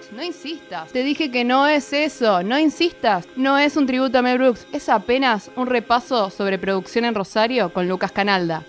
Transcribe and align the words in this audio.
Brooks, 0.00 0.12
no 0.12 0.22
insistas. 0.22 0.92
Te 0.92 1.02
dije 1.02 1.30
que 1.30 1.44
no 1.44 1.66
es 1.66 1.92
eso, 1.92 2.42
no 2.42 2.58
insistas. 2.58 3.26
No 3.36 3.58
es 3.58 3.76
un 3.76 3.86
tributo 3.86 4.18
a 4.18 4.22
Mel 4.22 4.38
Brooks, 4.38 4.66
es 4.72 4.88
apenas 4.88 5.50
un 5.56 5.66
repaso 5.66 6.30
sobre 6.30 6.58
producción 6.58 7.04
en 7.04 7.14
Rosario 7.14 7.72
con 7.72 7.88
Lucas 7.88 8.12
Canalda. 8.12 8.64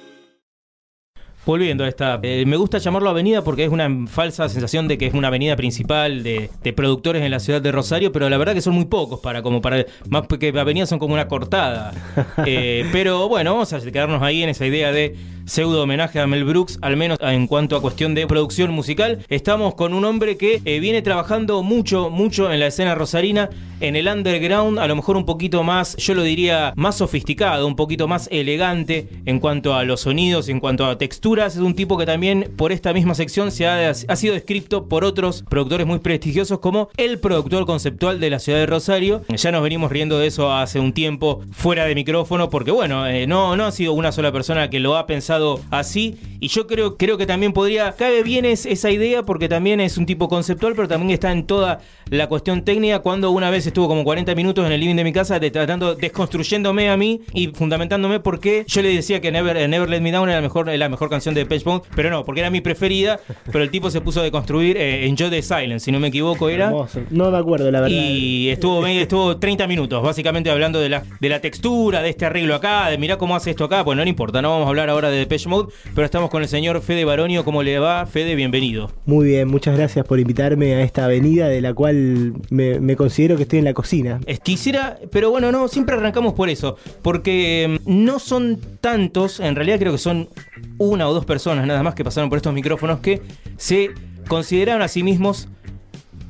Volviendo 1.44 1.84
a 1.84 1.88
esta, 1.88 2.20
eh, 2.22 2.46
me 2.46 2.56
gusta 2.56 2.78
llamarlo 2.78 3.10
avenida 3.10 3.44
porque 3.44 3.64
es 3.64 3.72
una 3.72 3.90
falsa 4.08 4.48
sensación 4.48 4.88
de 4.88 5.00
que 5.00 5.08
es 5.08 5.14
una 5.16 5.30
avenida 5.30 5.56
principal 5.56 6.22
de, 6.22 6.52
productores 6.76 7.24
en 7.24 7.32
la 7.32 7.40
ciudad 7.40 7.60
de 7.62 7.72
Rosario, 7.72 8.12
pero 8.12 8.30
la 8.30 8.38
verdad 8.38 8.54
que 8.54 8.62
son 8.62 8.76
muy 8.76 8.86
pocos 8.86 9.20
para 9.22 9.42
como 9.42 9.60
para 9.60 9.86
más 10.08 10.28
que 10.28 10.50
avenidas 10.50 10.90
son 10.90 11.00
como 11.00 11.14
una 11.14 11.28
cortada. 11.28 11.94
Eh, 12.46 12.86
pero 12.92 13.28
bueno, 13.28 13.54
vamos 13.54 13.72
a 13.72 13.80
quedarnos 13.80 14.22
ahí 14.22 14.42
en 14.42 14.50
esa 14.50 14.66
idea 14.66 14.92
de 14.92 15.16
pseudo 15.46 15.84
homenaje 15.84 16.20
a 16.20 16.28
Mel 16.28 16.44
Brooks, 16.44 16.80
al 16.82 16.98
menos 16.98 17.18
en 17.22 17.48
cuanto 17.48 17.76
a 17.76 17.82
cuestión 17.82 18.16
de 18.16 18.28
producción 18.28 18.72
musical. 18.72 19.26
Estamos 19.30 19.76
con 19.76 19.94
un 19.94 20.06
hombre 20.06 20.38
que 20.38 20.62
eh, 20.66 20.80
viene 20.80 21.02
trabajando 21.02 21.64
mucho, 21.64 22.10
mucho 22.10 22.52
en 22.52 22.60
la 22.60 22.68
escena 22.68 22.96
rosarina, 22.96 23.50
en 23.80 23.96
el 23.96 24.08
underground, 24.08 24.78
a 24.78 24.88
lo 24.88 24.96
mejor 24.96 25.18
un 25.18 25.26
poquito 25.26 25.64
más, 25.64 25.96
yo 25.98 26.14
lo 26.14 26.22
diría, 26.22 26.72
más 26.76 26.98
sofisticado, 26.98 27.66
un 27.66 27.76
poquito 27.76 28.08
más 28.08 28.30
elegante 28.32 29.10
en 29.26 29.40
cuanto 29.40 29.74
a 29.74 29.84
los 29.84 30.02
sonidos, 30.02 30.50
en 30.50 30.60
cuanto 30.60 30.86
a 30.86 30.98
texturas. 30.98 31.56
Es 31.56 31.62
un 31.62 31.74
tipo 31.74 31.98
que 31.98 32.06
también 32.06 32.54
por 32.56 32.72
esta 32.72 32.94
misma 32.94 33.16
sección 33.16 33.52
se 33.52 33.66
ha, 33.66 33.94
sido 33.94 34.36
descrito 34.36 34.88
por 34.88 35.04
otros 35.04 35.44
productores 35.50 35.88
muy 35.88 36.00
prestigiosos 36.00 36.60
como 36.60 36.90
el 36.98 37.20
productor 37.20 37.66
conceptual 37.66 38.20
de 38.20 38.30
la 38.30 38.40
ciudad 38.40 38.60
de 38.60 38.68
Rosario. 38.68 39.24
Ya 39.30 39.52
nos 39.52 39.64
venimos 39.64 39.92
riendo 39.92 40.20
de 40.20 40.28
eso 40.28 40.54
hace 40.54 40.80
un 40.80 40.94
tiempo 40.94 41.42
fuera 41.52 41.86
de 41.86 41.96
micrófono 41.96 42.50
porque 42.52 42.72
bueno, 42.72 43.08
eh, 43.08 43.26
no, 43.26 43.56
no 43.56 43.66
ha 43.66 43.72
sido 43.72 43.94
una 43.94 44.12
sola 44.12 44.32
persona 44.32 44.70
que 44.70 44.80
lo 44.80 44.96
ha 44.96 45.08
pensado 45.08 45.31
así. 45.70 46.18
Y 46.40 46.48
yo 46.48 46.66
creo, 46.66 46.98
creo 46.98 47.18
que 47.18 47.28
también 47.28 47.54
podría, 47.54 47.92
cabe 47.92 48.24
bien 48.24 48.46
esa 48.46 48.90
idea 48.90 49.24
porque 49.24 49.48
también 49.48 49.80
es 49.80 49.98
un 49.98 50.08
tipo 50.08 50.28
conceptual, 50.28 50.74
pero 50.76 50.88
también 50.88 51.12
está 51.12 51.32
en 51.32 51.46
toda 51.46 51.82
la 52.10 52.28
cuestión 52.28 52.64
técnica. 52.64 53.00
Cuando 53.00 53.30
una 53.32 53.50
vez 53.50 53.68
estuvo 53.68 53.88
como 53.88 54.04
40 54.04 54.34
minutos 54.34 54.66
en 54.66 54.72
el 54.72 54.80
living 54.80 54.96
de 54.96 55.04
mi 55.04 55.14
casa 55.14 55.40
de, 55.40 55.52
tratando, 55.52 55.94
desconstruyéndome 55.94 56.90
a 56.90 56.98
mí 56.98 57.22
y 57.34 57.50
fundamentándome 57.50 58.20
porque 58.20 58.66
yo 58.68 58.82
le 58.82 58.94
decía 58.94 59.22
que 59.22 59.32
Never, 59.32 59.70
Never 59.70 59.88
Let 59.88 60.02
Me 60.02 60.12
Down 60.12 60.30
era 60.30 60.40
la 60.40 60.42
mejor, 60.42 60.68
la 60.68 60.90
mejor 60.90 61.10
canción 61.10 61.36
de 61.36 61.46
Page 61.46 61.64
Mode, 61.66 61.84
pero 61.96 62.10
no, 62.10 62.26
porque 62.26 62.42
era 62.42 62.50
mi 62.50 62.62
preferida. 62.62 63.20
Pero 63.52 63.64
el 63.64 63.70
tipo 63.70 63.92
se 63.92 64.02
puso 64.02 64.22
a 64.22 64.24
deconstruir 64.24 64.78
eh, 64.78 65.06
Enjoy 65.08 65.30
the 65.30 65.42
Silence, 65.42 65.86
si 65.86 65.92
no 65.92 66.00
me 66.00 66.08
equivoco, 66.08 66.50
era. 66.50 66.72
No 67.12 67.32
me 67.32 67.38
acuerdo, 67.38 67.70
la 67.70 67.82
verdad. 67.82 67.96
Y 67.96 68.50
estuvo, 68.50 68.86
estuvo 68.88 69.38
30 69.38 69.68
minutos, 69.68 70.02
básicamente 70.02 70.50
hablando 70.50 70.80
de 70.80 70.90
la, 70.90 71.04
de 71.20 71.30
la 71.30 71.40
textura, 71.40 72.02
de 72.02 72.10
este 72.10 72.26
arreglo 72.26 72.56
acá, 72.56 72.90
de 72.90 72.98
mirá 72.98 73.18
cómo 73.18 73.36
hace 73.36 73.52
esto 73.52 73.66
acá. 73.66 73.84
Pues 73.84 73.96
no, 73.96 74.04
no 74.04 74.10
importa, 74.10 74.42
no 74.42 74.50
vamos 74.50 74.66
a 74.66 74.70
hablar 74.70 74.90
ahora 74.90 75.10
de 75.10 75.21
Depeche 75.22 75.48
Mode, 75.48 75.72
pero 75.94 76.04
estamos 76.04 76.30
con 76.30 76.42
el 76.42 76.48
señor 76.48 76.82
Fede 76.82 77.06
Baronio. 77.06 77.46
¿Cómo 77.46 77.64
le 77.64 77.80
va? 77.80 78.06
Fede, 78.06 78.36
bienvenido. 78.36 78.92
Muy 79.06 79.28
bien, 79.28 79.48
muchas 79.48 79.78
gracias 79.78 80.06
por 80.06 80.20
invitarme 80.20 80.74
a 80.76 80.82
esta 80.82 81.06
avenida 81.06 81.48
de 81.48 81.62
la 81.62 81.74
cual 81.74 82.34
me, 82.50 82.96
considero 82.96 83.38
que 83.38 83.44
estoy 83.44 83.60
en 83.60 83.66
la 83.66 83.74
cocina. 83.74 84.20
quisiera, 84.44 84.98
pero 85.12 85.30
bueno, 85.30 85.52
no, 85.52 85.68
siempre 85.68 85.96
arrancamos 85.96 86.34
por 86.34 86.50
eso, 86.50 86.76
porque 87.02 87.80
mm, 87.86 88.04
no 88.06 88.20
son 88.20 88.60
tantos, 88.82 89.40
en 89.40 89.56
realidad 89.56 89.80
creo 89.80 89.92
que 89.92 89.98
son 89.98 90.30
una 90.78 91.08
o 91.08 91.14
dos 91.14 91.26
personas 91.26 91.68
nada 91.68 91.84
más 91.84 91.94
que 91.94 92.04
pasaron 92.04 92.30
por 92.30 92.38
estos 92.38 92.54
micrófonos 92.54 93.00
que 93.00 93.22
se 93.58 93.92
consideraron 94.28 94.82
a 94.82 94.88
sí 94.88 95.04
mismos 95.04 95.48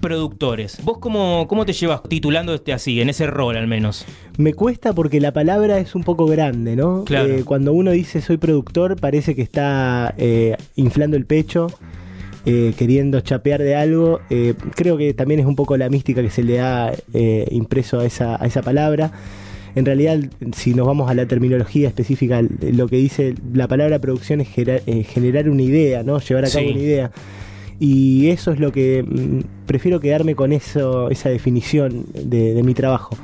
productores. 0.01 0.79
¿Vos 0.83 0.97
cómo, 0.97 1.45
cómo 1.47 1.65
te 1.65 1.73
llevas 1.73 2.03
titulando 2.03 2.53
este 2.53 2.73
así, 2.73 2.99
en 2.99 3.09
ese 3.09 3.27
rol 3.27 3.55
al 3.55 3.67
menos? 3.67 4.05
Me 4.37 4.53
cuesta 4.53 4.93
porque 4.93 5.21
la 5.21 5.31
palabra 5.31 5.77
es 5.77 5.95
un 5.95 6.03
poco 6.03 6.25
grande, 6.25 6.75
¿no? 6.75 7.05
Claro. 7.05 7.33
Eh, 7.33 7.43
cuando 7.45 7.71
uno 7.71 7.91
dice 7.91 8.21
soy 8.21 8.37
productor, 8.37 8.99
parece 8.99 9.35
que 9.35 9.41
está 9.41 10.13
eh, 10.17 10.57
inflando 10.75 11.15
el 11.15 11.25
pecho. 11.25 11.67
Eh, 12.43 12.73
queriendo 12.75 13.21
chapear 13.21 13.61
de 13.61 13.75
algo, 13.75 14.19
creo 14.73 14.97
que 14.97 15.13
también 15.13 15.39
es 15.41 15.45
un 15.45 15.55
poco 15.55 15.77
la 15.77 15.89
mística 15.89 16.23
que 16.23 16.31
se 16.31 16.41
le 16.41 16.59
ha 16.59 16.91
impreso 17.51 17.99
a 17.99 18.05
esa, 18.05 18.41
a 18.41 18.47
esa 18.47 18.63
palabra. 18.63 19.11
En 19.75 19.85
realidad, 19.85 20.17
si 20.55 20.73
nos 20.73 20.87
vamos 20.87 21.07
a 21.11 21.13
la 21.13 21.27
terminología 21.27 21.87
específica, 21.87 22.41
lo 22.41 22.87
que 22.87 22.95
dice 22.95 23.35
la 23.53 23.67
palabra 23.67 23.99
producción 23.99 24.41
es 24.41 24.47
generar 24.49 25.49
una 25.51 25.61
idea, 25.61 26.01
¿no? 26.01 26.17
Llevar 26.17 26.45
a 26.45 26.49
cabo 26.49 26.67
una 26.67 26.79
idea. 26.79 27.11
Y 27.83 28.29
eso 28.29 28.51
es 28.51 28.59
lo 28.59 28.71
que 28.71 29.01
mm, 29.01 29.65
prefiero 29.65 29.99
quedarme 29.99 30.35
con 30.35 30.53
eso, 30.53 31.09
esa 31.09 31.29
definición 31.29 32.05
de, 32.13 32.61
mi 32.63 32.75
trabajo 32.75 33.17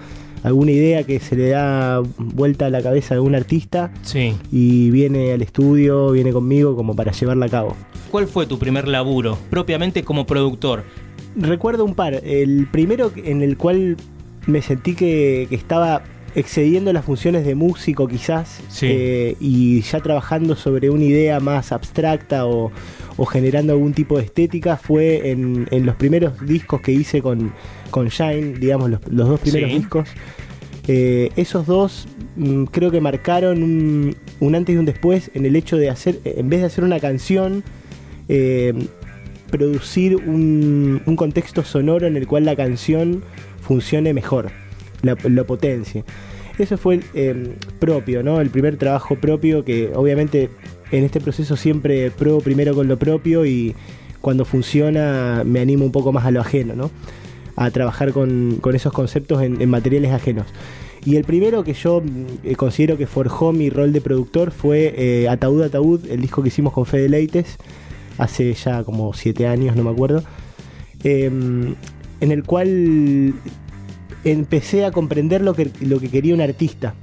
alguna 0.43 0.71
idea 0.71 1.03
que 1.03 1.19
se 1.19 1.35
le 1.35 1.49
da 1.49 2.01
vuelta 2.17 2.67
a 2.67 2.69
la 2.69 2.81
cabeza 2.81 3.15
de 3.15 3.19
un 3.19 3.35
artista 3.35 3.91
sí. 4.01 4.33
y 4.51 4.89
viene 4.91 5.33
al 5.33 5.41
estudio, 5.41 6.11
viene 6.11 6.31
conmigo 6.31 6.75
como 6.75 6.95
para 6.95 7.11
llevarla 7.11 7.47
a 7.47 7.49
cabo. 7.49 7.75
¿Cuál 8.09 8.27
fue 8.27 8.45
tu 8.45 8.57
primer 8.57 8.87
laburo, 8.87 9.37
propiamente 9.49 10.03
como 10.03 10.25
productor? 10.25 10.85
Recuerdo 11.35 11.83
un 11.83 11.95
par. 11.95 12.21
El 12.23 12.67
primero 12.71 13.11
en 13.15 13.41
el 13.41 13.57
cual 13.57 13.97
me 14.47 14.61
sentí 14.61 14.95
que, 14.95 15.47
estaba 15.51 16.03
excediendo 16.35 16.93
las 16.93 17.05
funciones 17.05 17.45
de 17.45 17.55
músico 17.55 18.07
quizás 18.07 18.61
eh, 18.81 19.35
y 19.39 19.81
ya 19.81 19.99
trabajando 20.01 20.55
sobre 20.55 20.89
una 20.89 21.03
idea 21.03 21.39
más 21.39 21.71
abstracta 21.71 22.45
o, 22.45 22.71
o 23.17 23.25
generando 23.25 23.73
algún 23.73 23.93
tipo 23.93 24.17
de 24.17 24.25
estética 24.25 24.77
fue 24.77 25.31
en, 25.31 25.67
los 25.85 25.95
primeros 25.95 26.33
discos 26.45 26.81
que 26.81 26.91
hice 26.91 27.21
con, 27.21 27.51
con 27.89 28.07
Shine, 28.07 28.59
digamos, 28.59 28.89
los, 28.89 29.01
dos 29.09 29.39
primeros 29.39 29.71
discos. 29.71 30.09
Eh, 30.87 31.31
esos 31.35 31.65
dos 31.65 32.07
mm, 32.37 32.65
creo 32.65 32.91
que 32.91 33.01
marcaron 33.01 33.61
un, 34.39 34.55
antes 34.55 34.75
y 34.75 34.77
un 34.77 34.85
después 34.85 35.31
en 35.33 35.45
el 35.45 35.55
hecho 35.55 35.77
de 35.77 35.89
hacer, 35.89 36.19
en 36.23 36.47
vez 36.49 36.61
de 36.61 36.67
hacer 36.67 36.83
una 36.83 36.99
canción, 36.99 37.63
eh, 38.29 38.73
producir 39.49 40.15
un, 40.15 41.01
contexto 41.17 41.63
sonoro 41.63 42.05
en 42.07 42.15
el 42.15 42.27
cual 42.27 42.45
la 42.45 42.55
canción 42.55 43.23
funcione 43.61 44.13
mejor, 44.13 44.51
la, 45.07 45.17
la 45.23 45.43
potencia. 45.43 46.03
Eso 46.57 46.77
fue 46.77 47.01
eh, 47.13 47.55
propio, 47.79 48.23
¿no? 48.23 48.41
El 48.41 48.49
primer 48.49 48.77
trabajo 48.77 49.15
propio 49.15 49.63
que 49.63 49.91
obviamente 49.93 50.49
en 50.91 51.03
este 51.03 51.21
proceso 51.21 51.55
siempre 51.55 52.09
pruebo 52.09 52.41
primero 52.41 52.73
con 52.73 52.87
lo 52.87 52.97
propio 52.97 53.45
y 53.45 53.75
cuando 54.21 54.43
funciona 54.43 55.43
me 55.45 55.59
animo 55.59 55.85
un 55.85 55.91
poco 55.91 56.11
más 56.11 56.25
a 56.25 56.31
lo 56.31 56.41
ajeno, 56.41 56.75
¿no? 56.75 56.89
A 57.55 57.69
trabajar 57.69 58.11
con, 58.11 58.59
esos 58.73 58.91
conceptos 58.91 59.43
en, 59.43 59.69
materiales 59.69 60.11
ajenos. 60.11 60.47
Y 61.05 61.15
el 61.15 61.25
primero 61.25 61.63
que 61.63 61.73
yo 61.73 62.01
eh, 62.43 62.55
considero 62.55 62.97
que 62.97 63.05
forjó 63.05 63.53
mi 63.53 63.69
rol 63.69 63.93
de 63.93 64.01
productor 64.01 64.51
fue 64.51 64.93
eh, 64.97 65.29
Ataúd 65.29 65.61
Ataúd, 65.61 66.05
el 66.09 66.21
disco 66.21 66.41
que 66.41 66.49
hicimos 66.49 66.73
con 66.73 66.85
Fede 66.85 67.07
Leites, 67.07 67.57
hace 68.17 68.53
ya 68.53 68.83
como 68.83 69.13
siete 69.13 69.47
años, 69.47 69.75
no 69.75 69.83
me 69.83 69.91
acuerdo, 69.91 70.23
em, 71.03 71.75
en 72.19 72.31
el 72.31 72.43
cual 72.43 73.35
empecé 74.31 74.85
a 74.85 74.91
comprender 74.91 75.41
lo 75.41 75.53
que, 75.53 75.71
lo 75.81 75.99
que 75.99 76.09
quería 76.09 76.33
un 76.33 76.41
artista 76.41 76.95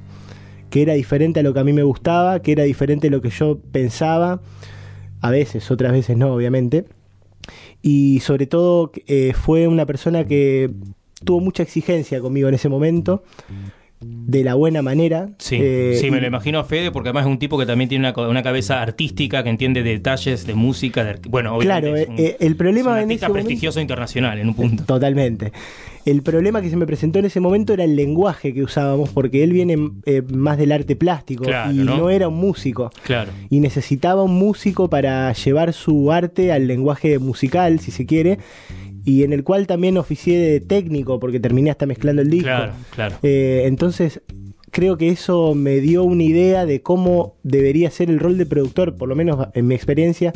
que 0.75 0.83
era 0.83 0.95
diferente 0.95 1.39
a 1.39 1.43
lo 1.45 1.55
que 1.55 1.61
a 1.61 1.65
mí 1.65 1.73
me 1.73 1.85
gustaba, 1.85 2.43
que 2.43 2.51
era 2.51 2.65
diferente 2.65 3.07
a 3.07 3.11
lo 3.11 3.23
que 3.23 3.31
yo 3.31 3.61
pensaba, 3.71 4.41
a 5.21 5.31
veces, 5.31 5.71
otras 5.71 5.93
veces 5.93 6.17
no, 6.17 6.35
obviamente. 6.35 6.85
Y 7.81 8.19
sobre 8.21 8.49
todo 8.49 8.91
eh, 9.07 9.35
fue 9.35 9.69
una 9.69 9.87
persona 9.87 10.27
que 10.27 10.71
tuvo 11.23 11.39
mucha 11.39 11.63
exigencia 11.63 12.21
conmigo 12.21 12.49
en 12.49 12.55
ese 12.55 12.69
momento 12.69 13.23
de 14.01 14.45
la 14.45 14.55
buena 14.55 14.83
manera. 14.83 15.31
Sí, 15.39 15.59
eh, 15.61 15.97
sí 16.01 16.11
me 16.11 16.21
lo 16.21 16.27
imagino 16.27 16.59
a 16.59 16.65
Fede, 16.65 16.91
porque 16.91 17.11
además 17.11 17.27
es 17.27 17.31
un 17.31 17.39
tipo 17.39 17.57
que 17.57 17.67
también 17.67 17.89
tiene 17.89 18.13
una, 18.17 18.43
cabeza 18.43 18.83
artística, 18.83 19.43
que 19.45 19.51
entiende 19.51 19.83
detalles 19.83 20.47
de 20.47 20.55
música. 20.55 21.21
bueno, 21.29 21.55
obviamente. 21.57 22.05
Claro, 22.05 22.19
eh, 22.19 22.37
el 22.41 22.57
problema 22.57 23.01
es 23.01 23.23
un 23.23 23.33
prestigioso 23.33 23.81
internacional 23.81 24.39
en 24.39 24.49
un 24.49 24.55
punto. 24.55 24.85
Totalmente. 24.85 25.53
El 26.05 26.23
problema 26.23 26.61
que 26.61 26.71
se 26.71 26.77
me 26.77 26.87
presentó 26.87 27.19
en 27.19 27.25
ese 27.25 27.41
momento 27.41 27.73
era 27.73 27.85
el 27.85 27.97
lenguaje 27.97 28.53
que 28.53 28.63
usábamos, 28.63 29.11
porque 29.11 29.43
él 29.43 29.53
viene 29.53 29.91
eh, 30.05 30.23
más 30.23 30.59
del 30.59 30.73
arte 30.73 30.97
plástico 30.97 31.45
y 31.71 31.75
¿no? 31.75 32.11
era 32.11 32.29
un 32.29 32.37
músico. 32.37 32.91
Claro. 33.05 33.33
Y 33.51 33.61
necesitaba 33.61 34.23
un 34.23 34.35
músico 34.35 34.91
para 34.91 35.33
llevar 35.33 35.73
su 35.73 36.13
arte 36.13 36.53
al 36.53 36.67
lenguaje 36.67 37.19
musical, 37.19 37.81
si 37.81 37.91
se 37.91 38.07
quiere 38.07 38.39
y 39.05 39.23
en 39.23 39.33
el 39.33 39.45
cual 39.45 39.67
también 39.67 39.99
oficié 39.99 40.39
de 40.39 40.61
técnico 40.61 41.21
porque 41.21 41.39
terminé 41.39 41.71
hasta 41.71 41.87
mezclando 41.87 42.23
el 42.23 42.31
disco. 42.31 42.47
Claro, 42.47 42.73
claro. 42.95 43.17
Eh, 43.23 43.65
entonces 43.67 44.23
creo 44.71 44.97
que 44.97 45.11
eso 45.11 45.55
me 45.55 45.81
dio 45.81 46.03
una 46.05 46.25
idea 46.25 46.67
de 46.67 46.83
cómo 46.83 47.37
debería 47.43 47.91
ser 47.91 48.11
el 48.11 48.19
rol 48.19 48.39
de 48.39 48.47
productor, 48.47 48.97
por 48.97 49.09
lo 49.09 49.15
menos 49.15 49.49
en 49.55 49.67
mi 49.67 49.75
experiencia, 49.75 50.33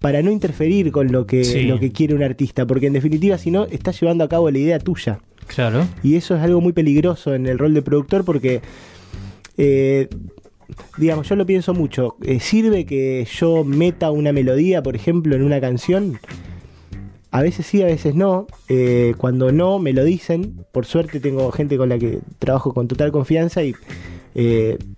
para 0.00 0.22
no 0.22 0.30
interferir 0.30 0.92
con 0.92 1.10
lo 1.10 1.26
que, 1.26 1.64
lo 1.64 1.80
que 1.80 1.92
quiere 1.92 2.14
un 2.14 2.22
artista, 2.22 2.66
porque 2.66 2.86
en 2.86 2.92
definitiva 2.92 3.36
si 3.38 3.50
no, 3.50 3.64
estás 3.66 4.00
llevando 4.00 4.24
a 4.24 4.28
cabo 4.28 4.50
la 4.50 4.58
idea 4.58 4.78
tuya. 4.78 5.20
Claro. 5.46 5.86
Y 6.02 6.16
eso 6.16 6.36
es 6.36 6.42
algo 6.42 6.60
muy 6.60 6.72
peligroso 6.72 7.34
en 7.34 7.46
el 7.46 7.58
rol 7.58 7.74
de 7.74 7.82
productor 7.82 8.24
porque, 8.24 8.60
eh, 9.56 10.08
digamos, 10.98 11.28
yo 11.28 11.36
lo 11.36 11.46
pienso 11.46 11.74
mucho. 11.74 12.16
Eh, 12.22 12.38
¿Sirve 12.38 12.84
que 12.84 13.26
yo 13.30 13.64
meta 13.64 14.10
una 14.10 14.32
melodía, 14.32 14.82
por 14.82 14.94
ejemplo, 14.94 15.34
en 15.34 15.42
una 15.42 15.60
canción? 15.60 16.20
A 17.30 17.42
veces 17.42 17.66
sí, 17.66 17.82
a 17.82 17.86
veces 17.86 18.14
no. 18.14 18.46
Eh, 18.68 19.14
cuando 19.16 19.50
no, 19.50 19.78
me 19.78 19.92
lo 19.92 20.04
dicen. 20.04 20.64
Por 20.70 20.86
suerte 20.86 21.18
tengo 21.18 21.50
gente 21.50 21.76
con 21.76 21.88
la 21.88 21.98
que 21.98 22.20
trabajo 22.38 22.72
con 22.72 22.86
total 22.86 23.10
confianza 23.10 23.62
y 23.64 23.74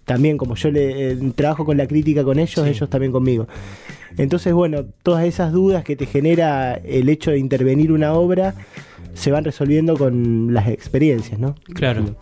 también 0.04 0.36
como 0.36 0.54
yo 0.54 0.70
le 0.70 1.16
trabajo 1.34 1.64
con 1.64 1.78
la 1.78 1.86
crítica 1.86 2.22
con 2.24 2.38
ellos, 2.38 2.66
ellos 2.66 2.90
también 2.90 3.10
conmigo. 3.10 3.46
Entonces, 4.18 4.52
bueno, 4.52 4.84
todas 5.02 5.24
esas 5.24 5.52
dudas 5.52 5.84
que 5.84 5.96
te 5.96 6.06
genera 6.06 6.74
el 6.74 7.08
hecho 7.08 7.30
de 7.30 7.38
intervenir 7.38 7.92
una 7.92 8.12
obra 8.12 8.54
se 9.14 9.30
van 9.30 9.44
resolviendo 9.44 9.96
con 9.96 10.52
las 10.54 10.68
experiencias, 10.68 11.38
¿no? 11.38 11.54
Claro. 11.74 12.16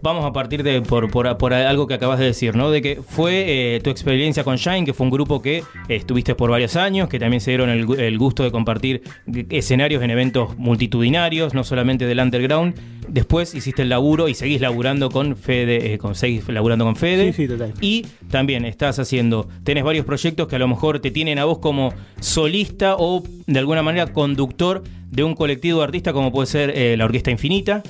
Vamos 0.00 0.24
a 0.24 0.32
partir 0.32 0.62
de 0.62 0.80
por, 0.80 1.10
por, 1.10 1.52
algo 1.52 1.86
que 1.88 1.94
acabas 1.94 2.20
de 2.20 2.26
decir, 2.26 2.54
¿no? 2.54 2.70
De 2.70 2.80
que 2.80 3.00
fue 3.02 3.74
eh, 3.76 3.80
tu 3.80 3.90
experiencia 3.90 4.44
con 4.44 4.56
Shine, 4.56 4.84
que 4.84 4.92
fue 4.92 5.04
un 5.04 5.10
grupo 5.10 5.42
que 5.42 5.64
estuviste 5.88 6.36
por 6.36 6.50
varios 6.50 6.76
años, 6.76 7.08
que 7.08 7.18
también 7.18 7.40
se 7.40 7.50
dieron 7.50 7.68
el, 7.68 8.18
gusto 8.18 8.44
de 8.44 8.52
compartir 8.52 9.02
escenarios 9.50 10.02
en 10.02 10.10
eventos 10.10 10.56
multitudinarios, 10.56 11.52
no 11.52 11.64
solamente 11.64 12.06
del 12.06 12.20
underground. 12.20 12.74
Después 13.08 13.54
hiciste 13.54 13.82
el 13.82 13.88
laburo 13.88 14.28
y 14.28 14.34
seguís 14.34 14.60
laburando 14.60 15.10
con 15.10 15.36
Fede, 15.36 15.94
eh, 15.94 15.98
con, 15.98 16.14
seguís 16.14 16.48
laburando 16.48 16.84
con 16.84 16.96
Fede. 16.96 17.32
Sí, 17.32 17.42
sí, 17.44 17.48
total. 17.48 17.74
Y 17.80 18.06
también 18.30 18.64
estás 18.64 18.98
haciendo, 18.98 19.48
tenés 19.64 19.84
varios 19.84 20.04
proyectos 20.04 20.48
que 20.48 20.56
a 20.56 20.58
lo 20.58 20.68
mejor 20.68 21.00
te 21.00 21.10
tienen 21.10 21.38
a 21.38 21.44
vos 21.44 21.58
como 21.58 21.92
solista 22.20 22.96
o 22.98 23.22
de 23.46 23.58
alguna 23.58 23.82
manera 23.82 24.12
conductor 24.12 24.82
de 25.10 25.24
un 25.24 25.34
colectivo 25.34 25.78
de 25.78 25.84
artistas 25.84 26.12
como 26.12 26.30
puede 26.30 26.46
ser 26.46 26.70
eh, 26.74 26.96
la 26.96 27.04
Orquesta 27.06 27.30
Infinita. 27.30 27.82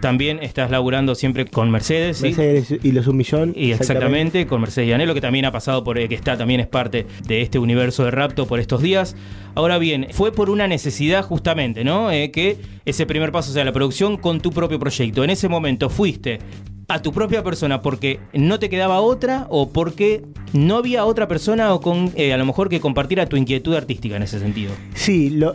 También 0.00 0.42
estás 0.42 0.70
laburando 0.70 1.14
siempre 1.14 1.44
con 1.44 1.70
Mercedes. 1.70 2.22
Mercedes 2.22 2.74
y 2.82 2.92
los 2.92 3.06
Un 3.06 3.16
Millón. 3.18 3.52
Y 3.54 3.72
exactamente, 3.72 4.46
con 4.46 4.60
Mercedes 4.62 4.88
y 4.88 4.92
Anelo, 4.92 5.14
que 5.14 5.20
también 5.20 5.44
ha 5.44 5.52
pasado 5.52 5.84
por, 5.84 5.98
eh, 5.98 6.08
que 6.08 6.14
está, 6.14 6.36
también 6.36 6.60
es 6.60 6.66
parte 6.66 7.06
de 7.26 7.42
este 7.42 7.58
universo 7.58 8.04
de 8.04 8.10
Rapto 8.10 8.46
por 8.46 8.60
estos 8.60 8.80
días. 8.82 9.14
Ahora 9.54 9.78
bien, 9.78 10.08
fue 10.12 10.32
por 10.32 10.50
una 10.50 10.66
necesidad 10.66 11.24
justamente, 11.24 11.84
¿no? 11.84 12.10
Eh, 12.10 12.30
que 12.30 12.58
ese 12.84 13.06
primer 13.06 13.32
paso 13.32 13.52
sea 13.52 13.64
la 13.64 13.72
producción 13.72 14.16
con 14.16 14.40
tu 14.40 14.50
propio 14.50 14.78
proyecto. 14.78 15.24
En 15.24 15.30
ese 15.30 15.48
momento 15.48 15.90
fuiste 15.90 16.38
a 16.88 17.00
tu 17.00 17.12
propia 17.12 17.42
persona 17.42 17.80
porque 17.80 18.20
no 18.32 18.58
te 18.58 18.68
quedaba 18.68 19.00
otra 19.00 19.46
o 19.48 19.70
porque 19.70 20.22
no 20.52 20.76
había 20.76 21.04
otra 21.04 21.28
persona 21.28 21.72
o 21.72 21.80
con 21.80 22.12
a 22.16 22.36
lo 22.36 22.44
mejor 22.44 22.68
que 22.68 22.78
compartiera 22.78 23.26
tu 23.26 23.36
inquietud 23.36 23.74
artística 23.74 24.16
en 24.16 24.22
ese 24.22 24.38
sentido. 24.38 24.72
Sí, 24.94 25.30
lo, 25.30 25.54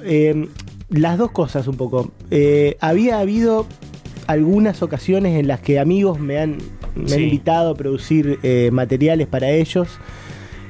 las 0.89 1.17
dos 1.17 1.31
cosas 1.31 1.67
un 1.67 1.77
poco. 1.77 2.11
Eh, 2.31 2.77
había 2.79 3.19
habido 3.19 3.67
algunas 4.27 4.81
ocasiones 4.81 5.39
en 5.39 5.47
las 5.47 5.59
que 5.59 5.79
amigos 5.79 6.19
me 6.19 6.39
han, 6.39 6.57
invitado 6.95 7.71
a 7.71 7.75
producir 7.75 8.39
eh, 8.43 8.69
materiales 8.73 9.27
para 9.27 9.51
ellos, 9.51 9.87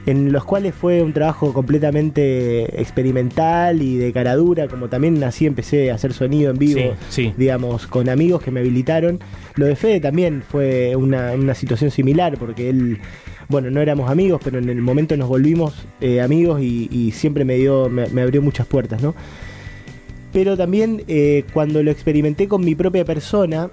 en 0.09 0.31
los 0.31 0.44
cuales 0.45 0.73
fue 0.73 1.01
un 1.01 1.13
trabajo 1.13 1.53
completamente 1.53 2.81
experimental 2.81 3.81
y 3.81 3.97
de 3.97 4.11
caradura, 4.11 4.67
como 4.67 4.89
también 4.89 5.23
así 5.23 5.45
empecé 5.45 5.91
a 5.91 5.95
hacer 5.95 6.13
sonido 6.13 6.51
en 6.51 6.57
vivo, 6.57 6.95
digamos, 7.38 7.88
con 7.88 8.09
amigos 8.09 8.41
que 8.41 8.51
me 8.51 8.59
habilitaron. 8.59 9.19
Lo 9.56 9.65
de 9.65 9.75
Fede 9.75 10.00
también 10.00 10.44
fue 10.47 10.95
una, 10.95 11.53
situación 11.53 11.91
similar, 11.91 12.38
porque 12.38 12.69
él 12.69 13.00
bueno, 13.47 13.71
no 13.71 13.81
éramos 13.81 14.11
amigos, 14.11 14.39
pero 14.44 14.59
en 14.59 14.69
el 14.69 14.81
momento 14.81 15.17
nos 15.17 15.27
volvimos 15.27 15.88
eh, 16.01 16.21
amigos 16.21 16.61
y, 16.61 17.11
siempre 17.11 17.45
me 17.45 17.56
dio, 17.56 17.89
me, 17.89 18.21
abrió 18.21 18.41
muchas 18.41 18.67
puertas, 18.67 19.01
¿no? 19.01 19.15
pero 20.31 20.56
también 20.56 21.03
eh, 21.07 21.44
cuando 21.53 21.81
lo 21.81 21.91
experimenté 21.91 22.47
con 22.47 22.63
mi 22.63 22.75
propia 22.75 23.03
persona, 23.03 23.69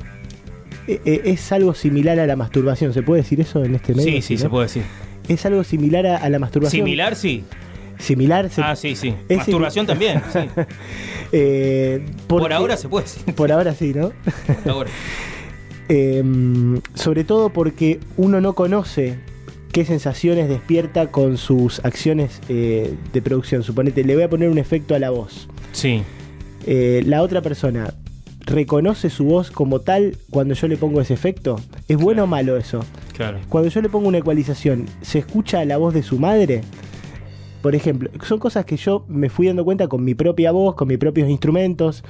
eh, 0.89 1.01
eh, 1.05 1.21
es 1.25 1.53
algo 1.53 1.75
similar 1.75 2.19
a 2.19 2.27
la 2.27 2.37
masturbación. 2.37 2.93
¿Se 2.93 3.03
puede 3.03 3.23
decir 3.23 3.41
eso 3.41 3.65
en 3.65 3.75
este 3.75 3.95
medio? 3.95 4.13
Sí, 4.13 4.23
sí, 4.23 4.39
se 4.39 4.49
puede 4.49 4.67
decir. 4.67 4.83
Es 5.29 5.47
algo 5.47 5.65
similar 5.65 6.07
a, 6.07 6.29
la 6.29 6.39
masturbación. 6.39 6.85
¿Similar? 6.85 7.17
Sí. 7.17 7.45
Similar. 7.99 8.51
ah, 8.59 8.77
sí, 8.77 8.95
sí. 8.95 9.15
Masturbación 9.29 9.87
también. 9.87 10.23
por 12.27 12.53
ahora 12.53 12.77
se 12.77 12.89
puede 12.89 13.05
decir. 13.05 13.35
Por 13.35 13.51
ahora 13.53 13.75
sí, 13.75 13.93
¿no? 13.95 14.13
Por 14.63 14.73
ahora. 14.73 14.91
Em, 15.89 16.81
sobre 16.95 17.23
todo 17.23 17.51
porque 17.51 18.01
uno 18.17 18.41
no 18.41 18.55
conoce 18.55 19.21
qué 19.71 19.85
sensaciones 19.85 20.49
despierta 20.49 21.13
con 21.13 21.37
sus 21.37 21.79
acciones 21.85 22.41
de 22.49 23.23
producción. 23.23 23.63
Suponete, 23.63 24.03
le 24.03 24.15
voy 24.17 24.25
a 24.25 24.29
poner 24.29 24.49
un 24.49 24.59
efecto 24.59 24.97
a 24.97 24.99
la 24.99 25.11
voz. 25.11 25.49
Sí. 25.71 26.03
Eh, 26.67 27.03
la 27.07 27.23
otra 27.23 27.43
persona 27.43 27.95
reconoce 28.47 29.11
su 29.11 29.25
voz 29.25 29.51
como 29.51 29.81
tal 29.81 30.17
cuando 30.31 30.55
yo 30.55 30.69
le 30.69 30.77
pongo 30.77 31.01
ese 31.01 31.15
efecto. 31.15 31.57
¿Es 31.89 31.97
bueno 31.97 32.25
o 32.25 32.27
malo 32.27 32.57
eso? 32.57 32.81
Claro. 33.15 33.41
Cuando 33.49 33.69
yo 33.69 33.83
le 33.83 33.89
pongo 33.89 34.09
una 34.09 34.19
ecualización, 34.19 34.87
¿se 35.03 35.19
escucha 35.19 35.65
la 35.65 35.77
voz 35.77 35.93
de 35.93 36.03
su 36.03 36.19
madre? 36.19 36.63
Por 37.61 37.75
ejemplo, 37.75 38.11
son 38.25 38.39
cosas 38.39 38.65
que 38.65 38.77
yo 38.77 39.05
me 39.09 39.29
fui 39.29 39.49
dando 39.49 39.65
cuenta 39.65 39.89
con 39.89 40.05
mi 40.05 40.15
propia 40.15 40.53
voz, 40.53 40.77
con 40.77 40.89
mis 40.89 40.99
propios 40.99 41.29
instrumentos, 41.29 42.05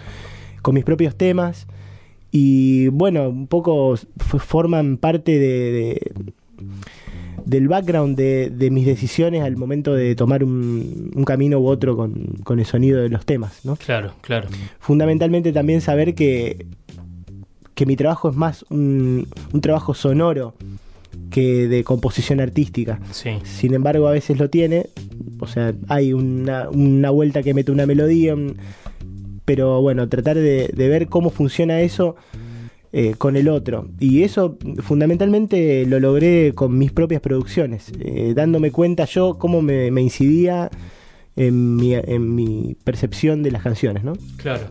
con 0.60 0.74
mis 0.74 0.84
propios 0.84 1.16
temas. 1.16 1.66
Y 2.30 2.88
bueno, 2.88 3.28
un 3.30 3.46
poco 3.46 3.94
forman 4.18 4.98
parte 4.98 5.38
de 5.38 6.12
del 7.46 7.68
background 7.68 8.18
de, 8.18 8.68
mis 8.70 8.84
decisiones 8.84 9.42
al 9.42 9.56
momento 9.56 9.94
de 9.94 10.14
tomar 10.16 10.42
un, 10.42 11.22
camino 11.24 11.58
u 11.60 11.68
otro 11.68 11.96
con, 11.96 12.58
el 12.58 12.66
sonido 12.66 13.00
de 13.00 13.08
los 13.08 13.24
temas, 13.24 13.64
¿no? 13.64 13.76
Claro, 13.76 14.12
claro. 14.20 14.48
Fundamentalmente 14.80 15.52
también 15.52 15.80
saber 15.80 16.14
que, 16.14 16.66
que 17.74 17.86
mi 17.86 17.96
trabajo 17.96 18.28
es 18.28 18.36
más 18.36 18.64
un, 18.68 19.28
trabajo 19.62 19.94
sonoro 19.94 20.54
que 21.30 21.68
de 21.68 21.84
composición 21.84 22.40
artística. 22.40 23.00
Sí. 23.12 23.38
Sin 23.44 23.74
embargo, 23.74 24.08
a 24.08 24.12
veces 24.12 24.38
lo 24.38 24.50
tiene. 24.50 24.88
O 25.38 25.46
sea, 25.46 25.72
hay 25.88 26.12
una, 26.12 26.68
una 26.68 27.10
vuelta 27.10 27.42
que 27.42 27.54
mete 27.54 27.70
una 27.70 27.86
melodía. 27.86 28.34
Pero 29.44 29.80
bueno, 29.80 30.08
tratar 30.08 30.36
de, 30.36 30.68
de 30.74 30.88
ver 30.88 31.06
cómo 31.06 31.30
funciona 31.30 31.80
eso 31.80 32.16
eh, 32.92 33.14
con 33.18 33.36
el 33.36 33.48
otro. 33.48 33.88
Y 33.98 34.22
eso 34.22 34.56
fundamentalmente 34.78 35.84
lo 35.86 36.00
logré 36.00 36.52
con 36.54 36.78
mis 36.78 36.92
propias 36.92 37.20
producciones, 37.20 37.92
eh, 38.00 38.32
dándome 38.34 38.70
cuenta 38.70 39.04
yo 39.04 39.38
cómo 39.38 39.62
me, 39.62 39.88
incidía 40.00 40.70
en 41.36 41.76
mi, 41.76 41.94
en 41.94 42.34
mi, 42.34 42.76
percepción 42.84 43.42
de 43.42 43.50
las 43.50 43.62
canciones, 43.62 44.04
¿no? 44.04 44.14
Claro. 44.36 44.64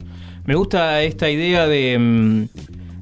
Me 0.46 0.56
gusta 0.56 1.04
esta 1.04 1.30
idea 1.30 1.68
de, 1.68 1.98
mm, 2.00 2.46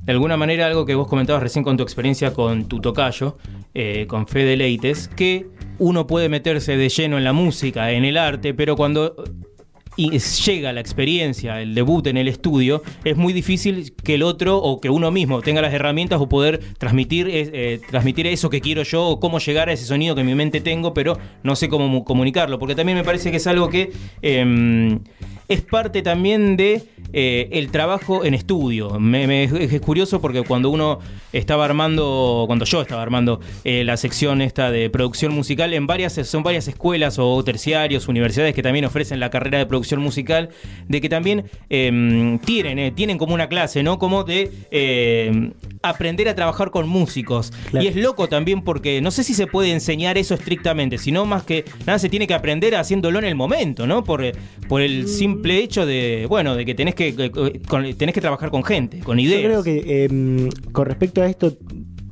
de 0.06 0.12
alguna 0.12 0.36
manera, 0.36 0.66
algo 0.68 0.86
que 0.86 0.96
vos 0.96 1.08
comentabas 1.08 1.42
recién 1.42 1.64
con 1.64 1.78
tu 1.78 1.84
experiencia 1.84 2.34
con 2.34 2.68
tu 2.68 2.82
tocayo, 2.82 3.38
eh, 3.74 4.06
con 4.08 4.28
Fede 4.28 4.58
Leites, 4.58 5.08
que 5.08 5.48
uno 5.80 6.08
puede 6.08 6.28
meterse 6.28 6.76
de 6.76 6.90
lleno 6.90 7.18
en 7.18 7.24
la 7.24 7.34
música, 7.34 7.92
en 7.92 8.04
el 8.04 8.18
arte, 8.18 8.54
pero 8.54 8.76
cuando 8.76 9.16
y 9.96 10.18
llega 10.18 10.74
la 10.74 10.80
experiencia, 10.80 11.62
el 11.62 11.76
debut 11.76 12.08
en 12.08 12.18
el 12.18 12.28
estudio, 12.28 12.84
es 13.04 13.16
muy 13.16 13.34
difícil 13.34 13.94
que 14.04 14.16
el 14.16 14.24
otro 14.24 14.58
o 14.58 14.82
que 14.82 14.90
uno 14.90 15.12
mismo 15.12 15.42
tenga 15.42 15.62
las 15.62 15.74
herramientas 15.74 16.20
o 16.20 16.28
poder 16.28 16.60
transmitir, 16.78 17.28
eh, 17.30 17.80
transmitir 17.90 18.28
eso 18.28 18.50
que 18.50 18.62
quiero 18.62 18.84
yo 18.84 19.06
o 19.06 19.20
cómo 19.20 19.40
llegar 19.40 19.70
a 19.70 19.74
ese 19.74 19.86
sonido 19.86 20.16
que 20.16 20.22
en 20.22 20.28
mi 20.28 20.36
mente 20.36 20.62
tengo, 20.62 20.94
pero 20.94 21.18
no 21.44 21.56
sé 21.56 21.70
cómo 21.70 22.04
comunicarlo. 22.04 22.60
Porque 22.60 22.76
también 22.76 22.98
me 22.98 23.04
parece 23.04 23.32
que 23.32 23.38
es 23.38 23.48
algo 23.48 23.70
que 23.70 23.92
em, 24.22 25.00
es 25.48 25.62
parte 25.62 26.02
también 26.02 26.58
de 26.58 26.84
eh, 27.12 27.50
el 27.52 27.70
trabajo 27.70 28.26
en 28.26 28.34
estudio. 28.34 29.00
Me, 29.00 29.44
es 29.44 29.82
curioso 29.82 30.20
porque 30.20 30.42
cuando 30.42 30.70
uno 30.70 31.00
estaba 31.32 31.66
armando, 31.66 32.46
cuando 32.48 32.66
yo 32.66 32.82
estaba 32.82 33.02
armando 33.02 33.40
eh, 33.64 33.84
la 33.84 33.98
sección 33.98 34.42
esta 34.42 34.72
de 34.72 34.90
producción 34.90 35.34
musical, 35.34 35.74
en 35.74 35.86
varias, 35.86 36.14
son 36.14 36.42
varias 36.44 36.68
escuelas 36.68 37.20
o 37.20 37.44
terciarios, 37.44 38.08
universidades 38.08 38.56
que 38.56 38.64
también 38.64 38.86
ofrecen 38.86 39.20
la 39.20 39.30
carrera 39.30 39.60
de 39.60 39.66
producción 39.66 39.83
musical, 40.00 40.50
de 40.88 41.02
que 41.02 41.10
también 41.10 41.46
em, 41.70 42.40
tienen, 42.40 42.80
eh, 42.80 42.92
tienen 42.92 43.18
como 43.18 43.34
una 43.34 43.48
clase, 43.48 43.84
¿no? 43.84 44.00
Como 44.00 44.24
de 44.24 44.52
em, 44.72 45.54
aprender 45.82 46.28
a 46.30 46.36
trabajar 46.36 46.72
con 46.72 46.88
músicos. 46.88 47.54
Y 47.74 47.88
es 47.88 47.96
loco 47.96 48.28
también 48.28 48.64
porque 48.64 49.02
no 49.02 49.12
sé 49.12 49.24
si 49.24 49.34
se 49.34 49.48
puede 49.48 49.72
enseñar 49.72 50.18
eso 50.18 50.34
estrictamente, 50.34 50.98
sino 50.98 51.26
más 51.26 51.44
que 51.44 51.66
nada 51.86 52.00
se 52.00 52.10
tiene 52.10 52.28
que 52.28 52.34
aprender 52.34 52.76
haciéndolo 52.76 53.20
en 53.20 53.26
el 53.26 53.36
momento, 53.36 53.86
¿no? 53.88 54.04
Por, 54.04 54.24
por 54.68 54.82
el 54.82 55.08
simple 55.08 55.58
hecho 55.60 55.86
de, 55.86 56.26
bueno, 56.28 56.56
de 56.56 56.66
que 56.66 56.74
tenés 56.74 56.96
que 56.96 57.04
que, 57.16 57.94
tenés 57.98 58.14
que 58.14 58.22
trabajar 58.22 58.50
con 58.50 58.64
gente, 58.64 59.00
con 59.00 59.20
ideas. 59.20 59.42
Yo 59.42 59.48
creo 59.48 59.64
que 59.64 60.06
em, 60.06 60.50
con 60.72 60.86
respecto 60.86 61.22
a 61.22 61.28
esto, 61.28 61.58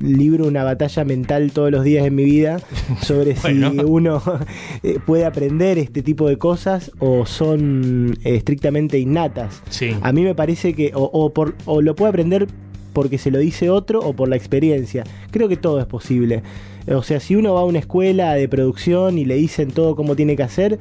libro 0.02 0.46
una 0.46 0.64
batalla 0.64 1.04
mental 1.04 1.52
todos 1.52 1.70
los 1.70 1.84
días 1.84 2.06
en 2.06 2.14
mi 2.14 2.24
vida 2.24 2.60
sobre 3.02 3.36
si 3.36 3.62
uno 3.62 4.22
eh, 4.82 4.98
puede 5.06 5.24
aprender 5.24 5.78
este 5.78 6.02
tipo 6.02 6.28
de 6.28 6.38
cosas 6.38 6.92
o 6.98 7.26
son 7.26 8.18
estrictamente 8.24 8.98
innatas. 8.98 9.62
A 10.02 10.12
mí 10.12 10.22
me 10.22 10.34
parece 10.34 10.74
que 10.74 10.92
o, 10.94 11.32
por, 11.32 11.54
o 11.64 11.82
lo 11.82 11.94
puede 11.94 12.10
aprender 12.10 12.46
porque 12.92 13.16
se 13.16 13.30
lo 13.30 13.38
dice 13.38 13.70
otro 13.70 14.00
o 14.00 14.12
por 14.14 14.28
la 14.28 14.36
experiencia. 14.36 15.04
Creo 15.30 15.48
que 15.48 15.56
todo 15.56 15.80
es 15.80 15.86
posible. 15.86 16.42
O 16.88 17.02
sea, 17.02 17.20
si 17.20 17.36
uno 17.36 17.54
va 17.54 17.60
a 17.60 17.64
una 17.64 17.78
escuela 17.78 18.34
de 18.34 18.48
producción 18.48 19.16
y 19.18 19.24
le 19.24 19.36
dicen 19.36 19.70
todo 19.70 19.96
cómo 19.96 20.16
tiene 20.16 20.36
que 20.36 20.42
hacer, 20.42 20.78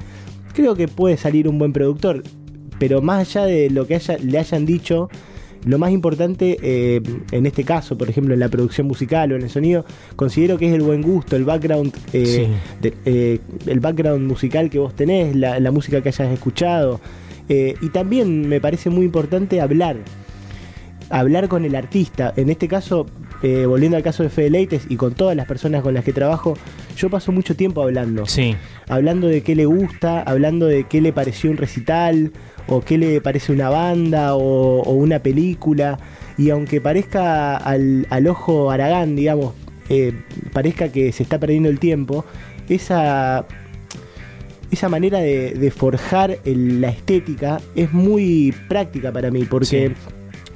creo 0.54 0.76
que 0.76 0.88
puede 0.88 1.16
salir 1.16 1.48
un 1.48 1.60
buen 1.60 1.72
productor 1.72 2.24
pero 2.82 3.00
más 3.00 3.20
allá 3.20 3.46
de 3.46 3.70
lo 3.70 3.86
que 3.86 4.02
le 4.24 4.40
hayan 4.40 4.66
dicho, 4.66 5.08
lo 5.66 5.78
más 5.78 5.92
importante 5.92 6.58
eh, 6.62 7.02
en 7.32 7.46
este 7.46 7.64
caso, 7.64 7.98
por 7.98 8.10
ejemplo, 8.10 8.34
en 8.34 8.40
la 8.40 8.50
producción 8.50 8.88
musical 8.88 9.32
o 9.32 9.36
en 9.36 9.44
el 9.44 9.50
sonido, 9.50 9.86
considero 10.16 10.58
que 10.58 10.68
es 10.68 10.74
el 10.74 10.82
buen 10.82 11.02
gusto, 11.02 11.36
el 11.36 11.46
background, 11.46 11.94
eh, 12.14 12.48
eh, 13.06 13.40
el 13.68 13.80
background 13.80 14.28
musical 14.28 14.70
que 14.70 14.80
vos 14.80 14.96
tenés, 14.96 15.36
la, 15.36 15.72
música 15.72 16.02
que 16.02 16.10
hayas 16.10 16.32
escuchado. 16.32 17.00
y 17.48 17.90
también 17.90 18.48
me 18.48 18.60
parece 18.60 18.90
muy 18.90 19.06
importante 19.06 19.62
hablar, 19.62 19.98
hablar 21.10 21.48
con 21.48 21.66
el 21.66 21.76
artista. 21.76 22.34
En 22.36 22.50
este 22.50 22.68
caso, 22.68 23.06
eh, 23.44 23.66
volviendo 23.66 23.98
al 23.98 24.04
caso 24.04 24.22
de 24.22 24.30
Fede 24.30 24.52
Leites 24.52 24.86
y 24.88 24.98
con 24.98 25.14
todas 25.14 25.36
las 25.36 25.48
personas 25.48 25.82
con 25.82 25.94
las 25.96 26.04
que 26.04 26.14
trabajo, 26.14 26.56
yo 26.96 27.10
paso 27.10 27.32
mucho 27.32 27.56
tiempo 27.56 27.82
hablando. 27.82 28.28
Sí. 28.28 28.56
Hablando 28.88 29.28
de 29.28 29.42
qué 29.42 29.56
le 29.56 29.66
gusta, 29.66 30.22
hablando 30.22 30.68
de 30.68 30.84
qué 30.84 31.02
le 31.02 31.12
pareció 31.12 31.50
un 31.50 31.58
recital, 31.58 32.34
o 32.68 32.82
qué 32.82 32.98
le 32.98 33.22
parece 33.22 33.52
una 33.52 33.70
banda, 33.70 34.36
o, 34.36 34.92
una 34.92 35.20
película. 35.20 36.00
Y 36.38 36.50
aunque 36.50 36.82
parezca 36.82 37.58
al, 37.58 38.28
ojo 38.28 38.72
Aragán, 38.72 39.16
digamos, 39.16 39.54
eh, 39.90 40.14
parezca 40.54 40.90
que 40.90 41.12
se 41.12 41.24
está 41.24 41.40
perdiendo 41.40 41.70
el 41.70 41.80
tiempo, 41.80 42.26
esa, 42.70 43.46
esa 44.72 44.90
manera 44.90 45.20
de, 45.20 45.74
forjar 45.76 46.38
la 46.46 46.90
estética 46.90 47.60
es 47.76 47.92
muy 47.92 48.54
práctica 48.70 49.12
para 49.12 49.30
mí, 49.32 49.46
porque 49.46 49.94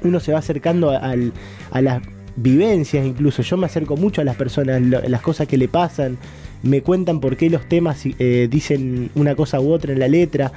uno 0.04 0.20
se 0.20 0.32
va 0.32 0.40
acercando 0.40 0.92
a 0.92 1.82
las 1.82 2.02
vivencias 2.36 3.06
incluso. 3.06 3.42
Yo 3.42 3.58
me 3.58 3.66
acerco 3.66 3.98
mucho 3.98 4.22
a 4.22 4.24
las 4.24 4.36
personas, 4.36 4.82
las 4.82 5.22
cosas 5.22 5.48
que 5.48 5.58
le 5.58 5.68
pasan, 5.68 6.18
me 6.64 6.82
cuentan 6.82 7.20
por 7.20 7.38
qué 7.38 7.50
los 7.50 7.68
temas 7.68 8.04
eh, 8.06 8.48
dicen 8.50 9.12
una 9.16 9.36
cosa 9.36 9.60
u 9.60 9.72
otra 9.72 9.94
en 9.94 10.00
la 10.00 10.08
letra. 10.08 10.52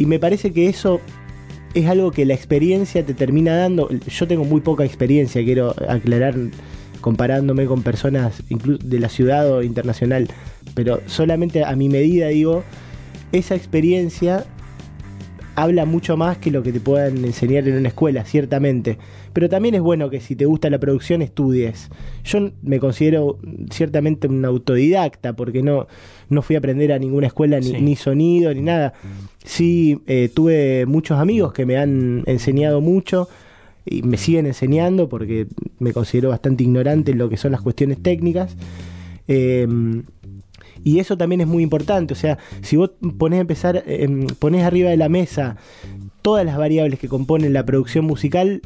Y 0.00 0.06
me 0.06 0.18
parece 0.18 0.50
que 0.50 0.66
eso 0.66 0.98
es 1.74 1.86
algo 1.86 2.10
que 2.10 2.24
la 2.24 2.32
experiencia 2.32 3.04
te 3.04 3.12
termina 3.12 3.54
dando. 3.54 3.90
Yo 3.90 4.26
tengo 4.26 4.44
muy 4.44 4.62
poca 4.62 4.82
experiencia, 4.82 5.44
quiero 5.44 5.74
aclarar, 5.88 6.34
comparándome 7.02 7.66
con 7.66 7.82
personas 7.82 8.42
de 8.48 8.98
la 8.98 9.10
ciudad 9.10 9.52
o 9.52 9.62
internacional, 9.62 10.28
pero 10.74 11.02
solamente 11.04 11.64
a 11.64 11.76
mi 11.76 11.90
medida 11.90 12.28
digo, 12.28 12.64
esa 13.32 13.54
experiencia 13.54 14.46
habla 15.54 15.84
mucho 15.84 16.16
más 16.16 16.38
que 16.38 16.50
lo 16.50 16.62
que 16.62 16.72
te 16.72 16.80
puedan 16.80 17.24
enseñar 17.24 17.68
en 17.68 17.76
una 17.76 17.88
escuela, 17.88 18.24
ciertamente. 18.24 18.98
Pero 19.32 19.48
también 19.48 19.74
es 19.74 19.80
bueno 19.80 20.10
que 20.10 20.20
si 20.20 20.36
te 20.36 20.46
gusta 20.46 20.70
la 20.70 20.78
producción 20.78 21.22
estudies. 21.22 21.90
Yo 22.24 22.50
me 22.62 22.80
considero 22.80 23.38
ciertamente 23.70 24.28
un 24.28 24.44
autodidacta 24.44 25.34
porque 25.34 25.62
no, 25.62 25.86
no 26.28 26.42
fui 26.42 26.56
a 26.56 26.58
aprender 26.58 26.92
a 26.92 26.98
ninguna 26.98 27.26
escuela 27.26 27.60
ni, 27.60 27.96
sonido 27.96 28.52
ni 28.54 28.62
nada. 28.62 28.94
Sí, 29.44 30.00
eh, 30.06 30.30
tuve 30.32 30.86
muchos 30.86 31.18
amigos 31.18 31.52
que 31.52 31.66
me 31.66 31.76
han 31.76 32.22
enseñado 32.26 32.80
mucho 32.80 33.28
y 33.84 34.02
me 34.02 34.16
siguen 34.16 34.46
enseñando 34.46 35.08
porque 35.08 35.46
me 35.78 35.92
considero 35.92 36.30
bastante 36.30 36.64
ignorante 36.64 37.12
en 37.12 37.18
lo 37.18 37.28
que 37.28 37.36
son 37.36 37.52
las 37.52 37.60
cuestiones 37.60 38.02
técnicas. 38.02 38.56
Em, 39.26 40.04
y 40.84 40.98
eso 40.98 41.16
también 41.16 41.40
es 41.40 41.46
muy 41.46 41.62
importante. 41.62 42.14
O 42.14 42.16
sea, 42.16 42.38
si 42.62 42.76
vos 42.76 42.92
ponés 43.18 43.38
a 43.38 43.40
empezar, 43.42 43.84
em, 43.86 44.26
ponés 44.38 44.64
arriba 44.64 44.90
de 44.90 44.96
la 44.96 45.08
mesa 45.08 45.56
todas 46.22 46.44
las 46.44 46.56
variables 46.56 46.98
que 46.98 47.08
componen 47.08 47.52
la 47.52 47.64
producción 47.64 48.04
musical, 48.04 48.62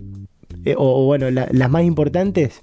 eh, 0.64 0.75
o, 0.76 1.04
bueno, 1.04 1.30
las 1.30 1.71
más 1.71 1.85
importantes, 1.85 2.61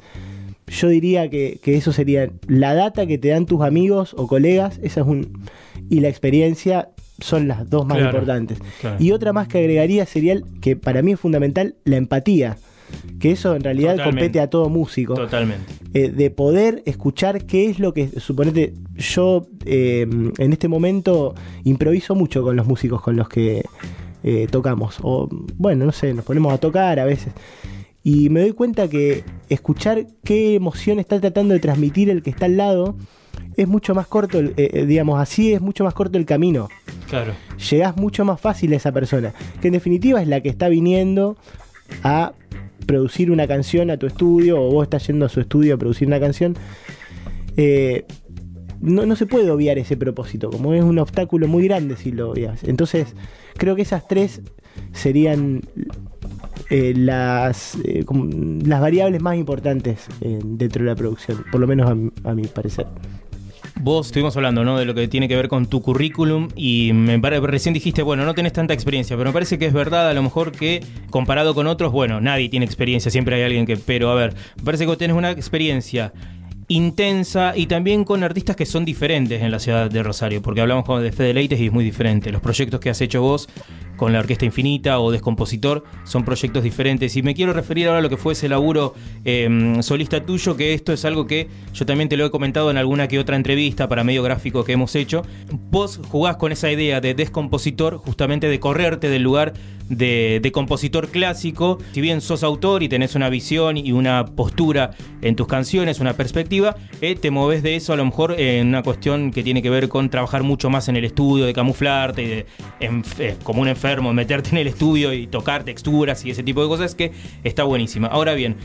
yo 0.68 0.88
diría 0.88 1.30
que, 1.30 1.60
eso 1.66 1.92
sería 1.92 2.32
la 2.48 2.74
data 2.74 3.06
que 3.06 3.18
te 3.18 3.30
dan 3.30 3.46
tus 3.46 3.62
amigos 3.62 4.16
o 4.18 4.28
colegas, 4.28 4.80
esa 4.82 5.02
es 5.02 5.08
un, 5.08 5.44
y 5.90 6.00
la 6.00 6.08
experiencia 6.08 6.90
son 7.20 7.48
las 7.48 7.70
dos 7.70 7.86
más 7.86 8.00
importantes. 8.00 8.58
Y 9.00 9.12
otra 9.12 9.34
más 9.34 9.48
que 9.48 9.60
agregaría 9.60 10.06
sería, 10.06 10.42
que 10.62 10.76
para 10.76 11.02
mí 11.02 11.12
es 11.12 11.20
fundamental, 11.20 11.76
la 11.84 11.98
empatía. 11.98 12.58
Que 13.20 13.32
eso 13.32 13.56
en 13.56 13.64
realidad 13.64 14.04
compete 14.04 14.40
a 14.40 14.50
todo 14.50 14.70
músico. 14.70 15.16
Totalmente. 15.16 15.74
Eh, 15.94 16.10
de 16.10 16.30
poder 16.30 16.82
escuchar 16.86 17.46
qué 17.46 17.70
es 17.70 17.80
lo 17.80 17.94
que. 17.94 18.08
Suponete, 18.20 18.74
yo 18.96 19.48
eh, 19.66 20.08
en 20.38 20.54
este 20.54 20.68
momento 20.68 21.36
improviso 21.64 22.16
mucho 22.16 22.42
con 22.44 22.56
los 22.56 22.66
músicos 22.66 23.02
con 23.02 23.16
los 23.16 23.30
que 23.30 23.64
tocamos. 24.52 25.00
O 25.02 25.28
bueno, 25.58 25.86
no 25.86 25.92
sé, 25.92 26.14
nos 26.14 26.26
ponemos 26.26 26.54
a 26.54 26.58
tocar 26.58 27.00
a 27.00 27.06
veces. 27.06 27.34
Y 28.04 28.30
me 28.30 28.42
doy 28.42 28.54
cuenta 28.54 28.88
que 28.88 29.24
escuchar 29.50 30.08
qué 30.24 30.56
emoción 30.56 31.00
está 31.00 31.20
tratando 31.20 31.54
de 31.54 31.60
transmitir 31.60 32.10
el 32.10 32.24
que 32.24 32.32
está 32.32 32.46
al 32.46 32.58
lado 32.58 32.96
es 33.58 33.68
mucho 33.68 33.94
más 33.94 34.08
corto, 34.08 34.40
eh, 34.40 34.54
eh, 34.58 34.86
digamos, 34.86 35.20
así 35.20 35.54
es 35.54 35.62
mucho 35.62 35.84
más 35.84 35.94
corto 35.94 36.18
el 36.18 36.26
camino. 36.26 36.70
Claro. 37.10 37.34
Llegás 37.70 37.98
mucho 37.98 38.26
más 38.26 38.40
fácil 38.40 38.74
a 38.74 38.78
esa 38.78 38.92
persona, 38.92 39.34
que 39.62 39.68
en 39.68 39.74
definitiva 39.74 40.22
es 40.22 40.28
la 40.28 40.42
que 40.42 40.50
está 40.50 40.70
viniendo 40.70 41.38
a 42.04 42.34
producir 42.86 43.32
una 43.32 43.48
canción 43.48 43.90
a 43.90 43.98
tu 43.98 44.08
estudio 44.08 44.62
o 44.62 44.72
vos 44.72 44.84
estás 44.84 45.08
yendo 45.08 45.26
a 45.26 45.30
su 45.30 45.40
estudio 45.40 45.76
a 45.76 45.78
producir 45.78 46.08
una 46.08 46.20
canción. 46.20 46.56
Eh, 47.58 48.06
no, 48.80 49.06
no, 49.06 49.16
se 49.16 49.26
puede 49.26 49.52
obviar 49.52 49.78
ese 49.78 49.96
propósito, 49.96 50.50
como 50.50 50.74
es 50.74 50.84
un 50.84 50.98
obstáculo 50.98 51.48
muy 51.48 51.68
grande 51.68 51.96
si 51.98 52.12
lo 52.12 52.32
obvias. 52.32 52.64
Entonces, 52.64 53.16
creo 53.58 53.76
que 53.76 53.84
esas 53.84 54.08
tres 54.08 54.42
serían 54.92 55.62
eh, 56.70 56.94
las, 56.96 57.78
eh, 57.84 58.04
las 58.66 58.82
variables 58.82 59.22
más 59.22 59.38
importantes 59.38 60.08
dentro 60.20 60.84
de 60.84 60.90
la 60.90 60.96
producción, 60.96 61.44
por 61.52 61.62
lo 61.62 61.68
menos 61.68 61.92
a, 62.24 62.34
mi 62.34 62.48
parecer. 62.48 62.88
Vos 63.84 64.08
estuvimos 64.08 64.36
hablando, 64.38 64.64
¿no? 64.64 64.78
De 64.78 64.86
lo 64.86 64.94
que 64.94 65.08
tiene 65.08 65.28
que 65.28 65.36
ver 65.36 65.48
con 65.48 65.66
tu 65.66 65.82
currículum 65.82 66.50
y 66.56 66.92
me 66.94 67.18
parece, 67.20 67.48
recién 67.48 67.74
dijiste, 67.74 68.04
bueno, 68.04 68.26
no 68.26 68.36
tenés 68.36 68.54
tanta 68.54 68.76
experiencia, 68.76 69.18
pero 69.18 69.30
me 69.30 69.34
parece 69.34 69.58
que 69.58 69.66
es 69.66 69.74
verdad 69.74 70.08
a 70.08 70.14
lo 70.14 70.22
mejor 70.22 70.52
que 70.52 70.84
comparado 71.10 71.56
con 71.56 71.66
otros, 71.66 71.92
bueno, 71.92 72.22
nadie 72.22 72.48
tiene 72.48 72.64
experiencia, 72.64 73.10
siempre 73.10 73.36
hay 73.38 73.42
alguien 73.42 73.66
que, 73.66 73.78
pero 73.78 74.12
a 74.12 74.16
ver, 74.16 74.36
me 74.58 74.64
parece 74.64 74.84
que 74.84 74.88
vos 74.90 75.00
tenés 75.00 75.18
una 75.18 75.32
experiencia 75.32 76.14
intensa 76.68 77.54
y 77.56 77.66
también 77.66 78.04
con 78.04 78.24
artistas 78.24 78.56
que 78.56 78.68
son 78.68 78.86
diferentes 78.86 79.42
en 79.42 79.50
la 79.50 79.58
ciudad 79.60 79.90
de 79.90 80.04
Rosario, 80.04 80.44
porque 80.44 80.62
hablamos 80.62 80.86
de 81.02 81.12
Fede 81.12 81.34
Leites 81.34 81.60
y 81.60 81.66
es 81.66 81.72
muy 81.74 81.84
diferente. 81.84 82.32
Los 82.32 82.42
proyectos 82.42 82.80
que 82.80 82.92
has 82.92 83.02
hecho 83.02 83.22
vos 83.22 83.50
con 84.02 84.14
la 84.14 84.18
Orquesta 84.18 84.46
Infinita 84.46 85.00
o 85.00 85.12
Descompositor 85.12 85.84
son 86.06 86.26
proyectos 86.26 86.64
diferentes. 86.64 87.16
Y 87.18 87.22
me 87.22 87.36
quiero 87.36 87.54
referir 87.54 87.86
ahora 87.86 88.00
a 88.00 88.02
lo 88.02 88.10
que 88.10 88.18
fue 88.18 88.34
ese 88.34 88.50
laburo 88.50 88.96
em, 89.26 89.84
solista 89.84 90.26
tuyo, 90.26 90.58
que 90.58 90.74
esto 90.74 90.92
es 90.92 91.06
algo 91.06 91.28
que 91.28 91.50
yo 91.72 91.86
también 91.86 92.10
te 92.10 92.18
lo 92.18 92.26
he 92.26 92.32
comentado 92.32 92.72
en 92.72 92.78
alguna 92.78 93.08
que 93.08 93.20
otra 93.20 93.36
entrevista 93.36 93.88
para 93.88 94.04
medio 94.04 94.24
gráfico 94.24 94.64
que 94.64 94.72
hemos 94.72 94.96
hecho. 94.96 95.22
Vos 95.70 96.02
jugás 96.10 96.38
con 96.38 96.52
esa 96.52 96.72
idea 96.72 97.00
de 97.00 97.14
descompositor, 97.14 97.98
justamente 97.98 98.48
de 98.48 98.60
correrte 98.60 99.08
del 99.08 99.22
lugar 99.22 99.54
de, 99.98 100.52
compositor 100.54 101.10
clásico. 101.10 101.78
Si 101.92 102.02
bien 102.02 102.22
sos 102.22 102.44
autor 102.44 102.84
y 102.84 102.90
tenés 102.90 103.16
una 103.16 103.30
visión 103.30 103.78
y 103.78 103.92
una 103.92 104.26
postura 104.26 104.92
en 105.22 105.36
tus 105.36 105.48
canciones, 105.48 106.00
una 106.00 106.14
perspectiva, 106.14 106.76
eh, 107.02 107.16
te 107.16 107.32
moves 107.32 107.64
de 107.64 107.76
eso 107.76 107.94
a 107.94 107.96
lo 107.96 108.06
mejor 108.06 108.40
en 108.40 108.68
una 108.68 108.84
cuestión 108.84 109.32
que 109.32 109.44
tiene 109.44 109.62
que 109.62 109.70
ver 109.70 109.90
con 109.90 110.10
trabajar 110.10 110.44
mucho 110.44 110.70
más 110.70 110.88
en 110.88 110.96
el 110.96 111.06
estudio, 111.06 111.46
de 111.46 111.54
camuflarte, 111.54 112.22
de, 112.28 112.46
eh, 112.80 113.36
como 113.44 113.62
un 113.62 113.68
enfermo, 113.68 113.91
meterte 114.00 114.52
en 114.52 114.58
el 114.58 114.68
estudio 114.68 115.14
y 115.14 115.28
tocar 115.28 115.64
texturas 115.64 116.24
y 116.26 116.32
ese 116.32 116.44
tipo 116.44 116.62
de 116.62 116.68
cosas 116.68 116.96
que 116.96 117.12
está 117.44 117.64
buenísima. 117.64 118.08
Ahora 118.08 118.34
bien, 118.34 118.56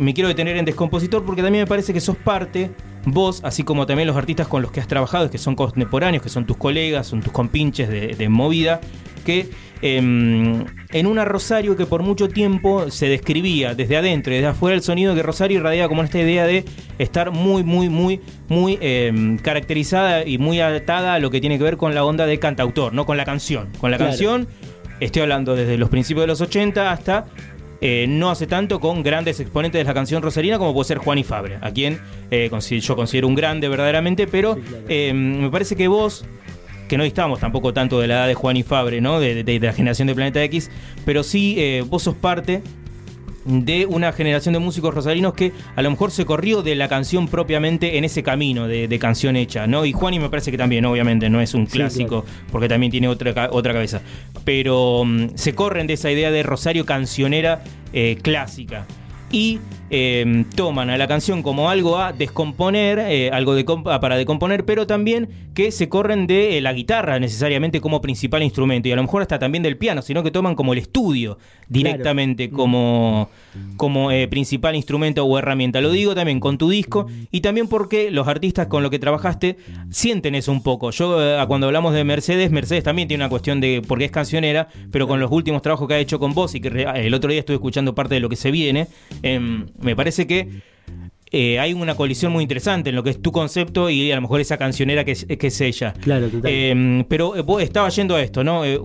me 0.00 0.14
quiero 0.14 0.28
detener 0.28 0.56
en 0.56 0.64
Descompositor 0.64 1.24
porque 1.24 1.42
también 1.42 1.64
me 1.64 1.68
parece 1.68 1.92
que 1.92 2.00
sos 2.00 2.16
parte, 2.16 2.70
vos, 3.04 3.40
así 3.44 3.62
como 3.64 3.86
también 3.86 4.06
los 4.06 4.16
artistas 4.16 4.48
con 4.48 4.62
los 4.62 4.70
que 4.70 4.80
has 4.80 4.88
trabajado, 4.88 5.30
que 5.30 5.38
son 5.38 5.54
contemporáneos, 5.54 6.22
que 6.22 6.28
son 6.28 6.46
tus 6.46 6.56
colegas, 6.56 7.06
son 7.06 7.20
tus 7.20 7.32
compinches 7.32 7.88
de, 7.88 8.08
de 8.08 8.28
movida, 8.28 8.80
que 9.24 9.50
em, 9.80 10.64
en 10.92 11.06
una 11.06 11.24
Rosario 11.24 11.76
que 11.76 11.86
por 11.86 12.02
mucho 12.02 12.28
tiempo 12.28 12.90
se 12.90 13.08
describía 13.08 13.74
desde 13.74 13.96
adentro 13.96 14.32
y 14.32 14.36
desde 14.36 14.48
afuera 14.48 14.76
el 14.76 14.82
sonido 14.82 15.14
que 15.14 15.22
Rosario 15.22 15.58
irradiaba 15.58 15.88
como 15.88 16.02
esta 16.02 16.20
idea 16.20 16.46
de 16.46 16.64
estar 16.98 17.30
muy, 17.30 17.62
muy, 17.64 17.88
muy, 17.88 18.20
muy 18.48 18.78
em, 18.80 19.38
caracterizada 19.38 20.26
y 20.26 20.38
muy 20.38 20.60
atada 20.60 21.14
a 21.14 21.18
lo 21.18 21.30
que 21.30 21.40
tiene 21.40 21.58
que 21.58 21.64
ver 21.64 21.76
con 21.76 21.94
la 21.94 22.04
onda 22.04 22.26
de 22.26 22.38
cantautor, 22.38 22.92
no 22.92 23.06
con 23.06 23.16
la 23.16 23.24
canción. 23.24 23.68
Con 23.78 23.90
la 23.90 23.98
canción, 23.98 24.48
estoy 25.00 25.22
hablando 25.22 25.54
desde 25.54 25.78
los 25.78 25.88
principios 25.88 26.24
de 26.24 26.28
los 26.28 26.40
80 26.40 26.90
hasta 26.90 27.26
eh, 27.84 28.06
no 28.08 28.30
hace 28.30 28.46
tanto 28.46 28.78
con 28.78 29.02
grandes 29.02 29.40
exponentes 29.40 29.80
de 29.80 29.84
la 29.84 29.92
canción 29.92 30.22
rosarina 30.22 30.56
como 30.56 30.72
puede 30.72 30.86
ser 30.86 30.98
Juan 30.98 31.18
y 31.18 31.24
Fabre, 31.24 31.58
a 31.60 31.72
quien 31.72 32.00
eh, 32.30 32.48
yo 32.80 32.94
considero 32.94 33.26
un 33.26 33.34
grande 33.34 33.68
verdaderamente, 33.68 34.28
pero 34.28 34.56
em, 34.88 35.40
me 35.40 35.50
parece 35.50 35.74
que 35.74 35.88
vos 35.88 36.24
que 36.88 36.96
no 36.96 37.02
estamos 37.02 37.40
tampoco 37.40 37.72
tanto 37.72 37.98
de 37.98 38.06
la 38.06 38.14
edad 38.14 38.26
de 38.28 38.34
Juan 38.34 38.56
y 38.56 38.62
Fabre, 38.62 39.00
¿no? 39.00 39.18
De, 39.18 39.58
la 39.60 39.72
generación 39.72 40.06
de 40.06 40.14
Planeta 40.14 40.44
X, 40.44 40.70
pero 41.04 41.24
sí 41.24 41.56
eh, 41.58 41.82
vos 41.84 42.04
sos 42.04 42.14
parte 42.14 42.62
de 43.44 43.86
una 43.86 44.12
generación 44.12 44.52
de 44.52 44.58
músicos 44.58 44.94
rosarinos 44.94 45.34
que 45.34 45.52
a 45.74 45.82
lo 45.82 45.90
mejor 45.90 46.10
se 46.10 46.24
corrió 46.24 46.62
de 46.62 46.74
la 46.74 46.88
canción 46.88 47.28
propiamente 47.28 47.98
en 47.98 48.04
ese 48.04 48.22
camino 48.22 48.68
de, 48.68 48.98
canción 48.98 49.36
hecha, 49.36 49.66
¿no? 49.66 49.84
Y 49.84 49.92
Juan 49.92 50.14
y 50.14 50.20
me 50.20 50.28
parece 50.28 50.50
que 50.50 50.58
también, 50.58 50.84
obviamente, 50.84 51.28
no 51.28 51.40
es 51.40 51.54
un 51.54 51.66
clásico, 51.66 52.24
porque 52.52 52.68
también 52.68 52.92
tiene 52.92 53.08
otra, 53.08 53.48
otra 53.50 53.72
cabeza. 53.72 54.00
Pero 54.44 55.04
mm, 55.04 55.30
se 55.34 55.54
corren 55.54 55.86
de 55.86 55.94
esa 55.94 56.10
idea 56.10 56.30
de 56.30 56.42
Rosario 56.42 56.86
cancionera 56.86 57.64
eh, 57.92 58.18
clásica 58.22 58.86
y 59.30 59.58
em, 59.92 60.44
toman 60.44 60.90
a 60.90 60.96
la 60.96 61.06
canción 61.06 61.42
como 61.42 61.70
algo 61.70 61.98
a 61.98 62.12
descomponer, 62.12 62.98
eh, 62.98 63.30
algo 63.32 63.54
de 63.54 63.64
para 63.64 64.16
decomponer, 64.16 64.64
pero 64.64 64.86
también 64.86 65.28
que 65.54 65.70
se 65.70 65.88
corren 65.88 66.26
de 66.26 66.58
eh, 66.58 66.60
la 66.60 66.72
guitarra 66.72 67.20
necesariamente 67.20 67.80
como 67.80 68.00
principal 68.00 68.42
instrumento 68.42 68.88
y 68.88 68.92
a 68.92 68.96
lo 68.96 69.02
mejor 69.02 69.22
hasta 69.22 69.38
también 69.38 69.62
del 69.62 69.76
piano, 69.76 70.02
sino 70.02 70.22
que 70.22 70.30
toman 70.30 70.54
como 70.54 70.72
el 70.72 70.78
estudio 70.78 71.38
directamente 71.68 72.50
como, 72.50 73.30
como 73.76 74.10
eh, 74.10 74.28
principal 74.28 74.76
instrumento 74.76 75.24
o 75.24 75.38
herramienta. 75.38 75.80
Lo 75.80 75.90
digo 75.90 76.14
también 76.14 76.40
con 76.40 76.58
tu 76.58 76.68
disco 76.68 77.06
y 77.30 77.40
también 77.40 77.68
porque 77.68 78.10
los 78.10 78.28
artistas 78.28 78.66
con 78.66 78.82
los 78.82 78.90
que 78.90 78.98
trabajaste 78.98 79.56
sienten 79.90 80.34
eso 80.34 80.52
un 80.52 80.62
poco. 80.62 80.90
Yo 80.90 81.18
cuando 81.46 81.66
hablamos 81.66 81.94
de 81.94 82.04
Mercedes, 82.04 82.50
Mercedes 82.50 82.84
también 82.84 83.08
tiene 83.08 83.24
una 83.24 83.30
cuestión 83.30 83.60
de 83.60 83.82
porque 83.86 84.06
es 84.06 84.10
cancionera, 84.10 84.68
pero 84.90 85.06
con 85.06 85.20
los 85.20 85.30
últimos 85.30 85.62
trabajos 85.62 85.88
que 85.88 85.94
ha 85.94 85.98
hecho 85.98 86.18
con 86.18 86.34
vos 86.34 86.54
y 86.54 86.60
que 86.60 86.86
el 86.96 87.14
otro 87.14 87.30
día 87.30 87.40
estuve 87.40 87.56
escuchando 87.56 87.94
parte 87.94 88.14
de 88.14 88.20
lo 88.20 88.28
que 88.28 88.36
se 88.36 88.50
viene, 88.50 88.88
Em, 89.22 89.66
me 89.82 89.96
parece 89.96 90.26
que 90.26 90.62
eh, 91.30 91.58
hay 91.58 91.72
una 91.72 91.94
colisión 91.94 92.32
muy 92.32 92.42
interesante 92.42 92.90
en 92.90 92.96
lo 92.96 93.02
que 93.02 93.10
es 93.10 93.22
tu 93.22 93.32
concepto 93.32 93.88
y 93.88 94.12
a 94.12 94.16
lo 94.16 94.22
mejor 94.22 94.40
esa 94.40 94.58
cancionera 94.58 95.04
que 95.04 95.12
es, 95.12 95.24
que 95.24 95.46
es 95.46 95.60
ella. 95.60 95.94
Claro, 96.00 96.28
total. 96.28 96.50
Eh, 96.52 97.04
pero 97.08 97.36
eh, 97.36 97.40
vos 97.40 97.62
estaba 97.62 97.88
yendo 97.88 98.16
a 98.16 98.22
esto, 98.22 98.44
¿no? 98.44 98.64
Eh, 98.64 98.78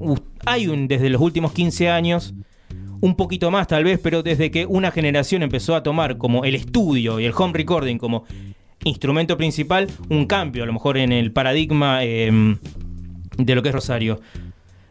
hay 0.45 0.67
un, 0.67 0.87
desde 0.87 1.09
los 1.09 1.21
últimos 1.21 1.51
15 1.51 1.89
años, 1.89 2.33
un 3.01 3.15
poquito 3.15 3.51
más 3.51 3.67
tal 3.67 3.83
vez, 3.83 3.99
pero 4.01 4.23
desde 4.23 4.49
que 4.49 4.65
una 4.65 4.91
generación 4.91 5.43
empezó 5.43 5.75
a 5.75 5.83
tomar 5.83 6.17
como 6.17 6.45
el 6.45 6.55
estudio 6.55 7.19
y 7.19 7.25
el 7.25 7.33
home 7.35 7.53
recording 7.53 7.97
como 7.97 8.25
instrumento 8.83 9.37
principal, 9.37 9.87
un 10.09 10.25
cambio 10.25 10.63
a 10.63 10.65
lo 10.65 10.73
mejor 10.73 10.97
en 10.97 11.11
el 11.11 11.31
paradigma 11.31 12.03
eh, 12.03 12.31
de 13.37 13.55
lo 13.55 13.61
que 13.61 13.69
es 13.69 13.75
Rosario. 13.75 14.19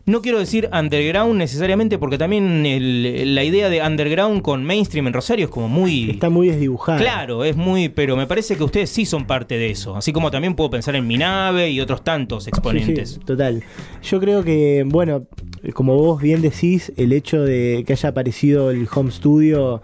No 0.06 0.22
quiero 0.22 0.38
decir 0.38 0.68
underground 0.72 1.36
necesariamente 1.36 1.98
porque 1.98 2.16
también 2.16 2.64
el- 2.64 3.34
la 3.34 3.42
idea 3.42 3.68
de 3.68 3.82
underground 3.82 4.40
con 4.40 4.62
mainstream 4.64 5.08
en 5.08 5.12
Rosario 5.12 5.46
es 5.46 5.50
como 5.50 5.68
muy... 5.68 6.10
Está 6.10 6.30
muy 6.30 6.46
desdibujada. 6.48 6.98
Claro, 6.98 7.44
es 7.44 7.56
muy, 7.56 7.88
pero 7.88 8.16
me 8.16 8.28
parece 8.28 8.56
que 8.56 8.62
ustedes 8.62 8.88
sí 8.88 9.04
son 9.04 9.26
parte 9.26 9.58
de 9.58 9.68
eso. 9.70 9.96
Así 9.96 10.12
como 10.12 10.30
también 10.30 10.54
puedo 10.54 10.70
pensar 10.70 10.94
en 10.94 11.08
mi 11.08 11.18
nave 11.18 11.70
y 11.70 11.80
otros 11.80 12.04
tantos 12.04 12.44
Sí, 12.44 12.50
exponentes. 12.50 13.10
sí, 13.14 13.18
total. 13.20 13.64
Yo 14.04 14.20
creo 14.20 14.44
que, 14.44 14.84
bueno, 14.86 15.26
como 15.74 15.96
vos 15.96 16.22
bien 16.22 16.40
decís, 16.40 16.92
el 16.96 17.12
hecho 17.12 17.42
de 17.42 17.82
que 17.84 17.94
haya 17.94 18.10
aparecido 18.10 18.70
el 18.70 18.86
home 18.94 19.10
studio 19.10 19.82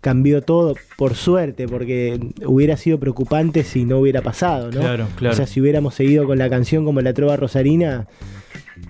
cambió 0.00 0.40
todo, 0.40 0.76
por 0.96 1.14
suerte, 1.14 1.68
porque 1.68 2.18
hubiera 2.46 2.78
sido 2.78 2.98
preocupante 2.98 3.64
si 3.64 3.84
no 3.84 3.98
hubiera 3.98 4.22
pasado, 4.22 4.70
¿no? 4.70 4.80
Claro, 4.80 5.08
claro. 5.16 5.32
O 5.34 5.36
sea, 5.36 5.46
si 5.46 5.60
hubiéramos 5.60 5.94
seguido 5.94 6.24
con 6.24 6.38
la 6.38 6.48
canción 6.48 6.84
como 6.86 7.00
la 7.02 7.12
trova 7.12 7.36
rosarina, 7.36 8.06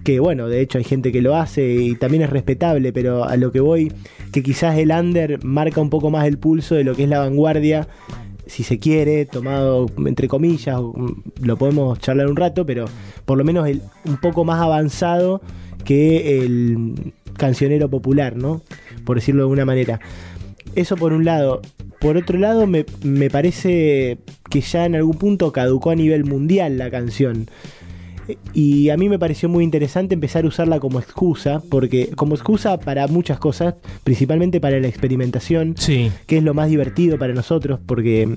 que 0.08 0.20
bueno, 0.20 0.48
de 0.48 0.62
hecho 0.62 0.78
hay 0.78 0.84
gente 0.84 1.12
que 1.12 1.20
lo 1.20 1.36
hace 1.36 1.70
y 1.70 1.94
también 1.94 2.22
es 2.22 2.30
respetable, 2.30 2.94
pero 2.94 3.24
a 3.24 3.36
lo 3.36 3.52
que 3.52 3.60
voy, 3.60 3.92
que 4.32 4.42
quizás 4.42 4.78
el 4.78 4.90
under 4.90 5.44
marca 5.44 5.82
un 5.82 5.90
poco 5.90 6.08
más 6.08 6.26
el 6.26 6.38
pulso 6.38 6.74
de 6.76 6.82
lo 6.82 6.94
que 6.94 7.02
es 7.02 7.10
la 7.10 7.18
vanguardia, 7.18 7.88
si 8.46 8.62
se 8.62 8.78
quiere, 8.78 9.26
tomado 9.26 9.84
entre 10.06 10.26
comillas, 10.26 10.80
mm, 10.80 11.44
lo 11.44 11.58
podemos 11.58 11.98
charlar 11.98 12.26
un 12.28 12.36
rato, 12.36 12.64
pero 12.64 12.86
por 13.26 13.36
lo 13.36 13.44
menos 13.44 13.68
el, 13.68 13.82
un 14.06 14.16
poco 14.16 14.46
más 14.46 14.62
avanzado 14.62 15.42
que 15.84 16.38
el 16.38 17.12
cancionero 17.36 17.90
popular, 17.90 18.34
¿no? 18.34 18.62
Por 19.04 19.16
decirlo 19.16 19.42
de 19.42 19.44
alguna 19.44 19.66
manera. 19.66 20.00
Eso 20.74 20.96
por 20.96 21.12
un 21.12 21.26
lado. 21.26 21.60
Por 22.00 22.16
otro 22.16 22.38
lado, 22.38 22.66
me, 22.66 22.86
me 23.02 23.28
parece 23.28 24.16
que 24.48 24.62
ya 24.62 24.86
en 24.86 24.94
algún 24.94 25.18
punto 25.18 25.52
caducó 25.52 25.90
a 25.90 25.96
nivel 25.96 26.24
mundial 26.24 26.78
la 26.78 26.90
canción. 26.90 27.46
Y 28.52 28.90
a 28.90 28.96
mí 28.96 29.08
me 29.08 29.18
pareció 29.18 29.48
muy 29.48 29.64
interesante 29.64 30.14
empezar 30.14 30.44
a 30.44 30.48
usarla 30.48 30.80
como 30.80 30.98
excusa, 31.00 31.62
porque 31.70 32.10
como 32.16 32.34
excusa 32.34 32.78
para 32.78 33.06
muchas 33.08 33.38
cosas, 33.38 33.74
principalmente 34.04 34.60
para 34.60 34.78
la 34.80 34.88
experimentación, 34.88 35.74
Sí. 35.78 36.10
que 36.26 36.38
es 36.38 36.42
lo 36.42 36.54
más 36.54 36.68
divertido 36.68 37.18
para 37.18 37.32
nosotros, 37.32 37.80
porque 37.86 38.28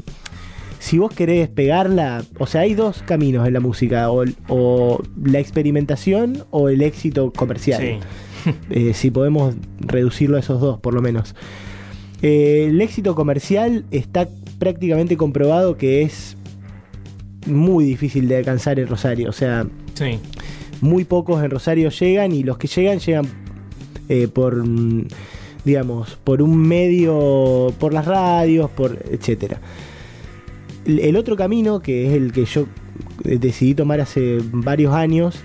si 0.80 0.98
vos 0.98 1.14
querés 1.14 1.50
pegarla, 1.50 2.24
o 2.40 2.48
sea, 2.48 2.62
hay 2.62 2.74
dos 2.74 3.04
caminos 3.06 3.46
en 3.48 3.54
la 3.54 3.60
música, 3.60 4.10
o, 4.12 4.24
o 4.48 5.02
la 5.24 5.40
experimentación 5.40 6.44
o 6.52 6.70
el 6.70 6.82
éxito 6.82 7.32
comercial. 7.32 7.82
Sí. 7.82 8.00
Eh, 8.72 8.94
si 8.96 9.12
podemos 9.12 9.54
reducirlo 9.80 10.36
a 10.38 10.40
esos 10.40 10.60
dos, 10.60 10.80
por 10.80 10.96
lo 10.96 11.02
menos. 11.04 11.36
Eh, 12.24 12.66
el 12.72 12.82
éxito 12.82 13.14
comercial 13.14 13.86
está 13.92 14.28
prácticamente 14.58 15.16
comprobado 15.16 15.78
que 15.78 16.02
es 16.02 16.38
muy 17.48 17.86
difícil 17.86 18.28
de 18.28 18.38
alcanzar 18.38 18.80
en 18.80 18.88
Rosario. 18.88 19.30
O 19.30 19.34
sea, 19.34 19.66
Sí. 19.94 20.20
muy 20.82 21.04
pocos 21.04 21.44
en 21.44 21.52
Rosario 21.52 21.90
llegan 21.90 22.32
y 22.32 22.44
los 22.44 22.58
que 22.58 22.68
llegan 22.68 23.00
llegan 23.00 23.26
eh, 24.10 24.28
por, 24.28 24.56
mm, 24.68 25.08
digamos, 25.64 26.18
por 26.24 26.42
un 26.42 26.58
medio, 26.58 27.74
por 27.80 27.94
las 27.94 28.06
radios, 28.06 28.70
por 28.72 28.98
etcétera. 29.10 29.60
El, 30.86 31.00
el 31.00 31.16
otro 31.16 31.36
camino, 31.36 31.80
que 31.82 32.08
es 32.08 32.14
el 32.14 32.32
que 32.32 32.46
yo 32.46 32.66
eh, 33.26 33.38
decidí 33.40 33.76
tomar 33.76 34.02
hace 34.02 34.40
varios 34.52 34.94
años, 34.94 35.40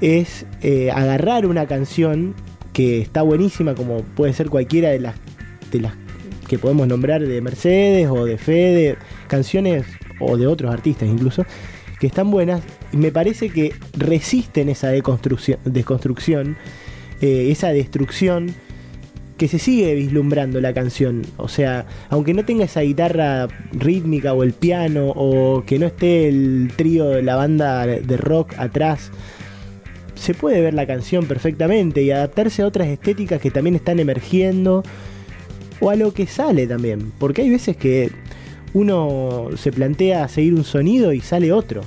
es 0.00 0.46
eh, 0.62 0.90
agarrar 0.90 1.46
una 1.46 1.66
canción 1.66 2.34
que 2.72 3.00
está 3.00 3.22
buenísima, 3.22 3.74
como 3.74 3.98
puede 4.02 4.32
ser 4.32 4.48
cualquiera 4.48 4.88
de 4.90 5.00
las, 5.00 5.16
de 5.70 5.80
las 5.80 5.92
que 6.48 6.58
podemos 6.58 6.86
nombrar 6.88 7.20
de 7.26 7.40
Mercedes 7.40 8.08
o 8.10 8.24
de 8.24 8.38
Fede, 8.38 8.96
canciones 9.28 9.84
o 10.22 10.36
de 10.36 10.46
otros 10.46 10.72
artistas 10.72 11.08
incluso, 11.08 11.44
que 11.98 12.06
están 12.06 12.30
buenas 12.30 12.62
me 12.92 13.12
parece 13.12 13.50
que 13.50 13.72
resisten 13.96 14.68
esa 14.68 14.88
deconstrucción, 14.88 15.58
desconstrucción, 15.64 16.56
eh, 17.20 17.48
esa 17.50 17.68
destrucción 17.68 18.54
que 19.38 19.48
se 19.48 19.58
sigue 19.58 19.94
vislumbrando 19.94 20.60
la 20.60 20.72
canción. 20.72 21.22
O 21.36 21.48
sea, 21.48 21.86
aunque 22.10 22.34
no 22.34 22.44
tenga 22.44 22.64
esa 22.64 22.82
guitarra 22.82 23.48
rítmica 23.72 24.34
o 24.34 24.42
el 24.42 24.52
piano 24.52 25.12
o 25.16 25.64
que 25.64 25.78
no 25.78 25.86
esté 25.86 26.28
el 26.28 26.70
trío 26.76 27.08
de 27.08 27.22
la 27.22 27.36
banda 27.36 27.86
de 27.86 28.16
rock 28.16 28.54
atrás, 28.58 29.10
se 30.14 30.34
puede 30.34 30.60
ver 30.60 30.74
la 30.74 30.86
canción 30.86 31.26
perfectamente 31.26 32.02
y 32.02 32.12
adaptarse 32.12 32.62
a 32.62 32.66
otras 32.66 32.86
estéticas 32.86 33.40
que 33.40 33.50
también 33.50 33.74
están 33.74 33.98
emergiendo 33.98 34.84
o 35.80 35.90
a 35.90 35.96
lo 35.96 36.14
que 36.14 36.28
sale 36.28 36.68
también. 36.68 37.12
Porque 37.18 37.42
hay 37.42 37.50
veces 37.50 37.76
que 37.76 38.12
uno 38.74 39.48
se 39.56 39.72
plantea 39.72 40.28
seguir 40.28 40.54
un 40.54 40.64
sonido 40.64 41.12
y 41.12 41.20
sale 41.20 41.52
otro. 41.52 41.82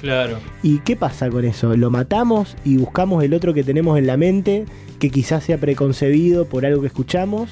Claro. 0.00 0.38
¿Y 0.62 0.78
qué 0.78 0.96
pasa 0.96 1.30
con 1.30 1.44
eso? 1.44 1.76
¿Lo 1.76 1.90
matamos 1.90 2.56
y 2.64 2.76
buscamos 2.76 3.22
el 3.22 3.34
otro 3.34 3.54
que 3.54 3.62
tenemos 3.62 3.98
en 3.98 4.08
la 4.08 4.16
mente, 4.16 4.64
que 4.98 5.10
quizás 5.10 5.44
sea 5.44 5.58
preconcebido 5.58 6.46
por 6.46 6.66
algo 6.66 6.80
que 6.80 6.88
escuchamos? 6.88 7.50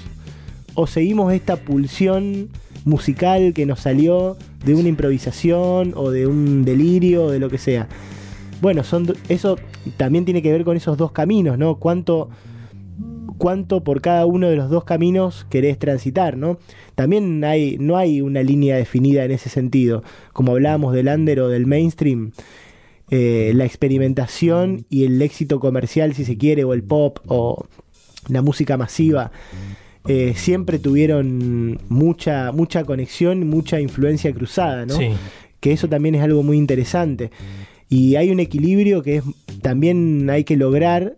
¿O 0.74 0.86
seguimos 0.86 1.32
esta 1.32 1.56
pulsión 1.56 2.48
musical 2.84 3.52
que 3.54 3.66
nos 3.66 3.80
salió 3.80 4.36
de 4.64 4.74
una 4.74 4.88
improvisación 4.88 5.92
o 5.94 6.10
de 6.10 6.26
un 6.26 6.64
delirio 6.64 7.26
o 7.26 7.30
de 7.30 7.38
lo 7.38 7.50
que 7.50 7.58
sea? 7.58 7.88
Bueno, 8.60 8.82
son 8.82 9.14
eso 9.28 9.56
también 9.96 10.24
tiene 10.24 10.42
que 10.42 10.52
ver 10.52 10.64
con 10.64 10.76
esos 10.76 10.98
dos 10.98 11.12
caminos, 11.12 11.56
¿no? 11.56 11.76
¿Cuánto, 11.76 12.30
cuánto 13.40 13.82
por 13.82 14.02
cada 14.02 14.26
uno 14.26 14.50
de 14.50 14.56
los 14.56 14.68
dos 14.68 14.84
caminos 14.84 15.46
querés 15.48 15.78
transitar, 15.78 16.36
¿no? 16.36 16.58
También 16.94 17.42
hay, 17.42 17.78
no 17.80 17.96
hay 17.96 18.20
una 18.20 18.42
línea 18.42 18.76
definida 18.76 19.24
en 19.24 19.30
ese 19.30 19.48
sentido. 19.48 20.04
Como 20.34 20.52
hablábamos 20.52 20.92
del 20.92 21.08
under 21.08 21.40
o 21.40 21.48
del 21.48 21.66
mainstream, 21.66 22.32
eh, 23.10 23.52
la 23.54 23.64
experimentación 23.64 24.84
y 24.90 25.04
el 25.04 25.20
éxito 25.22 25.58
comercial, 25.58 26.14
si 26.14 26.26
se 26.26 26.36
quiere, 26.36 26.64
o 26.64 26.74
el 26.74 26.82
pop 26.82 27.18
o 27.28 27.64
la 28.28 28.42
música 28.42 28.76
masiva, 28.76 29.32
eh, 30.06 30.34
siempre 30.36 30.78
tuvieron 30.78 31.78
mucha, 31.88 32.52
mucha 32.52 32.84
conexión, 32.84 33.48
mucha 33.48 33.80
influencia 33.80 34.34
cruzada, 34.34 34.84
¿no? 34.84 34.96
Sí. 34.96 35.08
Que 35.60 35.72
eso 35.72 35.88
también 35.88 36.14
es 36.14 36.22
algo 36.22 36.42
muy 36.42 36.58
interesante. 36.58 37.30
Y 37.88 38.16
hay 38.16 38.30
un 38.30 38.38
equilibrio 38.38 39.02
que 39.02 39.16
es, 39.16 39.24
también 39.62 40.28
hay 40.28 40.44
que 40.44 40.56
lograr, 40.58 41.16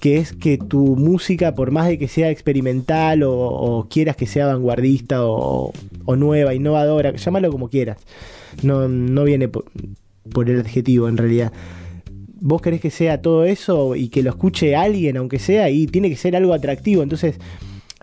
que 0.00 0.18
es 0.18 0.32
que 0.32 0.58
tu 0.58 0.96
música, 0.96 1.54
por 1.54 1.70
más 1.70 1.88
de 1.88 1.98
que 1.98 2.08
sea 2.08 2.30
experimental 2.30 3.22
o, 3.22 3.32
o 3.32 3.88
quieras 3.88 4.16
que 4.16 4.26
sea 4.26 4.46
vanguardista 4.46 5.20
o, 5.22 5.72
nueva, 6.16 6.54
innovadora, 6.54 7.14
llámalo 7.14 7.50
como 7.50 7.68
quieras, 7.68 7.98
no, 8.62 8.88
no 8.88 9.24
viene 9.24 9.48
por, 9.48 9.64
por 10.32 10.50
el 10.50 10.60
adjetivo 10.60 11.08
en 11.08 11.16
realidad. 11.16 11.52
Vos 12.38 12.60
querés 12.60 12.80
que 12.80 12.90
sea 12.90 13.22
todo 13.22 13.44
eso 13.44 13.96
y 13.96 14.08
que 14.08 14.22
lo 14.22 14.30
escuche 14.30 14.76
alguien, 14.76 15.16
aunque 15.16 15.38
sea, 15.38 15.70
y 15.70 15.86
tiene 15.86 16.10
que 16.10 16.16
ser 16.16 16.36
algo 16.36 16.52
atractivo. 16.52 17.02
Entonces, 17.02 17.38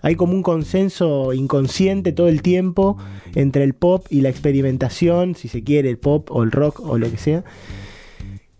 hay 0.04 0.16
como 0.16 0.34
un 0.34 0.42
consenso 0.42 1.32
inconsciente 1.32 2.12
todo 2.12 2.28
el 2.28 2.42
tiempo 2.42 2.98
entre 3.34 3.64
el 3.64 3.74
pop 3.74 4.06
y 4.10 4.20
la 4.20 4.28
experimentación, 4.28 5.34
si 5.34 5.48
se 5.48 5.62
quiere, 5.62 5.88
el 5.88 5.98
pop 5.98 6.30
o 6.30 6.42
el 6.42 6.50
rock 6.50 6.80
o 6.80 6.98
lo 6.98 7.10
que 7.10 7.16
sea, 7.16 7.44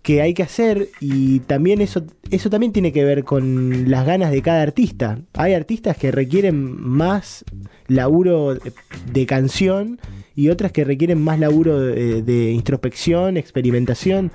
que 0.05 0.21
hay 0.21 0.35
que 0.35 0.43
hacer 0.43 0.91
y 1.01 1.41
también 1.41 1.81
eso, 1.81 2.05
eso 2.31 2.51
también 2.51 2.73
tiene 2.73 2.93
que 2.93 3.03
ver 3.05 3.25
con 3.25 3.91
las 3.91 4.05
ganas 4.05 4.31
de 4.31 4.43
cada 4.43 4.61
artista. 4.61 5.19
Hay 5.33 5.55
artistas 5.55 5.97
que 5.97 6.13
requieren 6.13 6.79
más 6.79 7.43
laburo 7.89 8.55
de, 8.55 8.73
de 9.11 9.25
canción 9.25 9.99
y 10.37 10.51
otras 10.51 10.73
que 10.73 10.85
requieren 10.85 11.23
más 11.23 11.41
laburo 11.41 11.81
de, 11.81 12.21
de 12.21 12.51
introspección, 12.51 13.39
experimentación. 13.39 14.31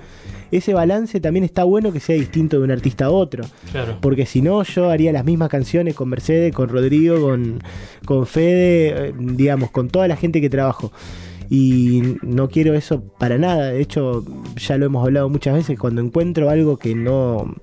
Ese 0.50 0.74
balance 0.74 1.20
también 1.20 1.44
está 1.44 1.62
bueno 1.62 1.92
que 1.92 2.00
sea 2.00 2.16
distinto 2.16 2.58
de 2.58 2.64
un 2.64 2.72
artista 2.72 3.04
a 3.04 3.10
otro. 3.10 3.44
Claro. 3.70 3.98
Porque 4.00 4.26
si 4.26 4.42
no, 4.42 4.64
yo 4.64 4.90
haría 4.90 5.12
las 5.12 5.24
mismas 5.24 5.50
canciones 5.50 5.94
con 5.94 6.08
Mercedes, 6.08 6.52
con 6.52 6.68
Rodrigo, 6.68 7.20
con, 7.20 7.62
con 8.04 8.26
Fede, 8.26 9.10
eh, 9.10 9.14
digamos, 9.16 9.70
con 9.70 9.88
toda 9.88 10.08
la 10.08 10.16
gente 10.16 10.40
que 10.40 10.50
trabajo. 10.50 10.90
Y 11.50 12.02
no 12.22 12.48
quiero 12.48 12.74
eso 12.74 13.02
para 13.18 13.36
nada. 13.36 13.72
De 13.72 13.80
hecho, 13.82 14.24
ya 14.56 14.78
lo 14.78 14.86
hemos 14.86 15.04
hablado 15.04 15.28
muchas 15.28 15.54
veces. 15.54 15.78
Cuando 15.78 16.00
encuentro 16.00 16.48
algo 16.48 16.76
que 16.76 16.94
no. 16.94 17.54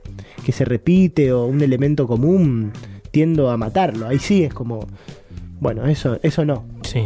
que 0.45 0.51
se 0.51 0.65
repite 0.65 1.31
o 1.31 1.45
un 1.45 1.61
elemento 1.61 2.05
común, 2.05 2.71
tiendo 3.11 3.49
a 3.49 3.55
matarlo. 3.57 4.07
Ahí 4.07 4.19
sí 4.19 4.43
es 4.43 4.53
como. 4.53 4.85
Bueno, 5.61 5.85
eso, 5.87 6.19
eso 6.21 6.43
no. 6.45 6.65
Sí. 6.83 7.03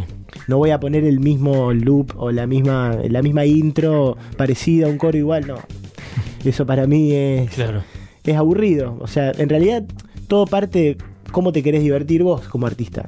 No 0.48 0.58
voy 0.58 0.72
a 0.72 0.80
poner 0.80 1.04
el 1.06 1.20
mismo 1.20 1.72
loop 1.72 2.14
o 2.18 2.32
la 2.32 2.48
misma, 2.48 2.98
la 3.10 3.22
misma 3.22 3.46
intro 3.46 4.18
parecida, 4.36 4.88
un 4.88 4.98
coro 4.98 5.18
igual, 5.18 5.46
no. 5.48 5.56
Eso 6.44 6.66
para 6.66 6.88
mí 6.88 7.12
es, 7.14 7.52
Claro. 7.52 7.84
es 8.24 8.36
aburrido. 8.36 8.98
O 9.02 9.08
sea, 9.08 9.32
en 9.38 9.50
realidad 9.50 9.84
todo 10.28 10.48
parte 10.48 10.80
de 10.80 10.98
cómo 11.32 11.52
te 11.52 11.62
querés 11.62 11.84
divertir 11.84 12.24
vos 12.24 12.42
como 12.48 12.66
artista. 12.66 13.06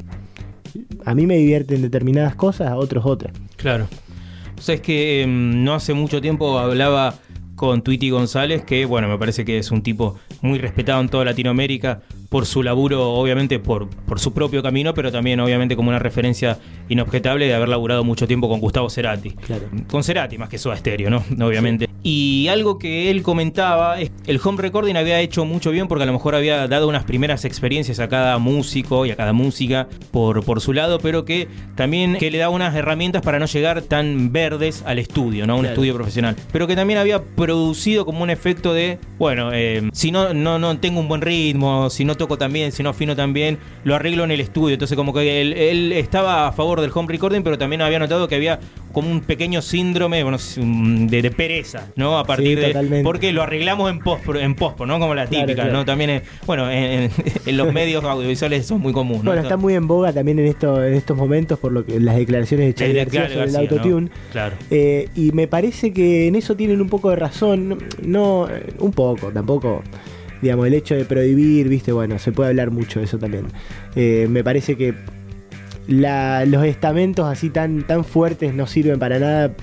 A 1.06 1.16
mí 1.16 1.26
me 1.26 1.38
divierten 1.38 1.82
determinadas 1.82 2.36
cosas, 2.36 2.68
a 2.70 2.78
otros 2.78 3.04
otras. 3.06 3.34
Claro. 3.64 3.88
O 4.58 4.62
sea, 4.62 4.76
es 4.76 4.82
que 4.82 5.22
em, 5.22 5.64
no 5.64 5.74
hace 5.74 5.94
mucho 5.94 6.20
tiempo 6.20 6.60
hablaba 6.60 7.16
con 7.56 7.82
Twitty 7.82 8.10
González, 8.10 8.62
que 8.66 8.84
bueno, 8.84 9.08
me 9.08 9.18
parece 9.18 9.46
que 9.46 9.58
es 9.58 9.72
un 9.72 9.82
tipo 9.82 10.20
muy 10.44 10.60
respetado 10.60 11.02
en 11.02 11.10
toda 11.10 11.26
Latinoamérica 11.26 12.02
por 12.30 12.46
su 12.46 12.64
laburo, 12.64 13.12
obviamente 13.14 13.60
por, 13.60 13.90
por 13.90 14.20
su 14.20 14.34
propio 14.34 14.62
camino, 14.64 14.94
pero 14.94 15.12
también 15.12 15.40
obviamente 15.40 15.76
como 15.76 15.90
una 15.90 16.00
referencia 16.00 16.58
inobjetable 16.90 17.46
de 17.48 17.54
haber 17.54 17.70
laburado 17.70 18.04
mucho 18.04 18.28
tiempo 18.28 18.50
con 18.50 18.60
Gustavo 18.60 18.90
Cerati. 18.90 19.32
Claro. 19.32 19.64
Con 19.90 20.04
Cerati 20.04 20.38
más 20.38 20.50
que 20.50 20.58
Soda 20.58 20.76
Stereo, 20.76 21.10
¿no? 21.10 21.24
Obviamente. 21.48 21.88
Y 22.02 22.48
algo 22.50 22.78
que 22.80 23.10
él 23.10 23.22
comentaba 23.24 24.00
es 24.02 24.12
el 24.28 24.40
home 24.44 24.62
recording 24.62 24.96
había 24.96 25.22
hecho 25.22 25.46
mucho 25.46 25.72
bien 25.72 25.88
porque 25.88 26.04
a 26.04 26.06
lo 26.06 26.12
mejor 26.14 26.36
había 26.36 26.68
dado 26.68 26.88
unas 26.90 27.04
primeras 27.06 27.46
experiencias 27.46 28.00
a 28.00 28.10
cada 28.10 28.38
músico 28.40 29.06
y 29.06 29.12
a 29.12 29.16
cada 29.16 29.32
música 29.32 29.88
por, 30.12 30.44
por 30.44 30.60
su 30.60 30.74
lado, 30.74 31.00
pero 31.00 31.24
que 31.24 31.48
también 31.76 32.18
que 32.18 32.30
le 32.32 32.40
daba 32.40 32.54
unas 32.54 32.76
herramientas 32.76 33.22
para 33.22 33.40
no 33.40 33.46
llegar 33.46 33.84
tan 33.84 34.34
verdes 34.34 34.84
al 34.86 35.00
estudio, 35.00 35.48
¿no? 35.48 35.54
A 35.54 35.56
un 35.56 35.62
Claro. 35.62 35.74
estudio 35.76 35.94
profesional. 35.94 36.36
Pero 36.52 36.68
que 36.68 36.76
también 36.76 37.00
había 37.00 37.24
producido 37.24 38.06
como 38.06 38.24
un 38.24 38.30
efecto 38.30 38.74
de, 38.74 38.98
bueno, 39.18 39.52
eh, 39.54 39.88
si 39.94 40.12
no, 40.12 40.33
no, 40.34 40.60
no 40.60 40.78
tengo 40.80 41.00
un 41.00 41.08
buen 41.08 41.22
ritmo, 41.22 41.90
si 41.90 42.06
no 42.06 42.16
toco 42.16 42.38
tan 42.38 42.52
bien, 42.54 42.72
si 42.72 42.84
no 42.84 42.90
afino 42.90 43.16
tan 43.16 43.34
bien, 43.34 43.58
lo 43.84 43.96
arreglo 43.96 44.24
en 44.24 44.32
el 44.32 44.40
estudio. 44.42 44.74
Entonces 44.74 44.96
como 44.96 45.14
que 45.14 45.42
él, 45.42 45.54
él 45.54 45.92
estaba 45.92 46.48
a 46.48 46.52
favor 46.52 46.82
del 46.82 46.92
home 46.94 47.08
recording, 47.12 47.42
pero 47.42 47.58
también 47.58 47.82
había 47.82 48.00
notado 48.00 48.28
que 48.28 48.36
había 48.36 48.60
como 48.92 49.10
un 49.10 49.22
pequeño 49.22 49.62
síndrome 49.62 50.22
bueno, 50.24 50.38
de, 50.58 51.22
de 51.24 51.32
pereza, 51.32 51.88
¿no? 51.96 52.18
A 52.20 52.26
partir 52.26 52.60
de... 52.60 52.68
totalmente. 52.68 53.04
Porque 53.04 53.32
lo 53.34 53.42
arreglamos 53.42 53.90
en 53.90 54.00
pospo, 54.00 54.36
en 54.36 54.54
pospo 54.56 54.86
¿no? 54.86 55.00
Como 55.00 55.16
la 55.16 55.26
Claro, 55.26 55.46
típica, 55.48 55.64
claro. 55.64 55.78
¿no? 55.80 55.86
También, 55.86 56.10
es- 56.12 56.24
bueno, 56.46 56.70
en, 56.70 57.04
en- 57.04 57.12
en 57.46 57.58
los 57.58 57.74
medios 57.74 58.04
audiovisuales 58.04 58.66
son 58.68 58.82
muy 58.82 58.94
comunes. 58.94 59.24
¿no? 59.24 59.32
Bueno, 59.32 59.42
está 59.42 59.58
muy 59.58 59.74
en 59.74 59.88
boga 59.88 60.14
también 60.14 60.38
en, 60.40 60.46
esto, 60.46 60.84
en 60.84 60.94
estos 60.94 61.18
momentos 61.18 61.58
por 61.58 61.72
lo 61.72 61.84
que 61.86 62.00
las 62.00 62.16
declaraciones 62.18 62.68
de 62.68 62.74
Charlie 62.76 62.94
de- 62.94 63.06
García 63.06 63.30
sobre 63.30 63.50
el 63.50 63.56
autotune. 63.56 64.10
Claro. 64.32 64.56
Eh, 64.70 65.10
y 65.16 65.32
me 65.32 65.48
parece 65.48 65.92
que 65.92 66.28
en 66.28 66.36
eso 66.36 66.56
tienen 66.56 66.80
un 66.82 66.90
poco 66.90 67.10
de 67.10 67.16
razón. 67.16 67.80
No, 68.04 68.48
eh, 68.50 68.74
un 68.80 68.92
poco, 68.92 69.30
tampoco. 69.32 69.82
Digamos, 70.44 70.68
el 70.68 70.74
hecho 70.76 70.94
de 70.94 71.06
prohibir, 71.06 71.70
viste, 71.70 71.92
bueno, 71.92 72.20
se 72.20 72.32
puede 72.32 72.50
hablar 72.50 72.70
mucho 72.70 73.00
de 73.00 73.06
eso 73.06 73.18
también. 73.18 73.46
Eh, 73.96 74.28
me 74.30 74.44
parece 74.44 74.76
que 74.76 74.94
la- 75.88 76.46
los 76.46 76.64
estamentos 76.66 77.26
así 77.26 77.50
tan, 77.50 77.88
tan 77.88 78.04
fuertes 78.06 78.54
no 78.54 78.68
sirven 78.68 79.00
para 79.00 79.18
nada. 79.20 79.56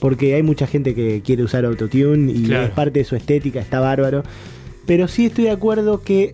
Porque 0.00 0.34
hay 0.34 0.42
mucha 0.42 0.66
gente 0.66 0.94
que 0.96 1.22
quiere 1.24 1.44
usar 1.44 1.64
autotune 1.64 2.32
y 2.32 2.42
Claro. 2.42 2.64
es 2.64 2.70
parte 2.70 2.98
de 2.98 3.04
su 3.04 3.14
estética, 3.14 3.60
está 3.60 3.78
bárbaro. 3.78 4.24
Pero 4.84 5.06
sí 5.06 5.26
estoy 5.26 5.44
de 5.44 5.52
acuerdo 5.52 6.02
que 6.02 6.32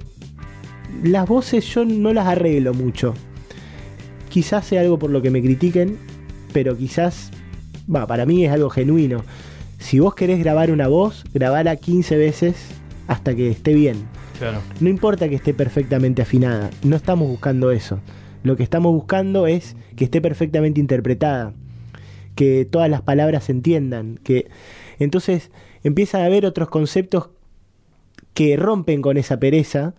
las 1.05 1.29
voces 1.29 1.67
yo 1.67 1.85
no 1.85 2.15
las 2.15 2.27
arreglo 2.27 2.73
mucho. 2.73 3.13
Quizás 4.31 4.67
sea 4.67 4.81
algo 4.81 4.99
por 4.99 5.11
lo 5.11 5.21
que 5.21 5.31
me 5.31 5.43
critiquen, 5.43 5.99
pero 6.55 6.75
quizás, 6.79 7.31
va, 7.95 8.07
para 8.07 8.25
mí 8.25 8.47
es 8.47 8.51
algo 8.53 8.71
genuino. 8.71 9.23
Si 9.79 9.99
vos 9.99 10.15
querés 10.15 10.39
grabar 10.39 10.71
una 10.71 10.89
voz, 10.89 11.25
grabala 11.35 11.77
15 11.77 12.17
veces 12.17 12.57
hasta 13.09 13.35
que 13.35 13.49
esté 13.51 13.75
bien. 13.75 13.97
Claro. 14.39 14.61
No 14.81 14.89
importa 14.89 15.29
que 15.29 15.35
esté 15.35 15.53
perfectamente 15.53 16.23
afinada, 16.23 16.71
no 16.85 16.95
estamos 16.95 17.29
buscando 17.29 17.73
eso. 17.73 18.01
Lo 18.45 18.57
que 18.57 18.63
estamos 18.63 18.93
buscando 18.93 19.49
es 19.49 19.75
que 19.97 20.05
esté 20.05 20.21
perfectamente 20.21 20.79
interpretada, 20.79 21.55
que 22.37 22.65
todas 22.65 22.89
las 22.89 23.03
palabras 23.03 23.45
se 23.45 23.53
entiendan, 23.53 24.21
que 24.23 24.49
entonces 25.01 25.51
empiezan 25.83 26.21
a 26.23 26.27
haber 26.27 26.47
otros 26.47 26.69
conceptos 26.69 27.31
que 28.35 28.57
rompen 28.57 29.03
con 29.03 29.17
esa 29.17 29.41
pereza, 29.41 29.95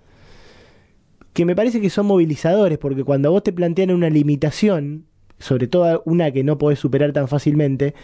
que 1.33 1.43
me 1.45 1.55
parece 1.55 1.81
que 1.81 1.89
son 1.89 2.05
movilizadores, 2.05 2.77
porque 2.77 3.03
cuando 3.03 3.29
a 3.29 3.31
vos 3.31 3.43
te 3.43 3.51
plantean 3.51 3.91
una 3.91 4.09
limitación, 4.09 5.05
sobre 5.39 5.67
todo 5.67 6.01
una 6.05 6.31
que 6.31 6.43
no 6.43 6.57
podés 6.57 6.79
superar 6.79 7.11
tan 7.11 7.27
fácilmente, 7.27 7.95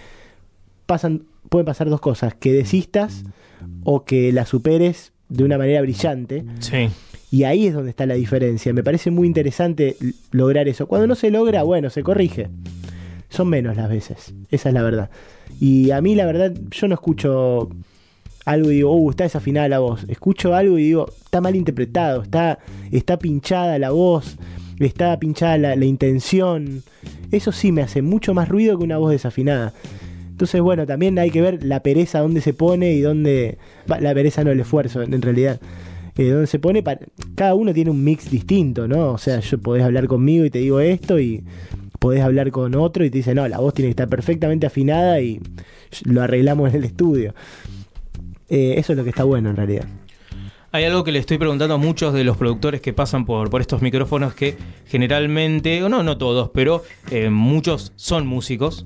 pasan, 0.85 1.23
pueden 1.49 1.65
pasar 1.65 1.89
dos 1.89 2.01
cosas, 2.01 2.33
que 2.33 2.51
desistas 2.51 3.23
o 3.83 4.05
que 4.05 4.31
la 4.31 4.45
superes 4.45 5.11
de 5.29 5.43
una 5.43 5.57
manera 5.57 5.81
brillante. 5.81 6.45
Sí. 6.59 6.89
Y 7.31 7.43
ahí 7.43 7.67
es 7.67 7.73
donde 7.73 7.89
está 7.89 8.05
la 8.05 8.13
diferencia. 8.13 8.73
Me 8.73 8.83
parece 8.83 9.11
muy 9.11 9.27
interesante 9.27 9.97
lograr 10.31 10.67
eso. 10.67 10.87
Cuando 10.87 11.07
no 11.07 11.15
se 11.15 11.31
logra, 11.31 11.63
bueno, 11.63 11.89
se 11.89 12.03
corrige. 12.03 12.49
Son 13.29 13.49
menos 13.49 13.75
las 13.75 13.89
veces. 13.89 14.33
Esa 14.51 14.69
es 14.69 14.75
la 14.75 14.83
verdad. 14.83 15.09
Y 15.59 15.91
a 15.91 16.01
mí, 16.01 16.15
la 16.15 16.25
verdad, 16.25 16.53
yo 16.71 16.87
no 16.87 16.93
escucho 16.93 17.69
algo 18.45 18.71
y 18.71 18.75
digo, 18.75 18.95
uh, 18.95 19.09
está 19.09 19.23
desafinada 19.23 19.67
la 19.67 19.79
voz. 19.79 20.05
Escucho 20.07 20.55
algo 20.55 20.77
y 20.77 20.83
digo, 20.83 21.11
está 21.25 21.41
mal 21.41 21.55
interpretado, 21.55 22.21
está, 22.21 22.59
está 22.91 23.17
pinchada 23.17 23.79
la 23.79 23.91
voz, 23.91 24.37
está 24.79 25.17
pinchada 25.19 25.57
la, 25.57 25.75
la 25.75 25.85
intención. 25.85 26.83
Eso 27.31 27.51
sí 27.51 27.71
me 27.71 27.81
hace 27.81 28.01
mucho 28.01 28.33
más 28.33 28.47
ruido 28.47 28.77
que 28.77 28.83
una 28.83 28.97
voz 28.97 29.11
desafinada. 29.11 29.73
Entonces, 30.35 30.59
bueno, 30.59 30.85
también 30.85 31.17
hay 31.17 31.31
que 31.31 31.41
ver 31.41 31.63
la 31.63 31.79
pereza 31.81 32.19
dónde 32.19 32.41
se 32.41 32.53
pone 32.53 32.91
y 32.91 32.99
dónde. 32.99 33.57
la 33.87 34.13
pereza 34.13 34.43
no, 34.43 34.51
el 34.51 34.59
esfuerzo, 34.59 35.01
en, 35.01 35.13
en 35.13 35.21
realidad. 35.21 35.61
Eh, 36.17 36.29
dónde 36.29 36.47
se 36.47 36.59
pone. 36.59 36.83
para- 36.83 36.99
cada 37.35 37.55
uno 37.55 37.73
tiene 37.73 37.89
un 37.89 38.03
mix 38.03 38.29
distinto, 38.29 38.85
¿no? 38.87 39.11
O 39.11 39.17
sea, 39.17 39.39
yo 39.39 39.57
podés 39.59 39.83
hablar 39.83 40.07
conmigo 40.07 40.43
y 40.43 40.49
te 40.49 40.59
digo 40.59 40.81
esto 40.81 41.19
y 41.19 41.43
podés 41.99 42.21
hablar 42.21 42.51
con 42.51 42.75
otro 42.75 43.05
y 43.05 43.09
te 43.09 43.19
dice, 43.19 43.33
no, 43.33 43.47
la 43.47 43.59
voz 43.59 43.73
tiene 43.73 43.87
que 43.87 43.91
estar 43.91 44.09
perfectamente 44.09 44.65
afinada 44.67 45.21
y 45.21 45.39
lo 46.03 46.21
arreglamos 46.21 46.69
en 46.69 46.75
el 46.75 46.83
estudio. 46.83 47.33
Eh, 48.49 48.75
eso 48.77 48.91
es 48.93 48.97
lo 48.97 49.03
que 49.03 49.09
está 49.11 49.23
bueno 49.23 49.49
en 49.49 49.55
realidad. 49.55 49.85
Hay 50.71 50.83
algo 50.83 51.05
que 51.05 51.13
le 51.13 51.19
estoy 51.19 51.37
preguntando 51.37 51.75
a 51.75 51.77
muchos 51.77 52.13
de 52.13 52.25
los 52.25 52.35
productores 52.35 52.81
que 52.81 52.91
pasan 52.91 53.25
por, 53.25 53.49
por 53.49 53.61
estos 53.61 53.81
micrófonos 53.81 54.33
que 54.35 54.55
generalmente, 54.85 55.81
o 55.83 55.87
no, 55.89 56.03
no 56.03 56.17
todos, 56.17 56.49
pero 56.53 56.83
eh, 57.11 57.29
muchos 57.29 57.93
son 57.95 58.27
músicos 58.27 58.85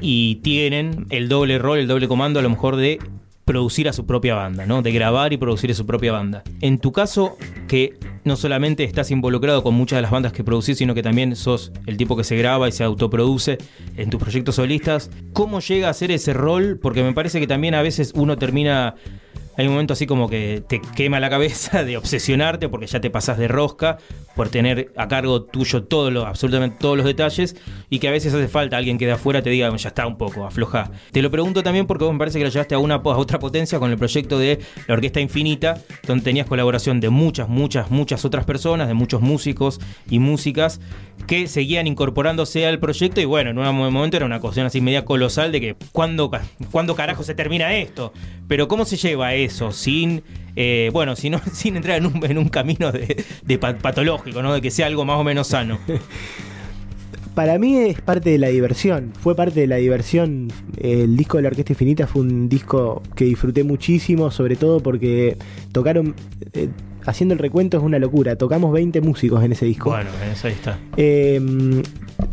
y 0.00 0.36
tienen 0.36 1.06
el 1.10 1.28
doble 1.28 1.58
rol, 1.58 1.78
el 1.78 1.86
doble 1.86 2.08
comando 2.08 2.40
a 2.40 2.42
lo 2.42 2.50
mejor 2.50 2.76
de 2.76 2.98
producir 3.44 3.88
a 3.88 3.92
su 3.92 4.06
propia 4.06 4.34
banda, 4.34 4.66
¿no? 4.66 4.82
De 4.82 4.92
grabar 4.92 5.32
y 5.32 5.36
producir 5.36 5.70
a 5.70 5.74
su 5.74 5.84
propia 5.84 6.12
banda. 6.12 6.42
En 6.60 6.78
tu 6.78 6.92
caso, 6.92 7.36
que 7.68 7.98
no 8.24 8.36
solamente 8.36 8.84
estás 8.84 9.10
involucrado 9.10 9.62
con 9.62 9.74
muchas 9.74 9.98
de 9.98 10.02
las 10.02 10.10
bandas 10.10 10.32
que 10.32 10.44
producís, 10.44 10.78
sino 10.78 10.94
que 10.94 11.02
también 11.02 11.34
sos 11.34 11.72
el 11.86 11.96
tipo 11.96 12.16
que 12.16 12.24
se 12.24 12.36
graba 12.36 12.68
y 12.68 12.72
se 12.72 12.84
autoproduce 12.84 13.58
en 13.96 14.10
tus 14.10 14.20
proyectos 14.20 14.56
solistas, 14.56 15.10
¿cómo 15.32 15.60
llega 15.60 15.88
a 15.88 15.94
ser 15.94 16.12
ese 16.12 16.32
rol? 16.32 16.78
Porque 16.80 17.02
me 17.02 17.12
parece 17.12 17.40
que 17.40 17.46
también 17.46 17.74
a 17.74 17.82
veces 17.82 18.12
uno 18.14 18.38
termina 18.38 18.94
hay 19.56 19.66
un 19.66 19.72
momento 19.72 19.92
así 19.92 20.06
como 20.06 20.28
que 20.28 20.62
te 20.66 20.80
quema 20.96 21.20
la 21.20 21.30
cabeza 21.30 21.84
de 21.84 21.96
obsesionarte 21.96 22.68
porque 22.68 22.86
ya 22.86 23.00
te 23.00 23.10
pasás 23.10 23.38
de 23.38 23.48
rosca 23.48 23.98
por 24.34 24.48
tener 24.48 24.92
a 24.96 25.08
cargo 25.08 25.42
tuyo 25.42 25.84
todo 25.84 26.10
lo, 26.10 26.26
absolutamente 26.26 26.76
todos 26.80 26.96
los 26.96 27.04
detalles 27.04 27.56
y 27.90 27.98
que 27.98 28.08
a 28.08 28.10
veces 28.10 28.32
hace 28.32 28.48
falta 28.48 28.76
alguien 28.76 28.98
que 28.98 29.06
de 29.06 29.12
afuera 29.12 29.42
te 29.42 29.50
diga 29.50 29.74
ya 29.76 29.88
está 29.88 30.06
un 30.06 30.16
poco, 30.16 30.46
afloja. 30.46 30.90
Te 31.12 31.22
lo 31.22 31.30
pregunto 31.30 31.62
también 31.62 31.86
porque 31.86 32.04
vos 32.04 32.12
me 32.12 32.18
parece 32.18 32.38
que 32.38 32.44
lo 32.44 32.50
llevaste 32.50 32.74
a, 32.74 32.78
una, 32.78 32.96
a 32.96 33.18
otra 33.18 33.38
potencia 33.38 33.78
con 33.78 33.90
el 33.90 33.98
proyecto 33.98 34.38
de 34.38 34.60
la 34.86 34.94
Orquesta 34.94 35.20
Infinita, 35.20 35.78
donde 36.06 36.24
tenías 36.24 36.46
colaboración 36.46 37.00
de 37.00 37.10
muchas, 37.10 37.48
muchas, 37.48 37.90
muchas 37.90 38.24
otras 38.24 38.44
personas, 38.44 38.88
de 38.88 38.94
muchos 38.94 39.20
músicos 39.20 39.80
y 40.08 40.18
músicas 40.18 40.80
que 41.26 41.46
seguían 41.46 41.86
incorporándose 41.86 42.66
al 42.66 42.78
proyecto 42.78 43.20
y 43.20 43.24
bueno, 43.24 43.50
en 43.50 43.58
un 43.58 43.92
momento 43.92 44.16
era 44.16 44.26
una 44.26 44.40
cuestión 44.40 44.66
así 44.66 44.80
media 44.80 45.04
colosal 45.04 45.52
de 45.52 45.60
que 45.60 45.76
¿cuándo, 45.92 46.30
¿cuándo 46.70 46.94
carajo 46.96 47.22
se 47.22 47.34
termina 47.34 47.74
esto? 47.76 48.12
Pero 48.48 48.68
¿cómo 48.68 48.84
se 48.84 48.96
lleva 48.96 49.34
eso 49.44 49.72
sin, 49.72 50.22
eh, 50.56 50.90
bueno, 50.92 51.16
sin, 51.16 51.34
sin 51.52 51.76
entrar 51.76 51.98
en 51.98 52.06
un, 52.06 52.24
en 52.24 52.38
un 52.38 52.48
camino 52.48 52.92
de, 52.92 53.24
de 53.44 53.58
pa- 53.58 53.76
patológico, 53.78 54.42
¿no? 54.42 54.52
De 54.54 54.60
que 54.60 54.70
sea 54.70 54.86
algo 54.86 55.04
más 55.04 55.18
o 55.18 55.24
menos 55.24 55.48
sano. 55.48 55.78
Para 57.34 57.58
mí 57.58 57.78
es 57.78 57.98
parte 58.02 58.28
de 58.28 58.36
la 58.36 58.48
diversión, 58.48 59.12
fue 59.18 59.34
parte 59.34 59.60
de 59.60 59.66
la 59.66 59.76
diversión. 59.76 60.48
El 60.76 61.16
disco 61.16 61.38
de 61.38 61.44
la 61.44 61.48
Orquesta 61.48 61.72
Infinita 61.72 62.06
fue 62.06 62.20
un 62.20 62.46
disco 62.50 63.02
que 63.16 63.24
disfruté 63.24 63.64
muchísimo, 63.64 64.30
sobre 64.30 64.54
todo 64.56 64.80
porque 64.80 65.38
tocaron, 65.72 66.14
eh, 66.52 66.68
haciendo 67.06 67.32
el 67.32 67.38
recuento 67.38 67.78
es 67.78 67.82
una 67.82 67.98
locura, 67.98 68.36
tocamos 68.36 68.70
20 68.74 69.00
músicos 69.00 69.42
en 69.42 69.52
ese 69.52 69.64
disco. 69.64 69.88
Bueno, 69.88 70.10
eso 70.30 70.46
ahí 70.46 70.52
está. 70.52 70.78
Eh, 70.98 71.40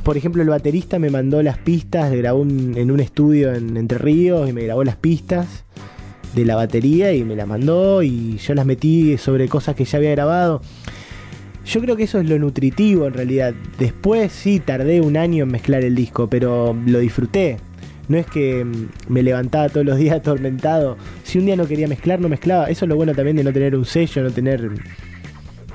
por 0.04 0.18
ejemplo, 0.18 0.42
el 0.44 0.50
baterista 0.50 1.00
me 1.00 1.10
mandó 1.10 1.42
las 1.44 1.58
pistas, 1.60 2.12
grabó 2.12 2.42
un- 2.42 2.74
en 2.78 2.92
un 2.92 3.00
estudio 3.00 3.54
en 3.54 3.78
Entre 3.78 4.00
Ríos 4.00 4.50
y 4.50 4.54
me 4.54 4.64
grabó 4.66 4.84
las 4.84 4.98
pistas 4.98 5.64
de 6.34 6.46
la 6.46 6.56
batería 6.56 7.14
y 7.14 7.24
me 7.24 7.36
las 7.36 7.48
mandó 7.48 8.04
y 8.04 8.38
yo 8.38 8.54
las 8.54 8.66
metí 8.66 9.18
sobre 9.18 9.48
cosas 9.48 9.76
que 9.76 9.86
ya 9.86 9.98
había 9.98 10.12
grabado. 10.12 10.62
Yo 11.66 11.82
creo 11.82 11.96
que 11.96 12.04
eso 12.04 12.20
es 12.20 12.28
lo 12.28 12.40
nutritivo 12.40 13.06
en 13.06 13.14
realidad. 13.14 13.54
Después 13.78 14.32
sí 14.32 14.60
tardé 14.60 15.02
un 15.02 15.18
año 15.18 15.44
en 15.44 15.52
mezclar 15.52 15.84
el 15.84 15.96
disco, 15.96 16.28
pero 16.28 16.76
lo 16.86 17.00
disfruté. 17.00 17.58
No 18.08 18.18
es 18.18 18.26
que 18.26 18.66
mm, 18.66 18.88
me 19.08 19.22
levantaba 19.22 19.70
todos 19.70 19.86
los 19.86 19.98
días 19.98 20.16
atormentado. 20.18 20.98
Si 21.24 21.38
un 21.38 21.46
día 21.46 21.56
no 21.56 21.68
quería 21.68 21.88
mezclar, 21.88 22.20
no 22.20 22.28
mezclaba. 22.28 22.70
Eso 22.70 22.86
es 22.86 22.90
lo 22.90 22.96
bueno 22.96 23.14
también 23.14 23.38
de 23.38 23.44
no 23.44 23.54
tener 23.54 23.76
un 23.76 23.86
sello, 23.86 24.24
no 24.24 24.32
tener 24.32 24.70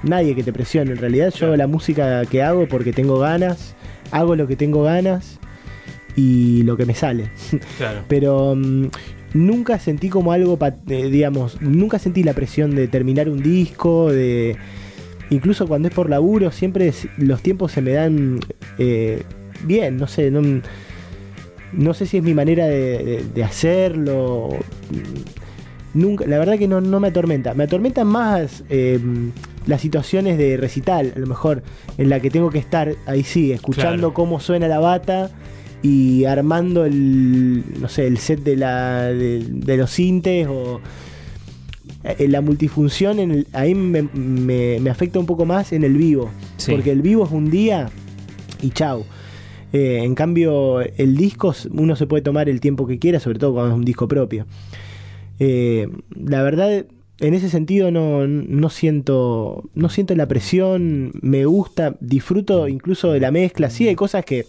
nadie 0.03 0.35
que 0.35 0.43
te 0.43 0.53
presione. 0.53 0.93
En 0.93 0.99
realidad 0.99 1.33
yo 1.33 1.47
hago 1.47 1.57
la 1.57 1.67
música 1.67 2.25
que 2.27 2.43
hago 2.43 2.67
porque 2.67 2.93
tengo 2.93 3.19
ganas, 3.19 3.77
hago 4.11 4.35
lo 4.37 4.47
que 4.47 4.57
tengo 4.57 4.83
ganas 4.83 5.39
y 6.17 6.63
lo 6.65 6.77
que 6.77 6.87
me 6.87 6.95
sale. 6.95 7.31
Claro. 7.79 8.05
Pero 8.09 8.55
mm, 8.57 8.89
nunca 9.35 9.79
sentí 9.79 10.09
como 10.09 10.33
algo, 10.33 10.59
eh, 10.89 11.11
digamos, 11.11 11.61
nunca 11.61 11.99
sentí 11.99 12.23
la 12.23 12.33
presión 12.33 12.75
de 12.75 12.89
terminar 12.89 13.29
un 13.29 13.43
disco, 13.43 14.11
de, 14.11 14.57
incluso 15.29 15.67
cuando 15.67 15.89
es 15.89 15.95
por 15.95 16.09
laburo, 16.09 16.51
siempre 16.53 16.93
los 17.19 17.43
tiempos 17.43 17.73
se 17.73 17.83
me 17.83 17.93
dan 17.93 18.41
eh, 18.79 19.23
bien, 19.65 19.97
no 19.97 20.07
sé, 20.07 20.31
no, 20.31 20.63
no, 21.73 21.95
sé 21.95 22.07
si 22.07 22.19
es 22.19 22.23
mi 22.23 22.33
manera 22.33 22.67
de, 22.67 23.45
hacerlo. 23.45 24.51
Nunca, 25.93 26.27
la 26.27 26.39
verdad 26.39 26.59
que 26.59 26.67
no, 26.67 26.81
me 26.81 27.09
atormenta. 27.09 27.55
Me 27.55 27.65
atormentan 27.65 28.07
más 28.09 28.65
eh, 28.69 28.99
las 29.67 29.81
situaciones 29.81 30.39
de 30.39 30.57
recital, 30.57 31.13
a 31.15 31.19
lo 31.19 31.27
mejor, 31.27 31.63
en 31.99 32.09
la 32.09 32.21
que 32.21 32.31
tengo 32.31 32.51
que 32.51 32.59
estar 32.59 32.95
ahí 33.07 33.23
sí, 33.23 33.53
escuchando 33.53 34.15
cómo 34.15 34.41
suena 34.41 34.67
la 34.69 34.79
bata 34.79 35.31
y 35.85 36.25
armando 36.25 36.87
el, 36.87 37.63
no 37.79 37.91
sé, 37.91 38.07
el 38.07 38.17
set 38.17 38.43
de, 38.43 38.57
la, 38.57 39.03
de, 39.03 39.77
los 39.77 39.91
sintes 39.91 40.49
o 40.49 40.81
eh, 42.03 42.27
la 42.27 42.41
multifunción 42.41 43.19
en 43.19 43.47
ahí 43.53 43.75
me, 43.75 44.91
afecta 44.91 45.19
un 45.19 45.27
poco 45.27 45.45
más 45.45 45.75
en 45.75 45.85
el 45.85 45.99
vivo. 45.99 46.31
Porque 46.71 46.91
el 46.91 47.03
vivo 47.03 47.27
es 47.27 47.33
un 47.33 47.51
día 47.51 47.91
y 48.63 48.71
chau. 48.71 49.05
Eh, 49.75 50.01
en 50.03 50.15
cambio, 50.15 50.81
el 50.81 51.19
disco 51.19 51.55
uno 51.73 51.97
se 51.97 52.07
puede 52.07 52.23
tomar 52.23 52.49
el 52.49 52.61
tiempo 52.61 52.87
que 52.87 52.99
quiera, 52.99 53.21
sobre 53.21 53.39
todo 53.39 53.53
cuando 53.53 53.73
es 53.75 53.77
un 53.77 53.85
disco 53.85 54.09
propio. 54.09 54.47
Eh, 55.39 55.87
la 56.15 56.43
verdad, 56.43 56.87
en 57.21 57.35
ese 57.35 57.49
sentido 57.49 57.91
no, 57.91 58.27
no, 58.27 58.71
siento 58.71 59.71
no 59.75 59.89
siento 59.89 60.15
la 60.17 60.27
presión, 60.27 61.13
me 61.23 61.45
gusta, 61.45 61.97
disfruto 62.01 62.69
incluso 62.69 63.13
de 63.13 63.21
la 63.21 63.31
mezcla. 63.31 63.71
Sí, 63.71 63.87
hay 63.89 63.95
cosas 63.95 64.25
que 64.25 64.47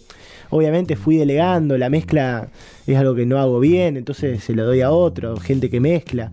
obviamente 0.50 0.96
fui 0.96 1.16
delegando, 1.16 1.78
la 1.78 1.90
mezcla 1.90 2.48
es 2.86 2.96
algo 2.96 3.14
que 3.14 3.26
no 3.26 3.38
hago 3.38 3.60
bien, 3.60 3.96
entonces 3.96 4.42
se 4.42 4.54
lo 4.54 4.64
doy 4.64 4.80
a 4.80 4.90
otro, 4.90 5.36
gente 5.36 5.70
que 5.70 5.80
mezcla. 5.80 6.32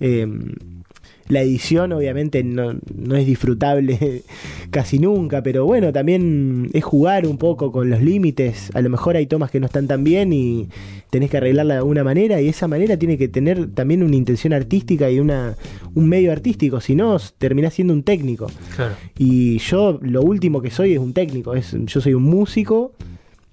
Em, 0.00 0.54
la 1.28 1.42
edición 1.42 1.92
obviamente 1.92 2.42
no, 2.44 2.72
es 3.16 3.26
disfrutable 3.26 4.22
casi 4.70 4.98
nunca, 4.98 5.42
pero 5.42 5.64
bueno, 5.64 5.92
también 5.92 6.70
es 6.72 6.84
jugar 6.84 7.26
un 7.26 7.38
poco 7.38 7.72
con 7.72 7.90
los 7.90 8.00
límites. 8.00 8.70
A 8.74 8.80
lo 8.80 8.90
mejor 8.90 9.16
hay 9.16 9.26
tomas 9.26 9.50
que 9.50 9.60
no 9.60 9.66
están 9.66 9.86
tan 9.86 10.04
bien 10.04 10.32
y 10.32 10.68
tenés 11.10 11.30
que 11.30 11.38
arreglarla 11.38 11.74
de 11.74 11.78
alguna 11.78 12.04
manera 12.04 12.40
y 12.40 12.48
esa 12.48 12.68
manera 12.68 12.96
tiene 12.96 13.18
que 13.18 13.28
tener 13.28 13.72
también 13.72 14.02
una 14.02 14.16
intención 14.16 14.52
artística 14.52 15.10
y 15.10 15.18
una, 15.18 15.56
un 15.94 16.08
medio 16.08 16.32
artístico, 16.32 16.80
si 16.80 16.94
no 16.94 17.16
terminás 17.38 17.74
siendo 17.74 17.94
un 17.94 18.02
técnico. 18.02 18.50
Y 19.18 19.58
yo 19.58 19.98
lo 20.02 20.22
último 20.22 20.62
que 20.62 20.70
soy 20.70 20.92
es 20.92 20.98
un 20.98 21.12
técnico, 21.12 21.54
es, 21.54 21.76
yo 21.86 22.00
soy 22.00 22.14
un 22.14 22.24
músico 22.24 22.92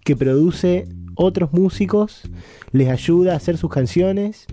que 0.04 0.16
produce 0.16 0.88
otros 1.16 1.54
músicos, 1.54 2.24
les 2.72 2.90
ayuda 2.90 3.34
a 3.34 3.38
hacer 3.38 3.58
sus 3.58 3.70
canciones 3.70 4.48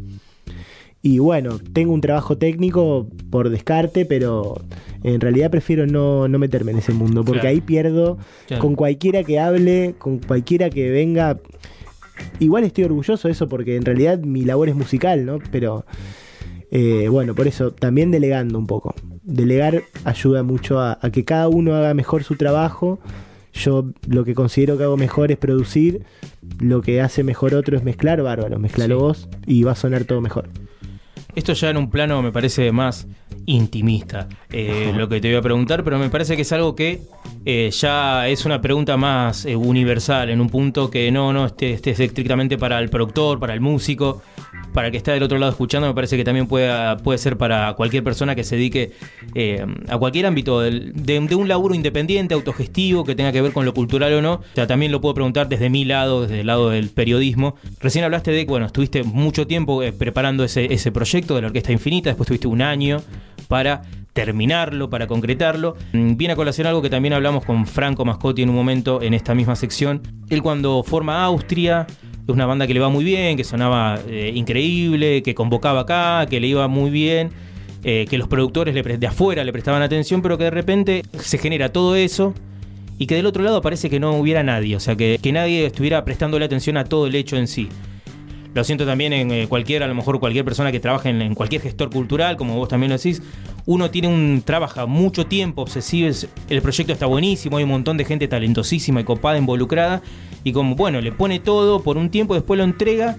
y 1.03 1.19
bueno, 1.19 1.59
tengo 1.73 1.93
un 1.93 2.03
trabajo 2.03 2.37
técnico 2.37 3.09
por 3.31 3.49
descarte, 3.49 4.05
pero 4.05 4.61
en 5.03 5.21
realidad 5.21 5.51
prefiero 5.51 5.87
no, 5.87 6.29
meterme 6.29 6.73
en 6.73 6.79
ese 6.79 6.93
mundo, 6.93 7.25
porque 7.25 7.49
ahí 7.49 7.63
pierdo 7.63 8.19
con 8.59 8.75
cualquiera 8.75 9.25
que 9.25 9.41
hable, 9.41 9.95
con 9.99 10.19
cualquiera 10.19 10.69
que 10.69 10.91
venga. 10.91 11.39
Igual 12.39 12.65
estoy 12.65 12.85
orgulloso 12.85 13.29
de 13.29 13.33
eso, 13.33 13.49
porque 13.49 13.77
en 13.77 13.85
realidad 13.85 14.19
mi 14.19 14.45
labor 14.45 14.69
es 14.69 14.75
musical, 14.75 15.25
¿no? 15.25 15.39
Pero 15.51 15.87
eh, 16.71 17.09
bueno, 17.09 17.35
por 17.35 17.47
eso 17.47 17.73
también 17.73 18.11
delegando 18.11 18.59
un 18.59 18.67
poco. 18.67 18.95
Delegar 19.23 19.83
ayuda 20.05 20.43
mucho 20.43 20.81
a, 20.81 20.99
que 21.13 21.25
cada 21.25 21.49
uno 21.49 21.75
haga 21.75 21.95
mejor 21.95 22.25
su 22.25 22.37
trabajo. 22.37 23.01
Yo 23.55 23.91
lo 24.07 24.25
que 24.25 24.35
considero 24.35 24.77
que 24.77 24.85
hago 24.85 24.99
mejor 24.99 25.33
es 25.33 25.39
producir, 25.39 26.05
lo 26.61 26.83
que 26.83 27.01
hace 27.01 27.25
mejor 27.25 27.55
otro 27.55 27.77
es 27.77 27.83
mezclar, 27.83 28.23
bárbaro, 28.23 28.59
mezclalo 28.59 28.99
vos 28.99 29.29
y 29.47 29.63
va 29.63 29.73
a 29.73 29.77
sonar 29.77 30.05
todo 30.05 30.21
mejor. 30.21 30.51
Esto 31.35 31.53
ya 31.53 31.71
en 31.71 31.77
un 31.77 31.91
plano 31.91 32.23
me 32.23 32.33
parece 32.33 32.73
más 32.73 33.07
intimista 33.47 34.29
eh, 34.53 34.93
lo 34.97 35.09
que 35.09 35.21
te 35.21 35.29
voy 35.29 35.37
a 35.37 35.43
preguntar, 35.43 35.85
pero 35.85 35.99
me 35.99 36.09
parece 36.09 36.37
que 36.37 36.43
es 36.43 36.53
algo 36.53 36.75
que 36.75 37.01
eh, 37.45 37.71
ya 37.73 38.29
es 38.29 38.45
una 38.45 38.61
pregunta 38.61 38.97
más 38.97 39.45
eh, 39.45 39.57
universal, 39.57 40.31
en 40.31 40.41
un 40.41 40.49
punto 40.49 40.91
que 40.91 41.11
no, 41.11 41.33
no 41.33 41.47
esté, 41.47 41.73
esté 41.73 41.91
estrictamente 41.91 42.59
para 42.59 42.79
el 42.79 42.91
productor, 42.91 43.39
para 43.39 43.55
el 43.55 43.61
músico, 43.61 44.23
para 44.73 44.89
el 44.89 44.93
que 44.93 44.99
está 44.99 45.13
del 45.13 45.23
otro 45.23 45.39
lado 45.39 45.51
escuchando, 45.51 45.89
me 45.89 45.95
parece 45.95 46.17
que 46.17 46.25
también 46.25 46.47
puede, 46.47 46.97
puede 46.99 47.19
ser 47.19 47.37
para 47.37 47.75
cualquier 47.75 48.05
persona 48.05 48.35
que 48.35 48.45
se 48.45 48.57
dedique 48.57 48.93
a 49.89 49.99
cualquier 49.99 50.27
ámbito 50.27 50.61
de, 50.61 51.37
un 51.37 51.49
laburo 51.49 51.75
independiente, 51.75 52.35
autogestivo, 52.35 53.05
que 53.05 53.15
tenga 53.15 53.33
que 53.33 53.41
ver 53.41 53.53
con 53.53 53.65
lo 53.65 53.75
cultural 53.75 54.13
o 54.15 54.23
no. 54.23 54.35
O 54.35 54.45
sea, 54.55 54.67
también 54.67 54.93
lo 54.93 55.01
puedo 55.01 55.15
preguntar 55.15 55.49
desde 55.49 55.71
mi 55.71 55.85
lado, 55.85 56.23
desde 56.23 56.41
el 56.41 56.47
lado 56.47 56.71
del 56.71 56.89
periodismo. 56.89 57.57
Recién 57.81 58.05
hablaste 58.05 58.31
de 58.31 58.45
bueno, 58.45 58.67
estuviste 58.67 59.03
mucho 59.03 59.47
tiempo 59.47 59.83
preparando 59.99 60.45
ese, 60.45 60.73
ese 60.73 60.93
proyecto 60.93 61.35
de 61.35 61.43
la 61.43 61.47
Orquesta 61.49 61.73
Infinita, 61.73 62.11
después 62.11 62.27
tuviste 62.27 62.47
un 62.47 62.63
año 62.63 63.01
para 63.51 63.83
terminarlo, 64.13 64.89
para 64.89 65.09
concretarlo. 65.09 65.77
Mm, 65.93 66.17
viene 66.17 66.35
a 66.35 66.37
colación 66.37 66.69
algo 66.69 66.81
que 66.83 66.89
también 66.89 67.13
hablamos 67.13 67.45
con 67.45 67.67
Franco 67.67 68.05
Mascotti 68.05 68.43
en 68.43 68.49
un 68.49 68.55
momento 68.55 69.03
en 69.03 69.13
esta 69.13 69.35
misma 69.35 69.57
sección. 69.57 70.03
Él 70.31 70.41
cuando 70.41 70.85
forma 70.85 71.25
Austria, 71.25 71.85
es 72.23 72.29
una 72.29 72.47
banda 72.47 72.69
que 72.69 72.75
le 72.75 72.81
va 72.81 72.91
muy 72.91 73.05
bien, 73.05 73.37
que 73.37 73.43
sonaba 73.43 73.99
eh, 74.09 74.31
increíble, 74.37 75.25
que 75.25 75.35
convocaba 75.35 75.81
acá, 75.81 76.27
que 76.31 76.39
le 76.39 76.47
iba 76.47 76.69
muy 76.69 76.91
bien, 76.91 77.31
eh, 77.83 78.07
que 78.09 78.19
los 78.19 78.29
productores 78.29 78.73
de 78.73 79.07
afuera 79.07 79.43
le 79.43 79.53
prestaban 79.53 79.83
atención, 79.83 80.23
pero 80.23 80.39
que 80.39 80.45
de 80.45 80.51
repente 80.51 81.03
se 81.19 81.37
genera 81.37 81.73
todo 81.73 81.97
eso 81.97 82.35
y 82.99 83.07
que 83.07 83.17
del 83.17 83.27
otro 83.27 83.43
lado 83.43 83.61
parece 83.63 83.91
que 83.91 83.99
no 83.99 84.13
hubiera 84.13 84.45
nadie, 84.45 84.77
o 84.77 84.81
sea, 84.81 84.95
que, 84.95 85.19
que 85.21 85.33
nadie 85.33 85.67
estuviera 85.67 86.05
prestándole 86.05 86.45
atención 86.45 86.77
a 86.77 86.85
todo 86.85 87.09
el 87.09 87.17
hecho 87.17 87.37
en 87.37 87.49
sí. 87.49 87.69
Lo 88.53 88.65
siento 88.65 88.85
también 88.85 89.13
en 89.13 89.31
eh, 89.31 89.47
cualquier, 89.49 89.83
a 89.85 89.87
lo 89.87 89.95
mejor 89.95 90.19
cualquier 90.19 90.45
persona 90.45 90.73
que 90.73 90.81
trabaje 90.81 91.09
en, 91.11 91.35
cualquier 91.35 91.63
gestor 91.63 91.91
cultural, 91.91 92.37
como 92.37 92.57
vos 92.57 92.69
también 92.69 92.91
lo 92.91 92.97
decís. 92.97 93.23
Uno 93.67 93.91
tiene 93.91 94.09
un, 94.09 94.43
trabaja 94.45 94.87
mucho 94.87 95.27
tiempo, 95.27 95.63
obsesivo, 95.63 96.11
el 96.49 96.63
proyecto 96.63 96.93
está 96.93 97.07
buenísimo, 97.07 97.59
hay 97.59 97.65
un 97.65 97.71
montón 97.71 97.97
de 97.97 98.05
gente 98.05 98.27
talentosísima 98.27 99.01
y 99.01 99.05
copada 99.05 99.39
involucrada. 99.39 100.03
Y 100.43 100.53
como, 100.53 100.75
bueno, 100.75 101.01
le 101.01 101.13
pone 101.13 101.39
todo 101.39 101.83
por 101.83 101.97
un 101.97 102.11
tiempo, 102.11 102.35
después 102.35 102.59
lo 102.59 102.65
entrega. 102.65 103.17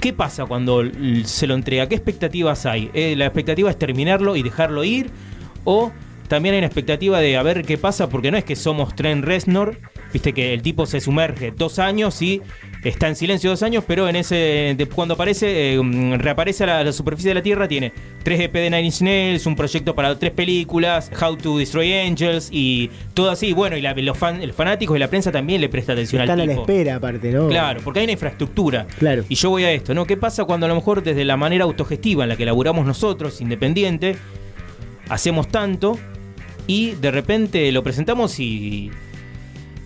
¿Qué 0.00 0.12
pasa 0.12 0.46
cuando 0.46 0.82
se 1.24 1.46
lo 1.46 1.54
entrega? 1.54 1.88
¿Qué 1.88 1.94
expectativas 1.94 2.66
hay? 2.66 2.90
Eh, 2.94 3.14
¿La 3.16 3.26
expectativa 3.26 3.70
es 3.70 3.78
terminarlo 3.78 4.36
y 4.36 4.42
dejarlo 4.42 4.84
ir? 4.84 5.10
¿O 5.64 5.92
también 6.28 6.54
hay 6.54 6.58
una 6.60 6.66
expectativa 6.66 7.20
de 7.20 7.36
a 7.36 7.42
ver 7.42 7.64
qué 7.64 7.76
pasa? 7.78 8.08
Porque 8.08 8.30
no 8.30 8.38
es 8.38 8.44
que 8.44 8.56
somos 8.56 8.96
Trent 8.96 9.24
Reznor, 9.24 9.78
viste 10.12 10.32
que 10.32 10.54
el 10.54 10.62
tipo 10.62 10.86
se 10.86 11.00
sumerge 11.00 11.52
dos 11.52 11.78
años 11.78 12.20
y 12.22 12.42
está 12.84 13.08
en 13.08 13.16
silencio 13.16 13.50
dos 13.50 13.62
años, 13.62 13.84
pero 13.86 14.08
en 14.08 14.16
ese 14.16 14.76
cuando 14.94 15.14
aparece, 15.14 15.74
eh, 15.74 16.16
reaparece 16.18 16.64
a 16.64 16.84
la, 16.84 16.92
superficie 16.92 17.30
de 17.30 17.34
la 17.34 17.42
Tierra, 17.42 17.68
tiene 17.68 17.92
tres 18.22 18.40
EP 18.40 18.52
de 18.52 18.70
Nine 18.70 18.82
Inch 18.82 19.00
Nails, 19.02 19.46
un 19.46 19.56
proyecto 19.56 19.94
para 19.94 20.18
tres 20.18 20.32
películas, 20.32 21.10
How 21.20 21.36
to 21.36 21.58
Destroy 21.58 21.92
Angels 21.94 22.48
y 22.50 22.90
todo 23.14 23.30
así. 23.30 23.52
Bueno, 23.52 23.76
y 23.76 23.82
los, 24.02 24.18
fan, 24.18 24.40
fanáticos 24.52 24.96
y 24.96 25.00
la 25.00 25.08
prensa 25.08 25.30
también 25.32 25.60
le 25.60 25.68
presta 25.68 25.92
atención 25.92 26.22
Están 26.22 26.40
al 26.40 26.48
tipo. 26.48 26.62
Están 26.62 26.64
a 26.64 26.74
la 26.74 26.80
espera, 26.80 26.96
aparte, 26.96 27.32
¿no? 27.32 27.48
Claro, 27.48 27.80
porque 27.84 28.00
hay 28.00 28.04
una 28.04 28.12
infraestructura. 28.12 28.86
Claro. 28.98 29.24
Y 29.28 29.34
yo 29.34 29.50
voy 29.50 29.64
a 29.64 29.72
esto, 29.72 29.94
¿no? 29.94 30.06
¿Qué 30.06 30.16
pasa 30.16 30.44
cuando 30.44 30.66
a 30.66 30.68
lo 30.68 30.74
mejor 30.74 31.02
desde 31.02 31.24
la 31.24 31.36
manera 31.36 31.64
autogestiva 31.64 32.24
en 32.24 32.28
la 32.28 32.36
que 32.36 32.44
laburamos 32.44 32.84
nosotros, 32.84 33.40
independiente, 33.40 34.16
hacemos 35.08 35.48
tanto 35.48 35.98
y 36.66 36.92
de 36.92 37.10
repente 37.10 37.70
lo 37.72 37.82
presentamos 37.82 38.38
y 38.38 38.90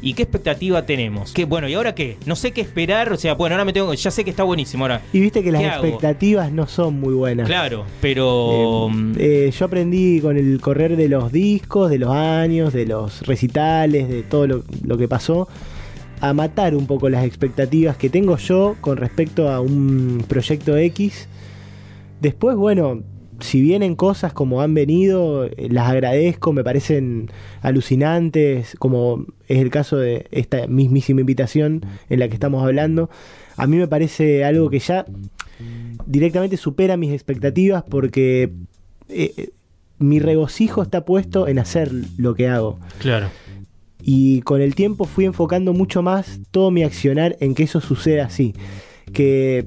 ¿Y 0.07 0.14
qué 0.14 0.23
expectativa 0.23 0.87
tenemos? 0.87 1.33
Que 1.33 1.47
bueno, 1.47 1.69
¿y 1.69 1.75
ahora 1.75 1.92
qué? 1.92 2.16
No 2.27 2.37
sé 2.37 2.53
qué 2.53 2.61
esperar, 2.61 3.12
o 3.12 3.16
sea, 3.16 3.35
bueno, 3.35 3.57
ahora 3.57 3.64
me 3.64 3.73
tengo, 3.73 3.92
ya 3.92 4.12
sé 4.12 4.23
que 4.23 4.31
está 4.31 4.45
buenísimo 4.45 4.85
ahora. 4.85 5.03
Y 5.12 5.19
viste 5.19 5.42
que 5.42 5.51
las 5.51 5.64
expectativas 5.64 6.53
no 6.53 6.69
son 6.69 7.01
muy 7.01 7.12
buenas. 7.12 7.49
Claro, 7.49 7.85
pero 8.01 8.88
eh, 9.19 9.49
eh, 9.49 9.51
yo 9.51 9.64
aprendí 9.64 10.21
con 10.21 10.37
el 10.37 10.61
correr 10.61 10.97
de 10.97 11.09
los 11.09 11.33
discos, 11.33 11.90
de 11.90 11.99
los 11.99 12.11
años, 12.11 12.73
de 12.73 12.87
los 12.87 13.23
recitales, 13.27 14.09
de 14.09 14.23
todo 14.23 14.47
lo, 14.47 14.62
lo 14.85 14.97
que 14.97 15.09
pasó 15.09 15.49
a 16.21 16.33
matar 16.33 16.77
un 16.77 16.87
poco 16.87 17.09
las 17.09 17.25
expectativas 17.25 17.97
que 17.97 18.09
tengo 18.09 18.37
yo 18.37 18.77
con 18.81 18.99
respecto 18.99 19.51
a 19.51 19.59
un 19.59 20.25
proyecto 20.29 20.77
X. 20.77 21.27
Después, 22.21 22.57
bueno, 22.57 23.03
si 23.40 23.61
vienen 23.61 23.96
cosas 23.96 24.33
como 24.33 24.62
han 24.62 24.75
venido, 24.75 25.44
eh, 25.44 25.68
las 25.70 25.88
agradezco, 25.88 26.53
me 26.53 26.64
parecen 26.64 27.31
alucinantes, 27.61 28.77
como 28.79 29.27
es 29.49 29.59
el 29.61 29.70
caso 29.70 29.96
de 29.96 30.27
esta 30.31 30.66
mismísima 30.66 31.20
invitación 31.20 31.85
en 32.09 32.20
la 32.20 32.29
que 32.29 32.35
estamos 32.35 32.64
hablando. 32.64 33.11
A 33.57 33.66
mí 33.66 33.77
me 33.77 33.88
parece 33.88 34.44
algo 34.44 34.70
que 34.70 34.79
ya 34.79 35.07
directamente 36.07 36.57
supera 36.57 36.96
mis 36.96 37.12
expectativas 37.12 37.83
porque 37.83 38.53
eh, 39.09 39.33
eh, 39.37 39.51
mi 39.99 40.18
regocijo 40.18 40.83
está 40.83 41.05
puesto 41.05 41.49
en 41.49 41.59
hacer 41.59 41.90
lo 42.18 42.35
que 42.35 42.49
hago. 42.49 42.79
Claro. 42.99 43.29
Y 44.03 44.42
con 44.42 44.61
el 44.61 44.75
tiempo 44.75 45.05
fui 45.05 45.25
enfocando 45.25 45.72
mucho 45.72 46.03
más 46.03 46.40
todo 46.51 46.70
mi 46.70 46.85
accionar 46.85 47.37
en 47.40 47.55
que 47.55 47.64
eso 47.64 47.81
suceda 47.81 48.27
así. 48.27 48.55
Que 49.12 49.66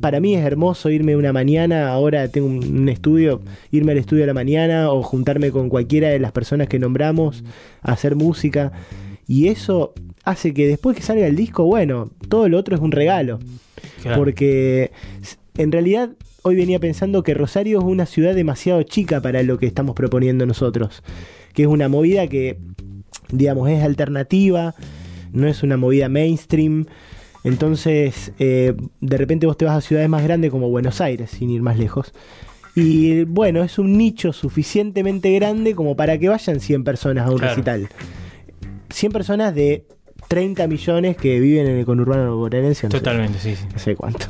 para 0.00 0.20
mí 0.20 0.34
es 0.34 0.44
hermoso 0.44 0.90
irme 0.90 1.16
una 1.16 1.32
mañana, 1.32 1.90
ahora 1.90 2.28
tengo 2.28 2.48
un, 2.48 2.88
estudio, 2.88 3.40
irme 3.70 3.92
al 3.92 3.98
estudio 3.98 4.24
a 4.24 4.26
la 4.26 4.34
mañana 4.34 4.90
o 4.90 5.02
juntarme 5.02 5.50
con 5.50 5.68
cualquiera 5.68 6.08
de 6.08 6.18
las 6.18 6.32
personas 6.32 6.68
que 6.68 6.78
nombramos 6.78 7.44
a 7.82 7.92
hacer 7.92 8.16
música. 8.16 8.72
Y 9.28 9.48
eso 9.48 9.94
hace 10.24 10.52
que 10.52 10.66
después 10.66 10.96
que 10.96 11.02
salga 11.02 11.26
el 11.26 11.36
disco, 11.36 11.64
bueno, 11.64 12.10
todo 12.28 12.48
lo 12.48 12.58
otro 12.58 12.74
es 12.74 12.82
un 12.82 12.92
regalo. 12.92 13.38
Porque 14.16 14.90
en 15.56 15.72
realidad 15.72 16.10
hoy 16.42 16.56
venía 16.56 16.80
pensando 16.80 17.22
que 17.22 17.34
Rosario 17.34 17.78
es 17.78 17.84
una 17.84 18.06
ciudad 18.06 18.34
demasiado 18.34 18.82
chica 18.82 19.20
para 19.20 19.42
lo 19.42 19.58
que 19.58 19.66
estamos 19.66 19.94
proponiendo 19.94 20.44
nosotros, 20.46 21.02
que 21.54 21.62
es 21.62 21.68
una 21.68 21.88
movida 21.88 22.26
que, 22.26 22.58
digamos, 23.30 23.70
es 23.70 23.82
alternativa, 23.82 24.74
no 25.32 25.46
es 25.46 25.62
una 25.62 25.76
movida 25.76 26.08
mainstream. 26.08 26.86
Entonces, 27.44 28.32
eh, 28.38 28.74
de 29.00 29.16
repente 29.16 29.46
vos 29.46 29.56
te 29.56 29.64
vas 29.64 29.76
a 29.76 29.80
ciudades 29.80 30.08
más 30.08 30.22
grandes 30.22 30.50
como 30.50 30.68
Buenos 30.70 31.00
Aires, 31.00 31.30
sin 31.30 31.50
ir 31.50 31.62
más 31.62 31.78
lejos. 31.78 32.12
Y 32.74 33.24
bueno, 33.24 33.62
es 33.62 33.78
un 33.78 33.98
nicho 33.98 34.32
suficientemente 34.32 35.32
grande 35.34 35.74
como 35.74 35.96
para 35.96 36.18
que 36.18 36.28
vayan 36.28 36.60
100 36.60 36.84
personas 36.84 37.26
a 37.26 37.30
un 37.30 37.38
recital. 37.38 37.88
100 38.90 39.12
personas 39.12 39.54
de 39.54 39.86
30 40.28 40.66
millones 40.68 41.16
que 41.16 41.38
viven 41.40 41.66
en 41.66 41.78
el 41.78 41.84
conurbano 41.84 42.36
bonaerense. 42.36 42.86
No 42.86 42.90
Totalmente, 42.90 43.38
sí, 43.38 43.56
sí. 43.56 43.66
No 43.70 43.78
sé 43.78 43.94
cuánto. 43.96 44.26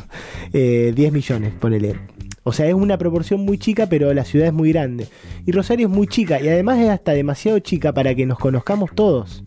10 0.53 0.99
eh, 0.99 1.11
millones, 1.13 1.53
ponele. 1.61 1.97
O 2.45 2.53
sea, 2.53 2.67
es 2.67 2.75
una 2.75 2.99
proporción 2.99 3.41
muy 3.41 3.59
chica, 3.59 3.87
pero 3.87 4.13
la 4.13 4.25
ciudad 4.25 4.49
es 4.49 4.53
muy 4.53 4.73
grande. 4.73 5.07
Y 5.47 5.53
Rosario 5.53 5.87
es 5.87 5.93
muy 5.93 6.09
chica, 6.09 6.41
y 6.41 6.49
además 6.49 6.81
es 6.81 6.91
hasta 6.91 7.13
demasiado 7.13 7.61
chica 7.61 7.93
para 7.93 8.15
que 8.17 8.27
nos 8.27 8.39
conozcamos 8.39 8.91
todos. 8.95 9.45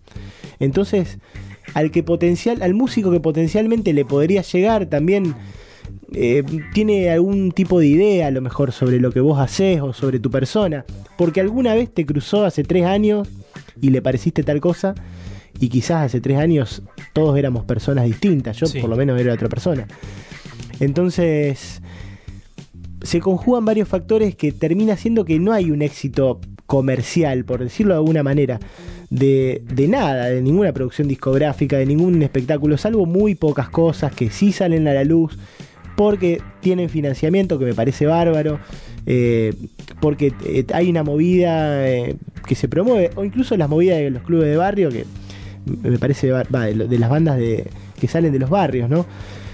Entonces, 0.60 1.20
al 1.74 1.92
que 1.92 2.04
potencial, 2.04 2.62
al 2.62 2.74
músico 2.74 3.12
que 3.12 3.20
potencialmente 3.20 3.94
le 3.94 4.06
podría 4.06 4.42
llegar 4.42 4.86
también 4.86 5.36
eh, 6.14 6.44
tiene 6.74 7.10
algún 7.10 7.52
tipo 7.52 7.80
de 7.80 7.88
idea 7.88 8.28
a 8.28 8.32
lo 8.32 8.42
mejor 8.42 8.72
sobre 8.72 9.00
lo 9.00 9.12
que 9.12 9.20
vos 9.20 9.40
haces 9.40 9.82
o 9.82 9.94
sobre 9.94 10.20
tu 10.20 10.30
persona, 10.30 10.86
porque 11.18 11.42
alguna 11.42 11.74
vez 11.74 11.94
te 11.94 12.06
cruzó 12.06 12.46
hace 12.46 12.64
tres 12.64 12.86
años 12.86 13.28
y 13.82 13.90
le 13.90 14.02
pareciste 14.02 14.44
tal 14.44 14.62
cosa, 14.62 14.96
y 15.60 15.70
quizás 15.70 16.06
hace 16.06 16.22
tres 16.22 16.38
años 16.38 16.84
todos 17.14 17.38
éramos 17.38 17.66
personas 17.66 18.06
distintas, 18.06 18.58
yo 18.58 18.68
por 18.82 18.90
lo 18.90 18.96
menos 18.96 19.20
era 19.20 19.34
otra 19.34 19.50
persona. 19.50 19.88
Entonces, 20.80 21.82
se 23.02 23.20
conjugan 23.20 23.66
varios 23.66 23.88
factores 23.88 24.36
que 24.36 24.52
termina 24.52 24.98
siendo 24.98 25.26
que 25.26 25.40
no 25.40 25.54
hay 25.54 25.72
un 25.72 25.82
éxito 25.82 26.40
comercial, 26.66 27.46
por 27.46 27.60
decirlo 27.60 27.94
de 27.94 28.00
alguna 28.00 28.24
manera, 28.24 28.60
de, 29.10 29.62
de, 29.72 29.88
nada, 29.88 30.26
de 30.26 30.42
ninguna 30.42 30.74
producción 30.74 31.08
discográfica, 31.08 31.78
de 31.78 31.86
ningún 31.86 32.22
espectáculo, 32.24 32.78
salvo 32.78 33.06
muy 33.06 33.36
pocas 33.36 33.70
cosas 33.70 34.14
que 34.14 34.30
sí 34.30 34.52
salen 34.52 34.88
a 34.88 34.94
la 34.94 35.04
luz, 35.04 35.38
porque 35.96 36.42
tienen 36.62 36.90
financiamiento, 36.90 37.58
que 37.58 37.66
me 37.66 37.74
parece 37.74 38.06
bárbaro, 38.06 38.60
eh, 39.06 39.54
porque 40.00 40.34
eh, 40.46 40.66
hay 40.74 40.90
una 40.90 41.04
movida 41.04 41.88
eh, 41.88 42.16
que 42.48 42.56
se 42.56 42.68
promueve, 42.68 43.12
o 43.16 43.24
incluso 43.24 43.56
las 43.58 43.70
movidas 43.70 44.00
de 44.00 44.10
los 44.10 44.24
clubes 44.24 44.50
de 44.50 44.58
barrio, 44.58 44.90
que 44.90 45.06
me 45.66 45.98
parece 45.98 46.32
va, 46.32 46.44
de, 46.44 47.00
las 47.00 47.10
bandas 47.10 47.38
de, 47.38 47.68
que 48.00 48.08
salen 48.08 48.32
de 48.32 48.40
los 48.40 48.50
barrios, 48.50 48.90
¿no? 48.90 49.06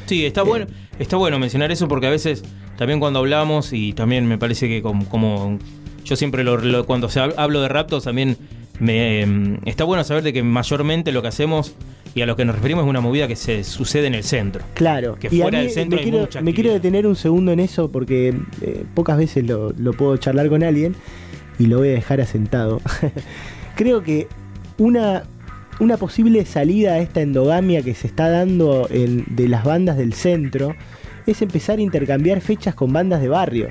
Sí, 0.05 0.25
está 0.25 0.43
bueno, 0.43 0.67
está 0.99 1.17
bueno 1.17 1.39
mencionar 1.39 1.71
eso 1.71 1.87
porque 1.87 2.07
a 2.07 2.09
veces 2.09 2.43
también 2.77 2.99
cuando 2.99 3.19
hablamos 3.19 3.71
y 3.71 3.93
también 3.93 4.25
me 4.25 4.37
parece 4.37 4.67
que 4.67 4.81
como, 4.81 5.59
yo 6.03 6.15
siempre 6.15 6.43
lo, 6.43 6.85
cuando 6.85 7.09
se 7.09 7.19
hablo 7.19 7.61
de 7.61 7.67
raptos 7.67 8.03
también 8.03 8.37
me 8.79 9.21
em, 9.21 9.57
está 9.65 9.83
bueno 9.83 10.03
saber 10.03 10.23
de 10.23 10.33
que 10.33 10.41
mayormente 10.43 11.11
lo 11.11 11.21
que 11.21 11.27
hacemos 11.27 11.75
y 12.15 12.21
a 12.21 12.25
lo 12.25 12.35
que 12.35 12.45
nos 12.45 12.55
referimos 12.55 12.83
es 12.83 12.89
una 12.89 12.99
movida 12.99 13.27
que 13.27 13.35
se 13.35 13.63
sucede 13.63 14.07
en 14.07 14.15
el 14.15 14.23
centro. 14.23 14.63
Claro. 14.73 15.15
Que 15.19 15.29
fuera 15.29 15.59
del 15.59 15.69
centro 15.69 15.97
me, 15.97 16.03
quiero, 16.03 16.27
me 16.41 16.53
quiero 16.53 16.73
detener 16.73 17.07
un 17.07 17.15
segundo 17.15 17.51
en 17.51 17.59
eso 17.59 17.91
porque 17.91 18.35
eh, 18.61 18.83
pocas 18.93 19.17
veces 19.17 19.45
lo, 19.45 19.73
puedo 19.93 20.17
charlar 20.17 20.49
con 20.49 20.63
alguien 20.63 20.95
y 21.59 21.67
lo 21.67 21.77
voy 21.77 21.89
a 21.89 21.93
dejar 21.93 22.19
asentado. 22.21 22.81
Creo 23.75 24.03
que 24.03 24.27
una, 24.77 25.23
una 25.79 25.97
posible 25.97 26.43
salida 26.45 26.93
a 26.93 26.99
esta 26.99 27.21
endogamia 27.21 27.81
que 27.81 27.93
se 27.93 28.07
está 28.07 28.29
dando 28.29 28.87
de 28.89 29.47
las 29.47 29.63
bandas 29.63 29.95
del 29.95 30.13
centro 30.13 30.75
es 31.27 31.41
empezar 31.41 31.79
a 31.79 31.81
intercambiar 31.81 32.41
fechas 32.41 32.75
con 32.75 32.91
bandas 32.91 33.21
de 33.21 33.29
barrio. 33.29 33.69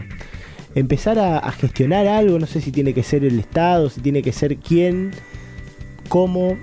Empezar 0.74 1.18
a 1.18 1.50
gestionar 1.52 2.06
algo, 2.06 2.38
no 2.38 2.46
sé 2.46 2.60
si 2.60 2.70
tiene 2.70 2.94
que 2.94 3.02
ser 3.02 3.24
el 3.24 3.38
Estado, 3.38 3.90
si 3.90 4.00
tiene 4.00 4.22
que 4.22 4.32
ser 4.32 4.56
quién, 4.58 5.10
cómo, 6.08 6.56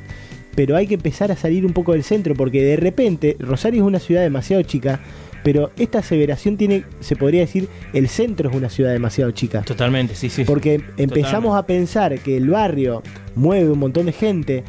pero 0.58 0.76
hay 0.76 0.88
que 0.88 0.96
empezar 0.96 1.32
a 1.32 1.36
salir 1.36 1.66
un 1.68 1.74
poco 1.74 1.94
del 1.94 2.04
centro, 2.04 2.34
porque 2.34 2.64
de 2.64 2.78
repente 2.78 3.38
Rosario 3.40 3.84
es 3.84 3.88
una 3.88 4.00
ciudad 4.00 4.22
demasiado 4.22 4.64
chica, 4.64 5.00
pero 5.44 5.72
esta 5.78 6.00
aseveración 6.00 6.58
tiene, 6.58 6.84
se 7.00 7.16
podría 7.16 7.42
decir, 7.42 7.70
el 7.94 8.10
centro 8.10 8.50
es 8.50 8.56
una 8.56 8.70
ciudad 8.70 8.92
demasiado 8.92 9.30
chica. 9.32 9.62
Totalmente, 9.62 10.16
sí, 10.16 10.30
sí. 10.30 10.44
Porque 10.46 10.82
empezamos 10.98 11.56
a 11.56 11.68
pensar 11.68 12.20
que 12.20 12.38
el 12.38 12.50
barrio 12.50 13.04
mueve 13.36 13.70
un 13.70 13.78
montón 13.78 14.08
de 14.08 14.14
gente, 14.14 14.64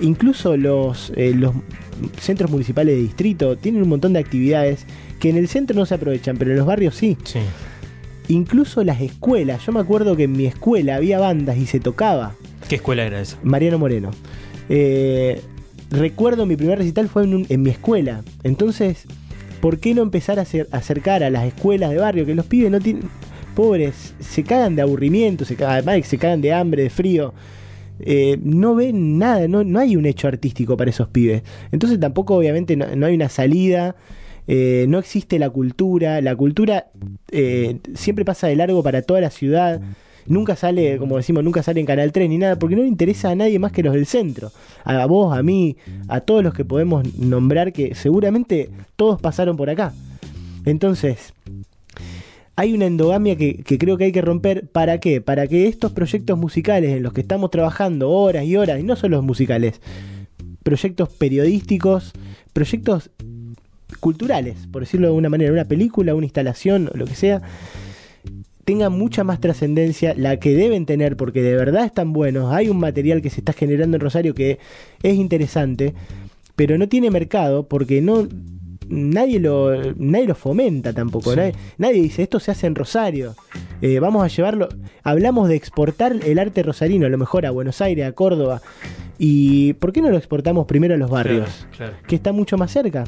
incluso 0.00 0.56
los, 0.56 1.12
eh, 1.16 1.32
los 1.34 1.54
centros 2.20 2.50
municipales 2.50 2.94
de 2.94 3.00
distrito 3.00 3.56
tienen 3.56 3.82
un 3.82 3.88
montón 3.88 4.12
de 4.12 4.18
actividades 4.18 4.84
que 5.18 5.30
en 5.30 5.38
el 5.38 5.48
centro 5.48 5.74
no 5.74 5.86
se 5.86 5.94
aprovechan, 5.94 6.36
pero 6.36 6.50
en 6.50 6.58
los 6.58 6.66
barrios 6.66 6.94
sí. 6.94 7.16
Sí. 7.24 7.40
Incluso 8.28 8.82
las 8.82 9.00
escuelas, 9.00 9.64
yo 9.64 9.72
me 9.72 9.80
acuerdo 9.80 10.16
que 10.16 10.24
en 10.24 10.32
mi 10.32 10.46
escuela 10.46 10.96
había 10.96 11.18
bandas 11.18 11.56
y 11.58 11.66
se 11.66 11.80
tocaba. 11.80 12.34
¿Qué 12.68 12.76
escuela 12.76 13.04
era 13.04 13.20
esa? 13.20 13.38
Mariano 13.42 13.78
Moreno. 13.78 14.10
Eh, 14.68 15.40
recuerdo 15.90 16.46
mi 16.46 16.56
primer 16.56 16.78
recital 16.78 17.08
fue 17.08 17.24
en, 17.24 17.62
mi 17.62 17.70
escuela. 17.70 18.22
Entonces, 18.42 19.04
¿por 19.60 19.78
qué 19.78 19.94
no 19.94 20.02
empezar 20.02 20.38
a, 20.38 20.46
acercar 20.72 21.22
a 21.22 21.30
las 21.30 21.44
escuelas 21.44 21.90
de 21.90 21.98
barrio? 21.98 22.26
Que 22.26 22.34
los 22.34 22.46
pibes 22.46 22.70
no 22.70 22.80
tienen. 22.80 23.04
Pobres, 23.54 24.14
se 24.20 24.42
cagan 24.42 24.76
de 24.76 24.82
aburrimiento, 24.82 25.46
se 25.46 25.56
cagan, 25.56 25.88
además 25.88 26.06
se 26.06 26.18
cagan 26.18 26.42
de 26.42 26.52
hambre, 26.52 26.82
de 26.82 26.90
frío. 26.90 27.32
Eh, 28.00 28.38
no 28.42 28.74
ven 28.74 29.18
nada, 29.18 29.48
no, 29.48 29.78
hay 29.78 29.96
un 29.96 30.04
hecho 30.04 30.28
artístico 30.28 30.76
para 30.76 30.90
esos 30.90 31.08
pibes. 31.08 31.42
Entonces 31.72 31.98
tampoco 31.98 32.34
obviamente 32.34 32.76
no, 32.76 33.06
hay 33.06 33.14
una 33.14 33.28
salida, 33.28 33.96
eh, 34.46 34.86
no 34.88 34.98
existe 34.98 35.38
la 35.38 35.50
cultura, 35.50 36.20
la 36.20 36.36
cultura 36.36 36.86
siempre 37.94 38.24
pasa 38.24 38.46
de 38.46 38.56
largo 38.56 38.82
para 38.82 39.02
toda 39.02 39.20
la 39.20 39.30
ciudad 39.30 39.80
nunca 40.28 40.56
sale, 40.56 40.98
como 40.98 41.16
decimos, 41.16 41.44
nunca 41.44 41.62
sale 41.62 41.80
en 41.80 41.86
Canal 41.86 42.12
3 42.12 42.28
ni 42.28 42.38
nada, 42.38 42.58
porque 42.58 42.76
no 42.76 42.82
le 42.82 42.88
interesa 42.88 43.30
a 43.30 43.34
nadie 43.34 43.58
más 43.58 43.72
que 43.72 43.82
los 43.82 43.94
del 43.94 44.06
centro. 44.06 44.50
A 44.84 45.06
vos, 45.06 45.36
a 45.36 45.42
mí, 45.42 45.76
a 46.08 46.20
todos 46.20 46.42
los 46.42 46.54
que 46.54 46.64
podemos 46.64 47.14
nombrar, 47.16 47.72
que 47.72 47.94
seguramente 47.94 48.70
todos 48.96 49.20
pasaron 49.20 49.56
por 49.56 49.70
acá. 49.70 49.92
Entonces, 50.64 51.32
hay 52.56 52.72
una 52.72 52.86
endogamia 52.86 53.36
que, 53.36 53.62
creo 53.78 53.96
que 53.96 54.04
hay 54.04 54.12
que 54.12 54.22
romper. 54.22 54.68
¿Para 54.68 54.98
qué? 54.98 55.20
Para 55.20 55.46
que 55.46 55.68
estos 55.68 55.92
proyectos 55.92 56.38
musicales 56.38 56.90
en 56.90 57.02
los 57.02 57.12
que 57.12 57.20
estamos 57.20 57.50
trabajando 57.50 58.10
horas 58.10 58.44
y 58.44 58.56
horas, 58.56 58.80
y 58.80 58.82
no 58.82 58.96
solo 58.96 59.18
los 59.18 59.24
musicales, 59.24 59.80
proyectos 60.62 61.08
periodísticos, 61.10 62.12
proyectos 62.52 63.10
culturales, 64.00 64.66
por 64.70 64.82
decirlo 64.82 65.06
de 65.06 65.10
alguna 65.10 65.28
manera, 65.28 65.52
una 65.52 65.64
película, 65.64 66.14
una 66.14 66.26
instalación, 66.26 66.90
lo 66.94 67.04
que 67.04 67.14
sea, 67.14 67.42
tenga 68.64 68.90
mucha 68.90 69.22
más 69.22 69.40
trascendencia, 69.40 70.14
la 70.16 70.38
que 70.38 70.54
deben 70.54 70.86
tener, 70.86 71.16
porque 71.16 71.40
de 71.40 71.54
verdad 71.54 71.84
están 71.84 72.12
buenos. 72.12 72.52
Hay 72.52 72.68
un 72.68 72.78
material 72.78 73.22
que 73.22 73.30
se 73.30 73.40
está 73.40 73.52
generando 73.52 73.96
en 73.96 74.00
Rosario 74.00 74.34
que 74.34 74.58
es 75.02 75.14
interesante, 75.14 75.94
pero 76.56 76.76
no 76.76 76.88
tiene 76.88 77.10
mercado 77.10 77.68
porque 77.68 78.02
no 78.02 78.26
nadie 78.88 79.40
lo 79.40 79.94
nadie 79.94 80.26
lo 80.26 80.34
fomenta 80.34 80.92
tampoco. 80.92 81.34
Nadie, 81.78 82.02
dice 82.02 82.22
esto 82.22 82.40
se 82.40 82.50
hace 82.50 82.66
en 82.66 82.74
Rosario. 82.74 83.36
Eh, 83.82 84.00
vamos 84.00 84.24
a 84.24 84.28
llevarlo. 84.28 84.68
Hablamos 85.04 85.48
de 85.48 85.54
exportar 85.54 86.16
el 86.24 86.38
arte 86.38 86.64
rosarino, 86.64 87.06
a 87.06 87.10
lo 87.10 87.18
mejor 87.18 87.46
a 87.46 87.52
Buenos 87.52 87.80
Aires, 87.80 88.04
a 88.06 88.12
Córdoba. 88.12 88.62
¿Y 89.16 89.74
por 89.74 89.92
qué 89.92 90.02
no 90.02 90.10
lo 90.10 90.16
exportamos 90.16 90.66
primero 90.66 90.94
a 90.94 90.98
los 90.98 91.10
barrios? 91.10 91.66
Que 92.08 92.16
está 92.16 92.32
mucho 92.32 92.58
más 92.58 92.72
cerca. 92.72 93.04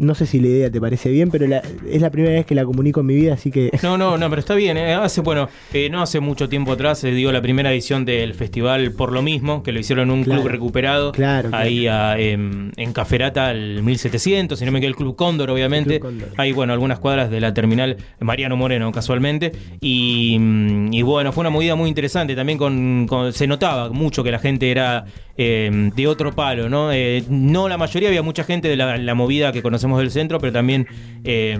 No 0.00 0.14
sé 0.14 0.24
si 0.24 0.40
la 0.40 0.48
idea 0.48 0.70
te 0.70 0.80
parece 0.80 1.10
bien, 1.10 1.30
pero 1.30 1.44
es 1.44 2.00
la 2.00 2.10
primera 2.10 2.34
vez 2.34 2.46
que 2.46 2.54
la 2.54 2.64
comunico 2.64 3.00
en 3.00 3.06
mi 3.06 3.14
vida, 3.14 3.34
así 3.34 3.50
que... 3.50 3.70
No, 3.82 3.98
no, 3.98 4.16
no, 4.16 4.30
pero 4.30 4.40
está 4.40 4.54
bien. 4.54 4.78
¿eh? 4.78 4.94
Hace, 4.94 5.20
bueno, 5.20 5.50
eh, 5.74 5.90
no 5.90 6.00
hace 6.00 6.20
mucho 6.20 6.48
tiempo 6.48 6.72
atrás 6.72 7.00
se 7.00 7.10
dio 7.10 7.30
la 7.32 7.42
primera 7.42 7.70
edición 7.70 8.06
del 8.06 8.32
festival 8.32 8.92
Por 8.92 9.12
lo 9.12 9.20
mismo, 9.20 9.62
que 9.62 9.72
lo 9.72 9.78
hicieron 9.78 10.08
en 10.08 10.14
un 10.14 10.24
club 10.24 10.46
recuperado. 10.48 11.12
Claro. 11.12 11.50
Ahí 11.52 11.86
em, 11.86 12.72
en 12.78 12.92
Caferata 12.94 13.48
al 13.48 13.82
1700, 13.82 14.58
si 14.58 14.64
no 14.64 14.72
me 14.72 14.78
equivoco, 14.78 14.90
el 14.90 14.96
Club 14.96 15.16
Cóndor, 15.16 15.50
obviamente. 15.50 16.00
Hay, 16.38 16.52
bueno, 16.52 16.72
algunas 16.72 16.98
cuadras 16.98 17.30
de 17.30 17.38
la 17.38 17.52
terminal 17.52 17.98
Mariano 18.20 18.56
Moreno, 18.56 18.90
casualmente. 18.92 19.52
Y, 19.82 20.38
mm, 20.40 21.04
bueno, 21.04 21.30
fue 21.32 21.42
una 21.42 21.50
movida 21.50 21.74
muy 21.74 21.90
interesante. 21.90 22.34
También 22.34 22.56
con, 22.56 23.06
se 23.32 23.46
notaba 23.46 23.90
mucho 23.90 24.24
que 24.24 24.30
la 24.30 24.38
gente 24.38 24.70
era 24.70 25.04
em, 25.42 25.90
de 25.92 26.06
otro 26.06 26.32
palo, 26.32 26.68
¿no? 26.68 26.92
Eh, 26.92 27.24
no 27.30 27.66
la 27.66 27.78
mayoría, 27.78 28.10
había 28.10 28.22
mucha 28.22 28.44
gente 28.44 28.68
de 28.68 28.76
la 28.76 29.14
movida 29.14 29.52
que 29.52 29.62
conocemos 29.62 29.98
del 29.98 30.10
centro, 30.10 30.38
pero 30.38 30.52
también, 30.52 30.86
eh, 31.24 31.56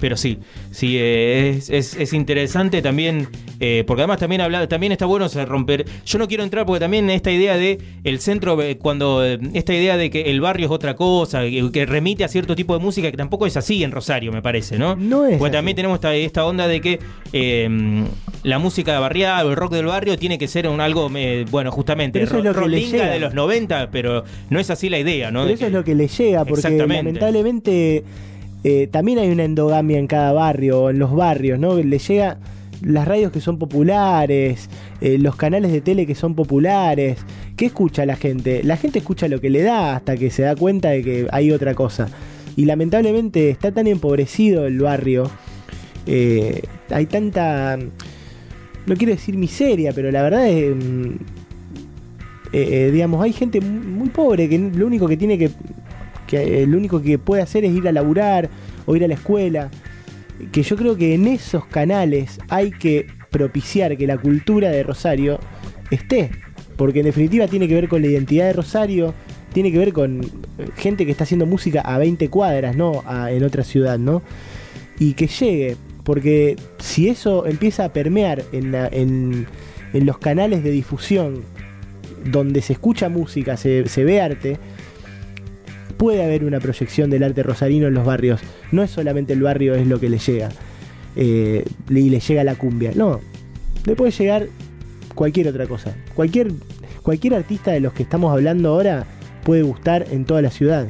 pero 0.00 0.16
sí, 0.16 0.38
sí, 0.70 0.96
eh, 0.98 1.60
es, 1.68 2.12
interesante 2.12 2.82
también, 2.82 3.28
eh, 3.60 3.84
porque 3.86 4.02
además 4.02 4.18
también 4.18 4.40
habla, 4.40 4.66
también 4.66 4.92
está 4.92 5.06
bueno 5.06 5.28
romper, 5.46 5.84
yo 6.04 6.18
no 6.18 6.26
quiero 6.26 6.42
entrar 6.42 6.66
porque 6.66 6.80
también 6.80 7.10
esta 7.10 7.30
idea 7.30 7.56
de 7.56 7.78
el 8.02 8.20
centro, 8.20 8.58
cuando, 8.78 9.22
esta 9.24 9.74
idea 9.74 9.96
de 9.96 10.10
que 10.10 10.30
el 10.30 10.40
barrio 10.40 10.66
es 10.66 10.72
otra 10.72 10.96
cosa, 10.96 11.42
que, 11.42 11.86
remite 11.86 12.24
a 12.24 12.28
cierto 12.28 12.56
tipo 12.56 12.76
de 12.76 12.82
música, 12.82 13.10
que 13.10 13.16
tampoco 13.16 13.46
es 13.46 13.56
así 13.56 13.84
en 13.84 13.92
Rosario, 13.92 14.32
me 14.32 14.42
parece, 14.42 14.78
¿no? 14.78 14.96
No 14.96 15.26
es. 15.26 15.38
Porque 15.38 15.52
también 15.52 15.76
tenemos 15.76 16.00
esta, 16.02 16.44
onda 16.44 16.66
de 16.66 16.80
que 16.80 16.98
la 18.42 18.58
música 18.58 18.98
barrial 18.98 19.46
o 19.46 19.50
el 19.50 19.56
rock 19.56 19.74
del 19.74 19.86
barrio 19.86 20.16
tiene 20.18 20.38
que 20.38 20.48
ser 20.48 20.66
un 20.66 20.80
algo, 20.80 21.10
bueno, 21.50 21.70
justamente, 21.70 22.22
eso 22.22 22.38
es 22.38 22.44
lo 22.44 22.54
que 22.54 22.70
de 22.70 23.20
los 23.20 23.34
90, 23.34 23.90
pero 23.90 24.24
no 24.48 24.58
es 24.58 24.70
así 24.70 24.88
la 24.88 24.98
idea, 24.98 25.30
¿no? 25.30 25.46
eso 25.46 25.66
es 25.66 25.72
lo 25.72 25.84
que 25.84 25.94
le 25.94 26.08
llega, 26.08 26.44
porque 26.44 26.70
lamentablemente 26.70 28.04
eh, 28.62 28.88
también 28.90 29.18
hay 29.18 29.30
una 29.30 29.44
endogamia 29.44 29.98
en 29.98 30.06
cada 30.06 30.32
barrio, 30.32 30.90
en 30.90 30.98
los 30.98 31.14
barrios, 31.14 31.58
¿no? 31.58 31.76
Le 31.76 31.98
llega 31.98 32.38
las 32.82 33.06
radios 33.06 33.32
que 33.32 33.40
son 33.40 33.58
populares, 33.58 34.68
eh, 35.00 35.18
los 35.18 35.36
canales 35.36 35.72
de 35.72 35.80
tele 35.80 36.06
que 36.06 36.14
son 36.14 36.34
populares. 36.34 37.18
¿Qué 37.56 37.66
escucha 37.66 38.04
la 38.06 38.16
gente? 38.16 38.62
La 38.62 38.76
gente 38.76 38.98
escucha 38.98 39.28
lo 39.28 39.40
que 39.40 39.50
le 39.50 39.62
da 39.62 39.96
hasta 39.96 40.16
que 40.16 40.30
se 40.30 40.42
da 40.42 40.56
cuenta 40.56 40.90
de 40.90 41.02
que 41.02 41.26
hay 41.32 41.52
otra 41.52 41.74
cosa. 41.74 42.08
Y 42.56 42.64
lamentablemente 42.66 43.50
está 43.50 43.72
tan 43.72 43.86
empobrecido 43.86 44.66
el 44.66 44.78
barrio. 44.80 45.30
Eh, 46.06 46.62
hay 46.90 47.06
tanta... 47.06 47.78
No 48.86 48.96
quiero 48.96 49.12
decir 49.12 49.36
miseria, 49.36 49.92
pero 49.94 50.10
la 50.10 50.22
verdad 50.22 50.48
es... 50.48 50.74
Mm, 50.74 51.16
digamos, 52.52 53.22
hay 53.22 53.32
gente 53.32 53.60
muy 53.60 54.08
pobre 54.08 54.48
que 54.48 54.58
lo 54.58 54.84
único 54.84 55.06
que 55.06 55.16
tiene 55.16 55.38
que 55.38 55.50
que 56.30 56.66
lo 56.66 56.78
único 56.78 57.02
que 57.02 57.18
puede 57.18 57.42
hacer 57.42 57.64
es 57.64 57.74
ir 57.74 57.88
a 57.88 57.92
laburar 57.92 58.48
o 58.86 58.94
ir 58.94 59.04
a 59.04 59.08
la 59.08 59.14
escuela. 59.14 59.70
Que 60.52 60.62
yo 60.62 60.76
creo 60.76 60.96
que 60.96 61.14
en 61.14 61.26
esos 61.26 61.66
canales 61.66 62.38
hay 62.48 62.70
que 62.70 63.06
propiciar 63.30 63.96
que 63.96 64.06
la 64.06 64.16
cultura 64.16 64.70
de 64.70 64.82
Rosario 64.82 65.38
esté. 65.90 66.30
Porque 66.76 67.00
en 67.00 67.06
definitiva 67.06 67.46
tiene 67.46 67.68
que 67.68 67.74
ver 67.74 67.88
con 67.88 68.00
la 68.00 68.08
identidad 68.08 68.46
de 68.46 68.52
Rosario, 68.54 69.12
tiene 69.52 69.72
que 69.72 69.78
ver 69.78 69.92
con 69.92 70.20
gente 70.76 71.04
que 71.04 71.12
está 71.12 71.24
haciendo 71.24 71.46
música 71.46 71.80
a 71.80 71.98
20 71.98 72.28
cuadras, 72.30 72.76
¿no? 72.76 73.02
en 73.28 73.44
otra 73.44 73.64
ciudad, 73.64 73.98
¿no? 73.98 74.22
Y 74.98 75.14
que 75.14 75.26
llegue, 75.26 75.76
porque 76.04 76.56
si 76.78 77.08
eso 77.08 77.46
empieza 77.46 77.84
a 77.84 77.92
permear 77.92 78.44
en, 78.52 78.74
en, 79.92 80.06
los 80.06 80.18
canales 80.18 80.62
de 80.62 80.70
difusión 80.70 81.42
donde 82.24 82.62
se 82.62 82.74
escucha 82.74 83.08
música, 83.08 83.56
se, 83.56 83.88
se 83.88 84.04
ve 84.04 84.20
arte, 84.20 84.58
puede 86.00 86.24
haber 86.24 86.44
una 86.44 86.60
proyección 86.60 87.10
del 87.10 87.22
arte 87.22 87.42
rosarino 87.42 87.86
en 87.86 87.92
los 87.92 88.06
barrios. 88.06 88.40
No 88.72 88.82
es 88.82 88.90
solamente 88.90 89.34
el 89.34 89.42
barrio 89.42 89.74
es 89.74 89.86
lo 89.86 90.00
que 90.00 90.08
le 90.08 90.16
llega 90.16 90.48
eh, 91.14 91.62
y 91.90 92.08
le 92.08 92.20
llega 92.20 92.42
la 92.42 92.54
cumbia. 92.54 92.92
No, 92.94 93.20
le 93.84 93.94
puede 93.96 94.10
llegar 94.10 94.46
cualquier 95.14 95.48
otra 95.48 95.66
cosa. 95.66 95.94
Cualquier, 96.14 96.52
cualquier 97.02 97.34
artista 97.34 97.72
de 97.72 97.80
los 97.80 97.92
que 97.92 98.02
estamos 98.02 98.32
hablando 98.32 98.70
ahora 98.70 99.04
puede 99.44 99.60
gustar 99.60 100.06
en 100.10 100.24
toda 100.24 100.40
la 100.40 100.50
ciudad. 100.50 100.88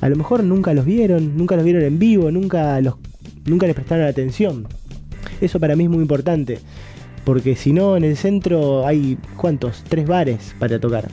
A 0.00 0.08
lo 0.08 0.16
mejor 0.16 0.42
nunca 0.42 0.74
los 0.74 0.84
vieron, 0.84 1.36
nunca 1.36 1.54
los 1.54 1.64
vieron 1.64 1.84
en 1.84 2.00
vivo, 2.00 2.32
nunca, 2.32 2.80
los, 2.80 2.96
nunca 3.44 3.68
les 3.68 3.76
prestaron 3.76 4.08
atención. 4.08 4.66
Eso 5.40 5.60
para 5.60 5.76
mí 5.76 5.84
es 5.84 5.90
muy 5.90 6.00
importante. 6.00 6.58
Porque 7.24 7.54
si 7.54 7.72
no, 7.72 7.96
en 7.96 8.02
el 8.02 8.16
centro 8.16 8.84
hay, 8.84 9.18
¿cuántos? 9.36 9.84
Tres 9.88 10.08
bares 10.08 10.56
para 10.58 10.80
tocar. 10.80 11.06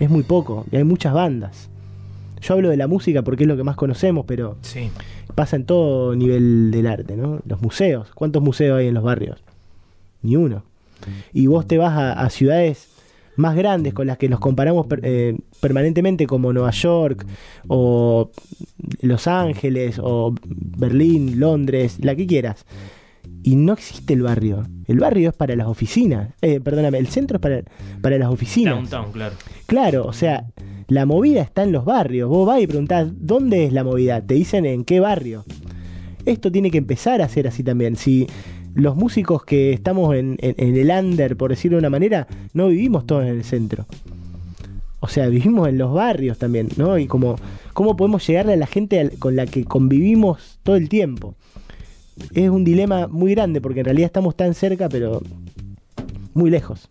Es 0.00 0.10
muy 0.10 0.24
poco 0.24 0.66
y 0.72 0.78
hay 0.78 0.84
muchas 0.84 1.12
bandas. 1.12 1.71
Yo 2.42 2.54
hablo 2.54 2.70
de 2.70 2.76
la 2.76 2.88
música 2.88 3.22
porque 3.22 3.44
es 3.44 3.48
lo 3.48 3.56
que 3.56 3.62
más 3.62 3.76
conocemos, 3.76 4.24
pero 4.26 4.56
pasa 5.34 5.56
en 5.56 5.64
todo 5.64 6.14
nivel 6.16 6.70
del 6.72 6.88
arte, 6.88 7.16
¿no? 7.16 7.40
Los 7.46 7.62
museos. 7.62 8.10
¿Cuántos 8.14 8.42
museos 8.42 8.78
hay 8.78 8.88
en 8.88 8.94
los 8.94 9.04
barrios? 9.04 9.38
Ni 10.22 10.36
uno. 10.36 10.64
Y 11.32 11.46
vos 11.46 11.66
te 11.66 11.78
vas 11.78 11.96
a, 11.96 12.28
ciudades 12.30 12.88
más 13.36 13.56
grandes 13.56 13.94
con 13.94 14.06
las 14.06 14.18
que 14.18 14.28
nos 14.28 14.40
comparamos 14.40 14.86
eh, 15.02 15.38
permanentemente 15.60 16.26
como 16.26 16.52
Nueva 16.52 16.70
York 16.70 17.26
o 17.68 18.30
Los 19.00 19.26
Ángeles 19.26 20.00
o 20.02 20.34
Berlín, 20.44 21.38
Londres, 21.38 21.98
la 22.02 22.16
que 22.16 22.26
quieras. 22.26 22.66
Y 23.44 23.54
no 23.56 23.72
existe 23.72 24.14
el 24.14 24.22
barrio. 24.22 24.66
El 24.86 24.98
barrio 24.98 25.30
es 25.30 25.34
para 25.34 25.54
las 25.56 25.68
oficinas. 25.68 26.32
Eh, 26.42 26.60
perdóname, 26.60 26.98
el 26.98 27.06
centro 27.06 27.36
es 27.36 27.40
para, 27.40 27.62
para 28.00 28.18
las 28.18 28.28
oficinas. 28.30 28.74
Downtown, 28.74 29.12
claro. 29.12 29.34
Claro, 29.66 30.06
o 30.06 30.12
sea, 30.12 30.44
la 30.88 31.06
movida 31.06 31.42
está 31.42 31.62
en 31.62 31.72
los 31.72 31.84
barrios. 31.84 32.28
Vos 32.28 32.46
vas 32.46 32.60
y 32.60 32.66
preguntás, 32.66 33.08
¿dónde 33.16 33.64
es 33.64 33.72
la 33.72 33.84
movida? 33.84 34.20
Te 34.20 34.34
dicen 34.34 34.66
en 34.66 34.84
qué 34.84 35.00
barrio. 35.00 35.44
Esto 36.24 36.52
tiene 36.52 36.70
que 36.70 36.78
empezar 36.78 37.22
a 37.22 37.28
ser 37.28 37.48
así 37.48 37.62
también. 37.62 37.96
Si 37.96 38.26
los 38.74 38.96
músicos 38.96 39.44
que 39.44 39.72
estamos 39.72 40.14
en, 40.14 40.36
el 40.40 40.90
under, 40.90 41.36
por 41.36 41.50
decirlo 41.50 41.76
de 41.76 41.80
una 41.80 41.90
manera, 41.90 42.26
no 42.54 42.68
vivimos 42.68 43.06
todos 43.06 43.24
en 43.24 43.30
el 43.30 43.44
centro. 43.44 43.86
O 45.00 45.08
sea, 45.08 45.26
vivimos 45.28 45.68
en 45.68 45.78
los 45.78 45.92
barrios 45.92 46.38
también, 46.38 46.68
¿no? 46.76 46.96
Y 46.96 47.06
como, 47.06 47.36
¿cómo 47.72 47.96
podemos 47.96 48.26
llegarle 48.26 48.52
a 48.52 48.56
la 48.56 48.66
gente 48.66 49.10
con 49.18 49.34
la 49.34 49.46
que 49.46 49.64
convivimos 49.64 50.58
todo 50.62 50.76
el 50.76 50.88
tiempo? 50.88 51.34
Es 52.34 52.48
un 52.50 52.62
dilema 52.64 53.08
muy 53.08 53.32
grande 53.32 53.60
porque 53.60 53.80
en 53.80 53.86
realidad 53.86 54.06
estamos 54.06 54.36
tan 54.36 54.54
cerca, 54.54 54.88
pero 54.88 55.20
muy 56.34 56.50
lejos. 56.50 56.88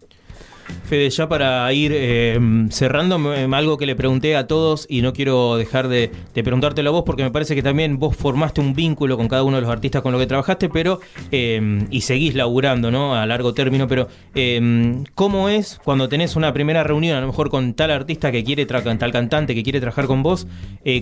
Fede, 0.85 1.09
ya 1.09 1.27
para 1.29 1.71
ir 1.73 1.91
eh, 1.93 2.39
cerrando, 2.69 3.19
algo 3.53 3.77
que 3.77 3.85
le 3.85 3.95
pregunté 3.95 4.35
a 4.35 4.47
todos 4.47 4.85
y 4.89 5.01
no 5.01 5.13
quiero 5.13 5.55
dejar 5.55 5.87
de, 5.87 6.11
preguntártelo 6.33 6.89
a 6.89 6.93
vos 6.93 7.03
porque 7.05 7.23
me 7.23 7.31
parece 7.31 7.55
que 7.55 7.63
también 7.63 7.97
vos 7.97 8.15
formaste 8.15 8.61
un 8.61 8.73
vínculo 8.73 9.17
con 9.17 9.27
cada 9.27 9.43
uno 9.43 9.57
de 9.57 9.61
los 9.61 9.71
artistas 9.71 10.01
con 10.01 10.11
los 10.11 10.19
que 10.19 10.27
trabajaste, 10.27 10.69
pero 10.69 10.99
eh, 11.31 11.85
y 11.89 12.01
seguís 12.01 12.35
laburando, 12.35 12.91
¿no? 12.91 13.15
A 13.15 13.25
largo 13.25 13.53
término, 13.53 13.87
pero 13.87 14.07
eh, 14.35 15.01
¿cómo 15.15 15.49
es 15.49 15.79
cuando 15.83 16.09
tenés 16.09 16.35
una 16.35 16.53
primera 16.53 16.83
reunión, 16.83 17.17
a 17.17 17.21
lo 17.21 17.27
mejor 17.27 17.49
con 17.49 17.73
tal 17.73 17.91
artista 17.91 18.31
que 18.31 18.43
quiere 18.43 18.65
tal 18.65 19.11
cantante 19.11 19.55
que 19.55 19.63
quiere 19.63 19.79
trabajar 19.79 20.07
con 20.07 20.23
vos? 20.23 20.47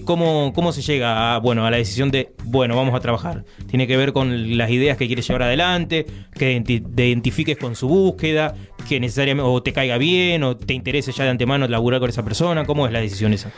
¿cómo, 0.05 0.51
¿Cómo 0.53 0.71
se 0.71 0.81
llega 0.81 1.35
a, 1.35 1.39
bueno, 1.39 1.65
a 1.65 1.71
la 1.71 1.77
decisión 1.77 2.11
de, 2.11 2.31
bueno, 2.43 2.75
vamos 2.75 2.93
a 2.93 2.99
trabajar? 2.99 3.45
Tiene 3.67 3.87
que 3.87 3.97
ver 3.97 4.13
con 4.13 4.57
las 4.57 4.69
ideas 4.69 4.97
que 4.97 5.07
quieres 5.07 5.27
llevar 5.27 5.43
adelante, 5.43 6.05
que 6.37 6.61
te 6.61 7.07
identifiques 7.07 7.57
con 7.57 7.75
su 7.75 7.87
búsqueda, 7.87 8.55
que 8.87 8.99
necesariamente 8.99 9.48
o 9.53 9.63
te 9.63 9.73
caiga 9.73 9.97
bien 9.97 10.43
o 10.43 10.57
te 10.57 10.73
interese 10.73 11.11
ya 11.11 11.23
de 11.23 11.31
antemano 11.31 11.67
laburar 11.67 11.99
con 11.99 12.09
esa 12.09 12.23
persona? 12.23 12.65
¿Cómo 12.65 12.85
es 12.87 12.93
la 12.93 12.99
decisión 12.99 13.33
esa? 13.33 13.51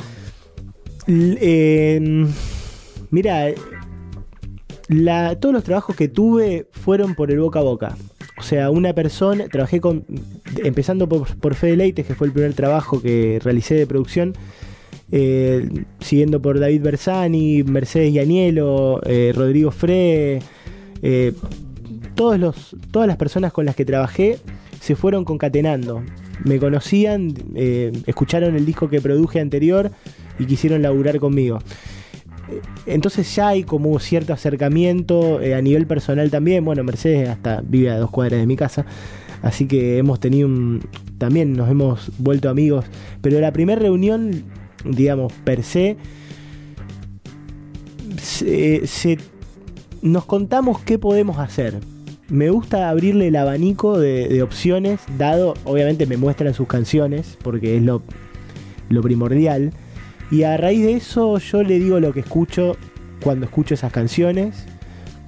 Em, 1.08 2.28
mira, 3.10 3.48
todos 5.40 5.54
los 5.54 5.64
trabajos 5.64 5.96
que 5.96 6.08
tuve 6.08 6.68
fueron 6.72 7.16
por 7.16 7.32
el 7.32 7.40
boca 7.40 7.60
a 7.60 7.64
boca. 7.64 7.98
O 8.38 8.44
sea, 8.44 8.72
una 8.72 8.94
persona, 8.94 9.48
trabajé 9.48 9.80
con, 9.80 10.06
empezando 10.64 11.08
por, 11.08 11.36
por 11.38 11.56
Fede 11.56 11.78
Leites, 11.78 12.06
que 12.06 12.16
fue 12.16 12.28
el 12.28 12.34
primer 12.34 12.54
trabajo 12.54 13.02
que 13.02 13.40
realicé 13.44 13.76
de 13.76 13.86
producción, 13.86 14.34
eh, 15.12 15.68
siguiendo 16.00 16.42
por 16.42 16.60
David 16.60 16.82
Bersani, 16.82 17.64
Mercedes 17.64 18.14
Yanielo, 18.14 19.02
eh, 19.06 19.34
Rodrigo 19.36 19.72
Fre, 19.72 20.40
eh, 21.02 21.34
todos 22.16 22.40
los, 22.40 22.76
todas 22.92 23.08
las 23.08 23.18
personas 23.18 23.52
con 23.52 23.66
las 23.66 23.76
que 23.76 23.86
trabajé 23.86 24.40
se 24.82 24.96
fueron 24.96 25.24
concatenando. 25.24 26.04
Me 26.44 26.60
conocían, 26.60 27.34
eh, 27.56 27.92
escucharon 28.08 28.56
el 28.56 28.66
disco 28.66 28.90
que 28.90 29.00
produje 29.00 29.40
anterior 29.40 29.92
y 30.40 30.46
quisieron 30.46 30.82
laburar 30.82 31.20
conmigo. 31.20 31.60
Eh, 32.50 32.62
entonces 32.88 33.34
ya 33.36 33.50
hay 33.50 33.64
como 33.64 33.98
cierto 34.00 34.34
acercamiento 34.34 35.40
eh, 35.40 35.54
a 35.54 35.62
nivel 35.62 35.86
personal 35.86 36.32
también. 36.32 36.66
Bueno, 36.66 36.84
Mercedes 36.84 37.30
hasta 37.30 37.62
vive 37.62 37.92
a 37.92 38.00
dos 38.00 38.10
cuadras 38.10 38.40
de 38.40 38.48
mi 38.48 38.56
casa. 38.56 38.88
Así 39.44 39.68
que 39.68 40.00
hemos 40.00 40.20
tenido 40.20 40.48
un... 40.48 40.82
También 41.20 41.54
nos 41.54 41.70
hemos 41.70 42.12
vuelto 42.18 42.50
amigos. 42.50 42.86
Pero 43.22 43.40
la 43.40 43.54
primera 43.54 43.80
reunión, 43.80 44.46
digamos, 44.84 45.32
per 45.44 45.62
se, 45.62 45.98
se 48.20 49.20
nos 50.02 50.26
contamos 50.26 50.80
qué 50.82 50.98
podemos 50.98 51.38
hacer 51.38 51.76
me 52.32 52.50
gusta 52.50 52.90
abrirle 52.90 53.28
el 53.28 53.36
abanico 53.36 54.00
de, 54.00 54.42
opciones, 54.42 55.02
dado, 55.18 55.54
obviamente 55.66 56.06
me 56.06 56.16
muestran 56.16 56.54
sus 56.54 56.66
canciones, 56.66 57.38
porque 57.44 57.76
es 57.76 57.84
lo, 57.84 58.02
primordial. 58.88 59.74
Y 60.32 60.44
a 60.44 60.56
raíz 60.56 60.82
de 60.82 60.94
eso 60.94 61.38
yo 61.40 61.62
le 61.62 61.78
digo 61.78 62.00
lo 62.00 62.14
que 62.14 62.22
escucho 62.22 62.78
cuando 63.22 63.46
escucho 63.46 63.74
esas 63.74 63.92
canciones. 63.92 64.66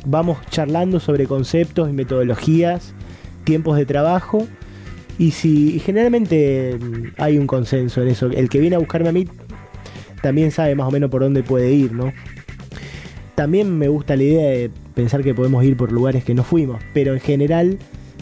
Vamos 0.05 0.37
charlando 0.49 1.01
sobre 1.01 1.27
conceptos 1.27 1.89
y 1.89 1.93
metodologías, 1.93 2.95
tiempos 3.43 3.75
de 3.75 3.85
trabajo. 3.85 4.47
Y 5.19 5.31
si 5.31 5.79
generalmente 5.79 6.79
mm, 6.79 7.21
hay 7.21 7.37
un 7.37 7.47
consenso 7.47 8.01
en 8.01 8.07
eso, 8.07 8.27
el 8.27 8.47
que 8.47 8.61
viene 8.61 8.77
a 8.77 8.79
buscarme 8.79 9.09
a 9.09 9.11
mí 9.11 9.27
también 10.21 10.51
sabe 10.51 10.73
más 10.73 10.87
o 10.87 10.91
menos 10.91 11.09
por 11.09 11.21
dónde 11.21 11.43
puede 11.43 11.73
ir, 11.73 11.91
¿no? 11.91 12.13
También 13.35 13.77
me 13.77 13.87
gusta 13.87 14.15
la 14.15 14.23
idea 14.23 14.49
de 14.49 14.71
pensar 14.93 15.23
que 15.23 15.33
podemos 15.33 15.63
ir 15.63 15.75
por 15.75 15.91
lugares 15.91 16.23
que 16.23 16.33
no 16.33 16.43
fuimos, 16.43 16.81
pero 16.93 17.13
en 17.13 17.19
general 17.19 17.79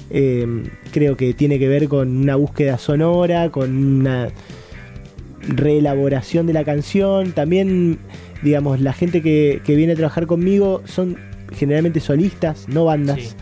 eh, 0.09 0.63
creo 0.91 1.17
que 1.17 1.33
tiene 1.33 1.59
que 1.59 1.67
ver 1.67 1.87
con 1.87 2.17
una 2.17 2.35
búsqueda 2.35 2.77
sonora, 2.77 3.49
con 3.49 3.75
una 3.75 4.29
reelaboración 5.41 6.47
de 6.47 6.53
la 6.53 6.63
canción. 6.63 7.31
También, 7.33 7.99
digamos, 8.41 8.79
la 8.79 8.93
gente 8.93 9.21
que, 9.21 9.61
viene 9.65 9.93
a 9.93 9.95
trabajar 9.95 10.27
conmigo 10.27 10.81
son 10.85 11.17
generalmente 11.53 11.99
solistas, 11.99 12.67
no 12.69 12.85
bandas. 12.85 13.35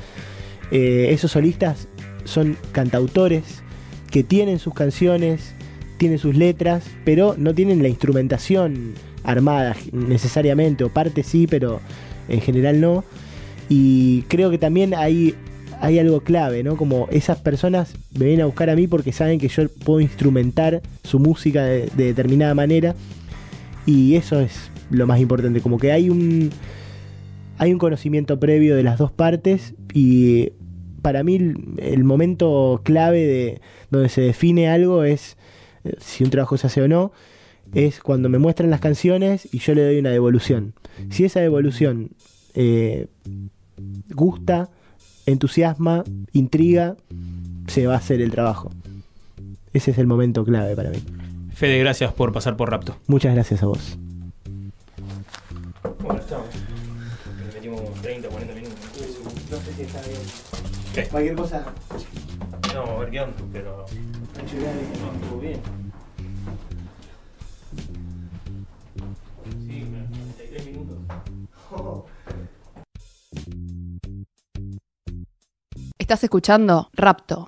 Eh, 0.72 1.08
esos 1.12 1.32
solistas 1.32 1.88
son 2.24 2.58
cantautores 2.72 3.64
que 4.12 4.24
tienen 4.24 4.60
sus 4.60 4.74
canciones, 4.74 5.54
tienen 5.98 6.18
sus 6.18 6.36
letras, 6.36 6.84
pero 7.06 7.36
no 7.38 7.54
tienen 7.54 7.82
la 7.82 7.90
instrumentación 7.90 8.94
armada 9.24 9.76
necesariamente, 9.92 10.84
o 10.84 10.90
parte 10.90 11.24
sí, 11.24 11.48
pero 11.48 11.80
en 12.28 12.42
general 12.42 12.80
no. 12.80 13.04
Y 13.70 14.24
creo 14.24 14.50
que 14.50 14.58
también 14.58 14.94
hay, 14.94 15.36
hay 15.82 16.00
algo 16.00 16.22
clave, 16.22 16.64
¿no? 16.64 16.76
Como 16.76 17.08
esas 17.12 17.38
personas 17.40 17.94
me 18.18 18.26
vienen 18.26 18.42
a 18.42 18.46
buscar 18.46 18.70
a 18.70 18.76
mí 18.76 18.88
porque 18.88 19.12
saben 19.12 19.40
que 19.40 19.48
yo 19.48 19.68
puedo 19.86 20.00
instrumentar 20.02 20.82
su 21.04 21.20
música 21.20 21.64
de, 21.64 21.90
determinada 21.96 22.56
manera. 22.56 22.96
Y 23.86 24.16
eso 24.16 24.40
es 24.40 24.72
lo 24.90 25.06
más 25.08 25.20
importante, 25.20 25.62
como 25.62 25.78
que 25.78 25.92
hay 25.92 26.10
un 26.10 26.52
hay 27.60 27.74
un 27.74 27.78
conocimiento 27.78 28.40
previo 28.40 28.76
de 28.76 28.84
las 28.84 28.98
dos 28.98 29.12
partes 29.12 29.74
y 29.94 30.54
para 31.02 31.24
mí 31.24 31.54
el, 31.78 32.04
momento 32.06 32.80
clave 32.84 33.26
de 33.26 33.62
donde 33.92 34.08
se 34.08 34.22
define 34.22 34.70
algo 34.70 35.04
es 35.04 35.38
eh, 35.84 35.94
si 36.00 36.24
un 36.24 36.30
trabajo 36.30 36.58
se 36.58 36.68
hace 36.68 36.82
o 36.82 36.88
no, 36.88 37.12
es 37.74 38.00
cuando 38.00 38.30
me 38.30 38.38
muestran 38.38 38.70
las 38.70 38.80
canciones 38.80 39.48
y 39.52 39.60
yo 39.60 39.74
le 39.74 39.84
doy 39.84 40.00
una 40.00 40.10
devolución. 40.10 40.74
Si 41.10 41.26
esa 41.26 41.40
devolución 41.40 42.12
eh, 42.54 43.08
gusta, 44.10 44.70
entusiasma, 45.26 46.04
intriga, 46.34 46.98
se 47.68 47.88
va 47.88 47.94
a 47.94 47.98
hacer 47.98 48.22
el 48.22 48.32
trabajo. 48.32 48.72
Ese 49.74 49.92
es 49.92 49.98
el 49.98 50.08
momento 50.08 50.44
clave 50.44 50.76
para 50.76 50.90
mí. 50.90 50.98
Fede, 51.54 51.78
gracias 51.80 52.14
por 52.14 52.32
pasar 52.32 52.58
por 52.58 52.72
Rapto. 52.72 52.98
Muchas 53.08 53.34
gracias 53.34 53.62
a 53.64 53.68
vos. 53.68 53.98
Bueno, 56.02 56.20
estamos. 56.20 56.48
metimos 57.54 57.82
30, 58.02 58.30
40 58.30 58.54
minutos. 58.56 58.78
No 59.52 59.58
sé 59.58 59.74
si 59.76 59.82
está 59.84 60.02
bien. 60.02 60.22
¿Qué? 60.94 61.04
Cualquier 61.04 61.36
cosa. 61.36 61.66
No, 62.74 62.84
a 62.84 63.00
ver 63.00 63.10
qué 63.10 63.22
onda, 63.22 63.36
pero. 63.52 63.86
No, 64.36 64.44
estuvo 64.44 65.40
bien. 65.40 65.79
Estás 75.98 76.24
escuchando 76.24 76.90
Rapto. 76.94 77.48